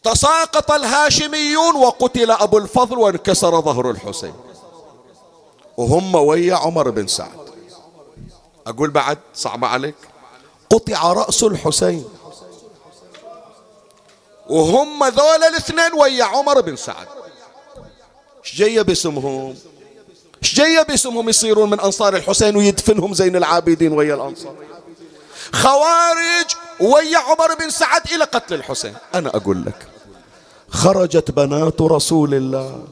تساقط 0.04 0.70
الهاشميون 0.70 1.76
وقتل 1.76 2.30
أبو 2.30 2.58
الفضل 2.58 2.98
وانكسر 2.98 3.60
ظهر 3.60 3.90
الحسين. 3.90 4.34
وهم 5.76 6.14
ويا 6.14 6.54
عمر 6.54 6.90
بن 6.90 7.06
سعد. 7.06 7.50
أقول 8.66 8.90
بعد 8.90 9.18
صعب 9.34 9.64
عليك. 9.64 9.94
قطع 10.70 11.12
رأس 11.12 11.42
الحسين. 11.42 12.04
وهم 14.48 15.04
ذول 15.04 15.44
الاثنين 15.44 15.92
ويا 15.94 16.24
عمر 16.24 16.60
بن 16.60 16.76
سعد. 16.76 17.06
إيش 18.44 18.56
جاية 18.56 18.82
باسمهم؟ 18.82 19.56
إيش 20.42 20.54
جاية 20.54 20.82
باسمهم 20.82 21.28
يصيرون 21.28 21.70
من 21.70 21.80
أنصار 21.80 22.16
الحسين 22.16 22.56
ويدفنهم 22.56 23.14
زين 23.14 23.36
العابدين 23.36 23.92
ويا 23.92 24.14
الأنصار؟ 24.14 24.54
خوارج 25.52 26.11
ويا 26.82 27.18
عمر 27.18 27.54
بن 27.54 27.70
سعد 27.70 28.12
إلى 28.12 28.24
قتل 28.24 28.54
الحسين. 28.54 28.94
أنا 29.14 29.28
أقول 29.28 29.64
لك 29.64 29.86
خرجت 30.68 31.30
بنات 31.30 31.80
رسول 31.80 32.34
الله. 32.34 32.84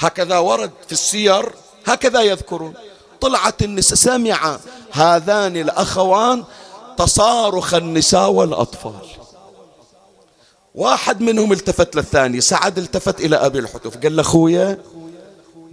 هكذا 0.00 0.38
ورد 0.38 0.70
في 0.86 0.92
السير 0.92 1.52
هكذا 1.86 2.20
يذكرون. 2.20 2.74
طلعت 3.20 3.62
النساء 3.62 3.94
سمع 3.94 4.58
هذان 4.92 5.56
الأخوان 5.56 6.44
تصارخ 6.98 7.74
النساء 7.74 8.30
والأطفال. 8.30 9.06
واحد 10.74 11.20
منهم 11.20 11.52
التفت 11.52 11.96
للثاني 11.96 12.40
سعد 12.40 12.78
التفت 12.78 13.20
إلى 13.20 13.36
أبي 13.36 13.58
الحتف. 13.58 13.96
قال 13.96 14.16
له 14.16 14.22
أخويا؟ 14.22 14.78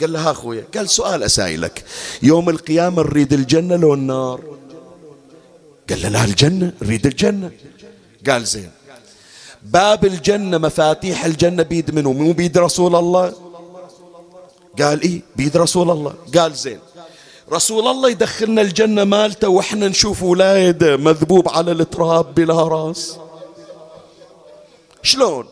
قال 0.02 0.14
له 0.14 0.32
أخويا. 0.32 0.68
قال 0.76 0.90
سؤال 0.90 1.24
أسائلك. 1.24 1.86
يوم 2.22 2.50
القيامة 2.50 3.04
نريد 3.04 3.34
الجنة 3.34 3.76
لو 3.76 3.94
النار. 3.94 4.42
قال 5.90 6.02
له 6.02 6.10
لا 6.10 6.24
الجنة 6.24 6.74
نريد 6.82 7.06
الجنة. 7.06 7.52
قال 8.30 8.46
زين 8.46 8.72
باب 9.64 10.06
الجنة 10.06 10.58
مفاتيح 10.58 11.26
الجنة 11.26 11.64
بيد 11.64 11.96
منه 11.96 12.12
مو 12.14 12.32
بيد 12.32 12.58
رسول 12.58 12.96
الله؟ 12.96 13.34
قال 14.80 15.02
إيه 15.02 15.22
بيد 15.36 15.58
رسول 15.58 15.92
الله. 15.92 16.14
قال 16.36 16.54
زين 16.54 16.80
رسول 17.52 17.88
الله 17.88 18.10
يدخلنا 18.10 18.62
الجنة 18.62 19.04
مالته 19.04 19.50
وإحنا 19.50 19.88
نشوف 19.88 20.24
ولاده 20.24 20.98
مذبوب 20.98 21.50
على 21.50 21.72
التراب 21.72 22.36
بلا 22.36 22.68
راس. 22.68 23.18
شلون؟ 25.04 25.48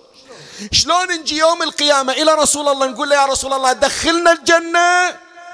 شلون 0.72 1.08
نجي 1.22 1.38
يوم 1.38 1.64
القيامة 1.64 2.14
إلى 2.14 2.32
رسول 2.32 2.68
الله 2.68 2.88
نقول 2.88 3.10
له 3.10 3.16
يا 3.16 3.26
رسول 3.26 3.54
الله 3.54 3.74
دخلنا 3.74 4.32
الجنة 4.32 4.90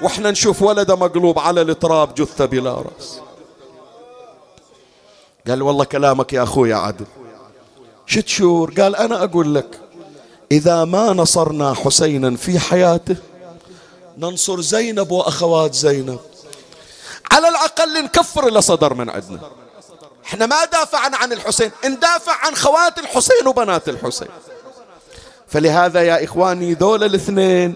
وإحنا 0.02 0.30
نشوف 0.30 0.62
ولده 0.62 0.96
مقلوب 0.96 1.38
على 1.38 1.60
التراب 1.60 2.14
جثة 2.14 2.44
بلا 2.44 2.74
رأس. 2.74 3.21
قال 5.48 5.62
والله 5.62 5.84
كلامك 5.84 6.32
يا 6.32 6.42
أخوي 6.42 6.72
عدل. 6.72 7.06
شو 8.06 8.20
تشور 8.20 8.74
قال 8.80 8.96
أنا 8.96 9.24
أقول 9.24 9.54
لك 9.54 9.80
إذا 10.52 10.84
ما 10.84 11.12
نصرنا 11.12 11.74
حسينا 11.74 12.36
في 12.36 12.58
حياته 12.58 13.16
ننصر 14.18 14.60
زينب 14.60 15.10
وأخوات 15.10 15.74
زينب. 15.74 16.18
على 17.32 17.48
الأقل 17.48 18.04
نكفر 18.04 18.48
اللي 18.48 18.62
صدر 18.62 18.94
من 18.94 19.10
عندنا. 19.10 19.40
إحنا 20.24 20.46
ما 20.46 20.64
دافعنا 20.64 21.16
عن 21.16 21.32
الحسين 21.32 21.70
ندافع 21.84 22.46
عن 22.46 22.54
خوات 22.54 22.98
الحسين 22.98 23.46
وبنات 23.46 23.88
الحسين. 23.88 24.28
فلهذا 25.48 26.02
يا 26.02 26.24
إخواني 26.24 26.74
ذول 26.74 27.04
الاثنين 27.04 27.74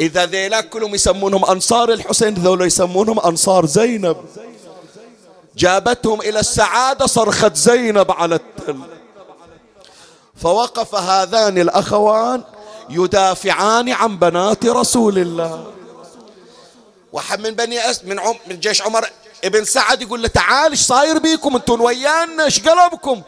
إذا 0.00 0.26
ذيلاك 0.26 0.68
كلهم 0.68 0.94
يسمونهم 0.94 1.44
أنصار 1.44 1.92
الحسين 1.92 2.34
ذول 2.34 2.62
يسمونهم 2.62 3.20
أنصار 3.20 3.66
زينب. 3.66 4.16
جابتهم 5.56 6.20
إلى 6.20 6.40
السعادة 6.40 7.06
صرخت 7.06 7.56
زينب 7.56 8.10
على 8.10 8.34
التل 8.34 8.80
فوقف 10.36 10.94
هذان 10.94 11.58
الأخوان 11.58 12.42
يدافعان 12.90 13.88
عن 13.88 14.18
بنات 14.18 14.66
رسول 14.66 15.18
الله. 15.18 15.72
واحد 17.12 17.40
من 17.40 17.50
بني 17.50 17.90
أس 17.90 18.04
من 18.04 18.18
عم 18.18 18.34
من 18.46 18.60
جيش 18.60 18.82
عمر 18.82 19.06
ابن 19.44 19.64
سعد 19.64 20.02
يقول 20.02 20.22
له 20.22 20.28
تعال 20.28 20.70
إيش 20.70 20.80
صاير 20.80 21.18
بيكم؟ 21.18 21.56
أنتم 21.56 21.80
ويانا 21.80 22.44
إيش 22.44 22.68
قلبكم؟ 22.68 23.22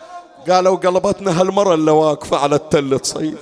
قالوا 0.50 0.76
قلبتنا 0.76 1.40
هالمرة 1.40 1.74
اللي 1.74 1.90
واقفة 1.90 2.36
على 2.36 2.56
التل 2.56 2.98
تصيح. 2.98 3.40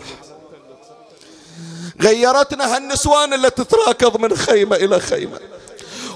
غيرتنا 2.02 2.76
هالنسوان 2.76 3.32
اللي 3.32 3.50
تتراكض 3.50 4.16
من 4.16 4.36
خيمة 4.36 4.76
إلى 4.76 5.00
خيمة. 5.00 5.40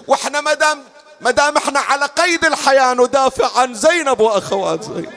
وإحنا 0.07 0.41
مدام 1.21 1.33
مدام 1.37 1.57
إحنا 1.57 1.81
على 1.81 2.07
قيد 2.07 2.45
الحياة 2.45 2.95
ندافع 2.95 3.61
عن 3.61 3.75
زينب 3.75 4.21
وأخوات 4.21 4.85
زينب. 4.85 5.09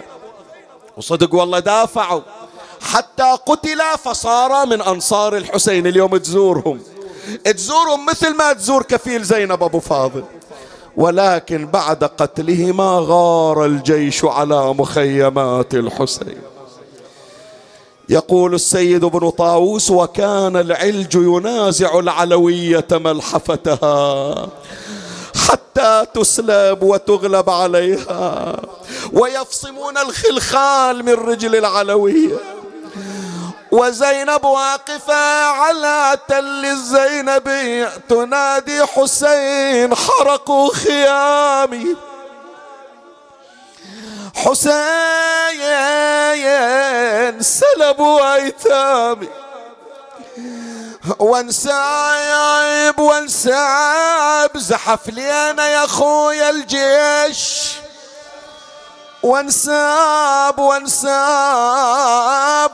وصدق 0.97 1.35
والله 1.35 1.59
دافعوا. 1.59 2.21
حتى 2.81 3.37
قتلا 3.45 3.95
فصار 3.95 4.65
من 4.65 4.81
أنصار 4.81 5.37
الحسين 5.37 5.87
اليوم 5.87 6.17
تزورهم. 6.17 6.79
تزورهم 7.45 8.05
مثل 8.05 8.35
ما 8.35 8.53
تزور 8.53 8.83
كفيل 8.83 9.23
زينب 9.23 9.63
أبو 9.63 9.79
فاضل. 9.79 10.23
ولكن 10.97 11.67
بعد 11.67 12.03
قتلهما 12.03 12.99
غار 13.01 13.65
الجيش 13.65 14.25
على 14.25 14.73
مخيمات 14.73 15.73
الحسين. 15.73 16.41
يقول 18.09 18.53
السيد 18.53 19.03
ابن 19.03 19.29
طاووس 19.29 19.91
وكان 19.91 20.55
العلج 20.57 21.15
ينازع 21.15 21.99
العلوية 21.99 22.87
ملحفتها. 22.91 24.49
حتى 25.49 26.05
تسلب 26.13 26.83
وتغلب 26.83 27.49
عليها. 27.49 28.55
ويفصمون 29.13 29.97
الخلخال 29.97 31.05
من 31.05 31.13
رجل 31.13 31.55
العلويه 31.55 32.37
وزينب 33.71 34.43
واقفة 34.45 35.45
على 35.45 36.17
تل 36.27 36.65
الزينبي 36.65 37.87
تنادي 38.09 38.85
حسين 38.85 39.95
حرقوا 39.95 40.73
خيامي. 40.73 41.95
حسين 44.35 44.79
سلبوا 47.41 48.35
أيتامي. 48.35 49.29
وانسعب 51.19 52.99
وانسعب 52.99 54.57
زحف 54.57 55.07
لي 55.07 55.31
أنا 55.31 55.67
يا 55.67 55.87
خويا 55.87 56.49
الجيش. 56.49 57.71
وانساب 59.23 60.59
وانساب 60.59 60.99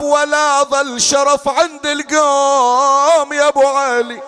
ولا 0.00 0.62
ظل 0.62 1.00
شرف 1.00 1.48
عند 1.48 1.86
القوم 1.86 3.32
يا 3.32 3.48
أبو 3.48 3.66
علي. 3.66 4.22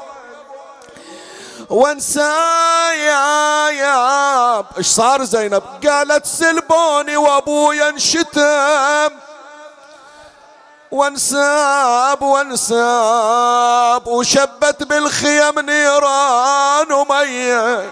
وانساياب 1.71 3.07
إيش 4.79 4.87
صار 4.87 5.25
زينب؟ 5.25 5.63
قالت 5.87 6.27
سلبوني 6.27 7.17
وأبويا 7.17 7.89
انشتم. 7.89 9.28
وانساب 10.91 12.23
وانساب 12.23 14.07
وشبت 14.07 14.83
بالخيم 14.83 15.61
نيران 15.61 16.93
وميه 16.93 17.91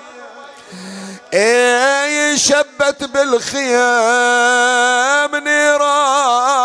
اي 1.34 2.38
شبت 2.38 3.05
بالخيام 3.05 4.57
هايا 5.36 6.57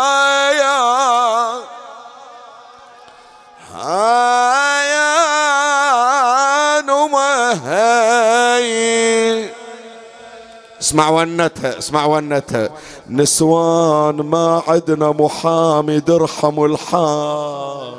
اسمع 10.82 11.10
ونتها 11.10 11.78
اسمع 11.78 12.04
ونتها 12.06 12.68
نسوان 13.10 14.16
ما 14.16 14.62
عدنا 14.68 15.12
محامي 15.12 16.00
درحم 16.00 16.64
الحال. 16.64 17.94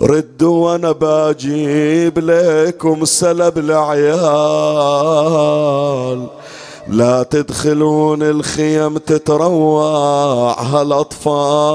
ردوا 0.00 0.72
وأنا 0.72 0.92
بجيب 1.00 2.18
لكم 2.18 3.04
سلب 3.04 3.58
العيال. 3.58 4.16
لا 6.88 7.22
تدخلون 7.22 8.22
الخيم 8.22 8.98
تتروع 8.98 10.62
هالاطفال 10.62 11.68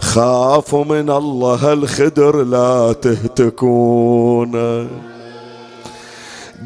خافوا 0.00 0.84
من 0.84 1.10
الله 1.10 1.72
الخدر 1.72 2.44
لا 2.44 2.92
تهتكون. 2.92 4.52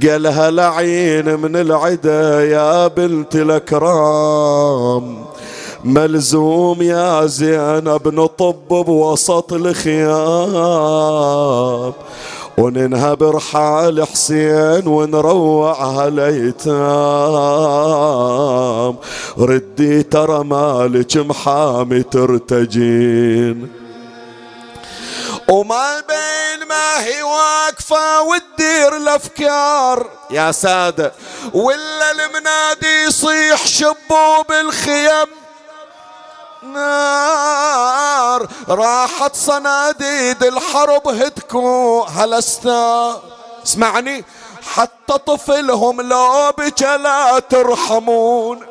قالها 0.03 0.51
لعين 0.51 1.39
من 1.39 1.57
العدا 1.57 2.45
يا 2.45 2.87
بنت 2.87 3.37
الأكرام. 3.37 5.25
ملزوم 5.85 6.83
يا 6.83 7.27
زينب 7.27 8.09
نطب 8.09 8.69
بوسط 8.69 9.53
الخيام. 9.53 10.53
وننهب 12.59 13.39
حال 13.39 14.07
حسين 14.07 14.87
ونروع 14.87 15.85
هالأيتام. 15.85 16.73
ردي 19.39 20.03
ترى 20.03 20.45
مالك 20.45 21.17
محامي 21.17 22.03
ترتجين. 22.03 23.69
وما 25.49 26.01
بين 26.09 26.42
ما 26.73 27.05
هي 27.05 27.23
واقفة 27.23 28.23
وتدير 28.23 28.97
الأفكار. 28.97 30.11
يا 30.31 30.53
سادة 30.53 31.13
ولا 31.55 32.11
المنادي 32.11 33.03
يصيح 33.07 33.67
شبوا 33.67 34.43
بالخيم. 34.49 35.27
نار 36.63 38.49
راحت 38.69 39.37
صناديد 39.37 40.43
الحرب 40.43 41.09
هتكو 41.09 42.03
هلستا. 42.03 43.23
اسمعني 43.67 44.25
حتى 44.75 45.19
طفلهم 45.27 46.01
لو 46.01 46.53
بك 46.59 46.83
لا 46.83 47.39
ترحمون. 47.39 48.67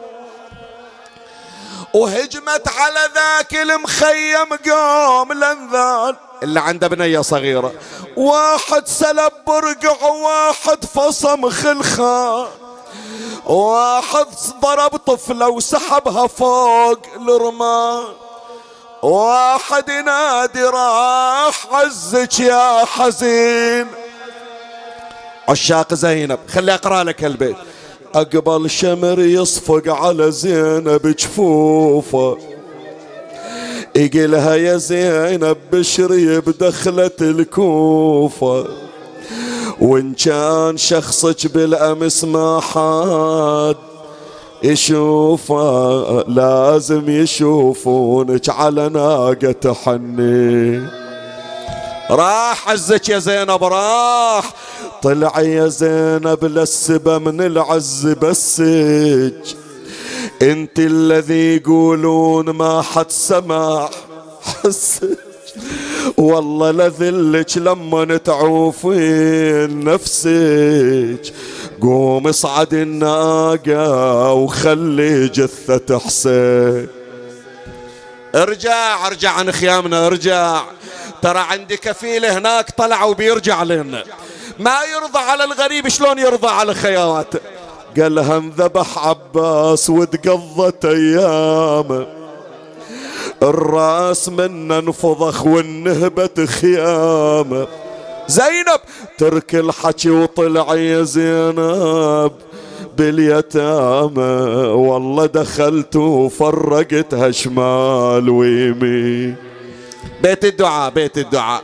وهجمت 1.93 2.67
على 2.67 2.99
ذاك 3.15 3.55
المخيم 3.55 4.55
قوم 4.69 5.33
لنذان 5.33 6.15
اللي 6.43 6.59
عنده 6.59 6.87
بنية 6.87 7.21
صغيرة. 7.21 7.73
واحد 8.17 8.87
سلب 8.87 9.31
برقع 9.47 10.07
وواحد 10.07 10.85
فصم 10.85 11.49
خلخان 11.49 12.47
واحد 13.45 14.25
ضرب 14.61 14.95
طفلة 14.95 15.49
وسحبها 15.49 16.27
فوق 16.27 16.99
الرمال. 17.15 18.13
واحد 19.01 19.89
ينادي 19.89 20.63
راح 20.63 21.67
عزك 21.71 22.39
يا 22.39 22.85
حزين. 22.85 23.87
عشاق 25.49 25.93
زينب 25.93 26.39
خلي 26.53 26.73
أقرأ 26.73 27.03
لك 27.03 27.23
البيت. 27.23 27.57
أقبل 28.15 28.69
شمر 28.69 29.19
يصفق 29.19 29.83
على 29.87 30.31
زينب 30.31 31.15
جفوفه. 31.19 32.37
يقلها 33.95 34.55
يا 34.55 34.77
زينب 34.77 35.57
بشري 35.71 36.39
بدخلة 36.39 37.11
الكوفة. 37.21 38.65
وإن 39.81 40.13
كان 40.13 40.77
شخصك 40.77 41.53
بالأمس 41.53 42.23
ما 42.23 42.59
حد 42.59 43.75
يشوفه 44.63 46.23
لازم 46.27 47.09
يشوفونك 47.09 48.49
على 48.49 48.89
ناقة 48.89 49.51
تحني 49.51 50.81
راح 52.09 52.69
عزك 52.69 53.09
يا 53.09 53.19
زينب 53.19 53.63
راح. 53.63 54.53
طلع 55.03 55.41
يا 55.41 55.67
زينب 55.67 56.45
للسبا 56.45 57.17
من 57.17 57.41
العز 57.41 58.07
بسج. 58.07 59.33
انت 60.41 60.79
الذي 60.79 61.55
يقولون 61.55 62.49
ما 62.49 62.81
حد 62.81 63.11
سمع. 63.11 63.89
حسك 64.41 65.17
والله 66.17 66.71
لذلك 66.71 67.57
لما 67.57 68.17
تعوفين 68.17 69.83
نفسك 69.83 71.33
قوم 71.81 72.27
اصعد 72.27 72.73
الناقة 72.73 74.33
وخلي 74.33 75.27
جثة 75.27 75.99
حسين. 75.99 76.87
ارجع 78.35 79.07
ارجع 79.07 79.31
عن 79.31 79.51
خيامنا 79.51 80.07
ارجع. 80.07 80.63
ترى 81.21 81.39
عندي 81.39 81.77
كفيل 81.77 82.25
هناك 82.25 82.71
طلع 82.77 83.03
وبيرجع 83.03 83.63
لنا. 83.63 84.03
ما 84.59 84.77
يرضى 84.93 85.19
على 85.19 85.43
الغريب 85.43 85.87
شلون 85.87 86.19
يرضى 86.19 86.47
على 86.47 86.73
خياواته 86.73 87.39
قال 87.99 88.15
لها 88.15 88.37
انذبح 88.37 89.07
عباس 89.07 89.89
وتقضت 89.89 90.85
ايامه 90.85 92.07
الرأس 93.43 94.29
منا 94.29 94.79
أنفضخ 94.79 95.45
والنهبة 95.45 96.45
خيامه 96.45 97.67
زينب 98.27 98.79
ترك 99.17 99.55
الحكي 99.55 100.09
وطلع 100.09 100.75
يا 100.75 101.03
زينب 101.03 102.31
باليتامى. 102.97 104.21
والله 104.71 105.25
دخلت 105.25 105.95
وفرقتها 105.95 107.31
شمال 107.31 108.29
ويمين. 108.29 109.35
بيت 110.23 110.45
الدعاء 110.45 110.91
بيت 110.91 111.17
الدعاء. 111.17 111.63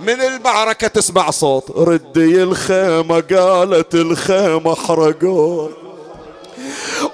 من 0.00 0.20
المعركة 0.20 0.88
تسمع 0.88 1.30
صوت. 1.30 1.70
ردي 1.70 2.42
الخيمة 2.42 3.20
قالت 3.20 3.94
الخيمة 3.94 4.74
حرقوه 4.74 5.72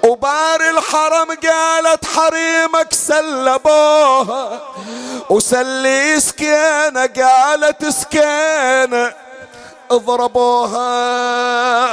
وبار 0.03 0.61
الحرم 0.69 1.27
قالت 1.27 2.05
حريمك 2.05 2.93
سلبوها. 2.93 4.61
وسلي 5.29 6.19
سكينة 6.19 7.05
قالت 7.05 7.85
سكينة. 7.85 9.13
اضربوها 9.91 10.87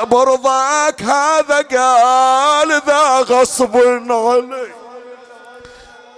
برضاك 0.05 1.03
هذا 1.03 1.63
قال 1.63 2.83
ذا 2.87 3.19
غصب 3.19 3.77
علي 4.11 4.82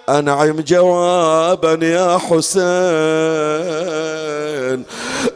أنعم 0.08 0.60
جوابا 0.60 1.86
يا 1.86 2.18
حسين. 2.18 2.64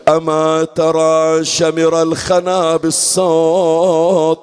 أما 0.08 0.66
ترى 0.74 1.44
شمر 1.44 2.02
الخنا 2.02 2.76
بالصوت 2.76 4.40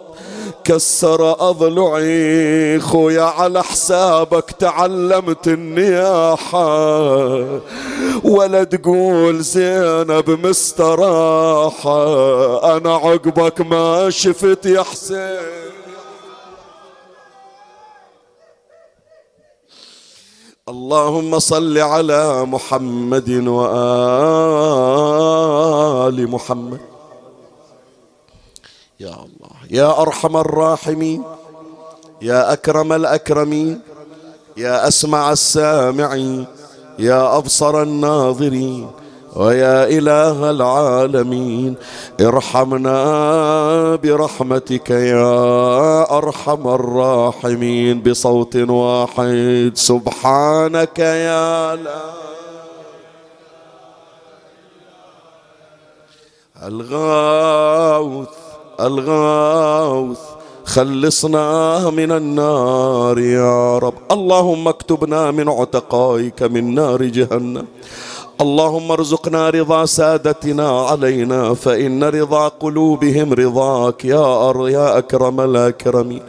كسر 0.64 1.50
أضلعي 1.50 2.80
خويا 2.80 3.24
على 3.24 3.64
حسابك 3.64 4.52
تعلمت 4.52 5.48
النياحة. 5.48 6.66
ولا 8.24 8.64
تقول 8.64 9.42
زينب 9.42 10.46
مستراحة 10.46 11.98
أنا 12.78 12.96
عقبك 12.96 13.62
ما 13.62 14.10
شفت 14.10 14.66
يا 14.66 14.84
حسين. 14.84 15.75
اللهم 20.70 21.40
صل 21.40 21.78
على 21.78 22.46
محمد 22.46 23.30
وآل 23.30 23.78
محمد. 26.30 26.80
يا 29.00 29.14
الله 29.14 29.56
يا 29.70 30.02
أرحم 30.02 30.38
الراحمين 30.38 31.24
يا 32.22 32.54
أكرم 32.54 32.94
الأكرمين 32.94 33.82
يا 34.58 34.88
أسمع 34.88 35.32
السامعين 35.32 36.46
يا 37.00 37.38
أبصر 37.38 37.82
الناظرين 37.82 38.92
ويا 39.36 39.84
إله 39.98 40.52
العالمين 40.52 41.76
ارحمنا 42.22 43.00
برحمتك 43.96 44.90
يا 44.90 46.18
أرحم 46.18 46.68
الراحمين. 46.68 48.02
بصوت 48.04 48.56
واحد 48.56 49.72
سبحانك 49.76 51.00
يا 51.00 51.76
لا 51.76 52.02
الغاوث 56.64 58.36
الغاوث 58.80 60.20
خلصنا 60.66 61.90
من 61.90 62.12
النار 62.12 63.20
يا 63.20 63.78
رب. 63.78 63.94
اللهم 64.12 64.68
اكتبنا 64.68 65.32
من 65.32 65.50
عتقائك 65.50 66.44
من 66.44 66.76
نار 66.76 67.04
جهنم. 67.04 67.66
اللهم 68.42 68.92
ارزقنا 68.92 69.50
رضا 69.50 69.86
سادتنا 69.86 70.82
علينا 70.82 71.54
فإن 71.54 72.04
رضا 72.04 72.48
قلوبهم 72.48 73.34
رضاك 73.34 74.06
يا 74.06 74.50
أر 74.50 74.70
يا 74.70 74.98
أكرم 74.98 75.42
الأكرمين 75.42 76.22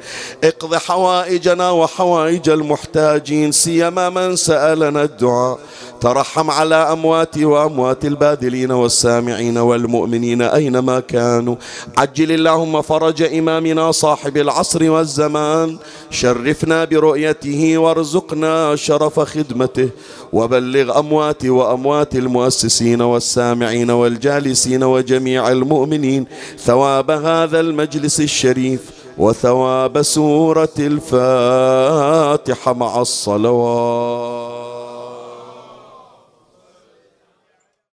اقض 0.44 0.74
حوائجنا 0.74 1.70
وحوائج 1.70 2.48
المحتاجين 2.48 3.52
سيما 3.52 4.10
من 4.10 4.36
سألنا 4.36 5.02
الدعاء. 5.02 5.58
ترحم 6.00 6.50
على 6.50 6.74
أمواتي 6.74 7.44
وأموات 7.44 8.04
الباذلين 8.04 8.72
والسامعين 8.72 9.58
والمؤمنين 9.58 10.42
أينما 10.42 11.00
كانوا. 11.00 11.56
عجل 11.98 12.32
اللهم 12.32 12.82
فرج 12.82 13.22
إمامنا 13.22 13.92
صاحب 13.92 14.36
العصر 14.36 14.90
والزمان. 14.90 15.78
شرفنا 16.10 16.84
برؤيته 16.84 17.78
وارزقنا 17.78 18.76
شرف 18.76 19.20
خدمته. 19.20 19.88
وبلغ 20.32 20.98
أمواتي 20.98 21.50
وأموات 21.50 22.14
المؤسسين 22.14 23.02
والسامعين 23.02 23.90
والجالسين 23.90 24.82
وجميع 24.84 25.48
المؤمنين 25.48 26.26
ثواب 26.58 27.10
هذا 27.10 27.60
المجلس 27.60 28.20
الشريف 28.20 28.80
وثواب 29.18 30.02
سورة 30.02 30.76
الفاتحة 30.78 32.72
مع 32.72 33.00
الصلوات. 33.00 34.45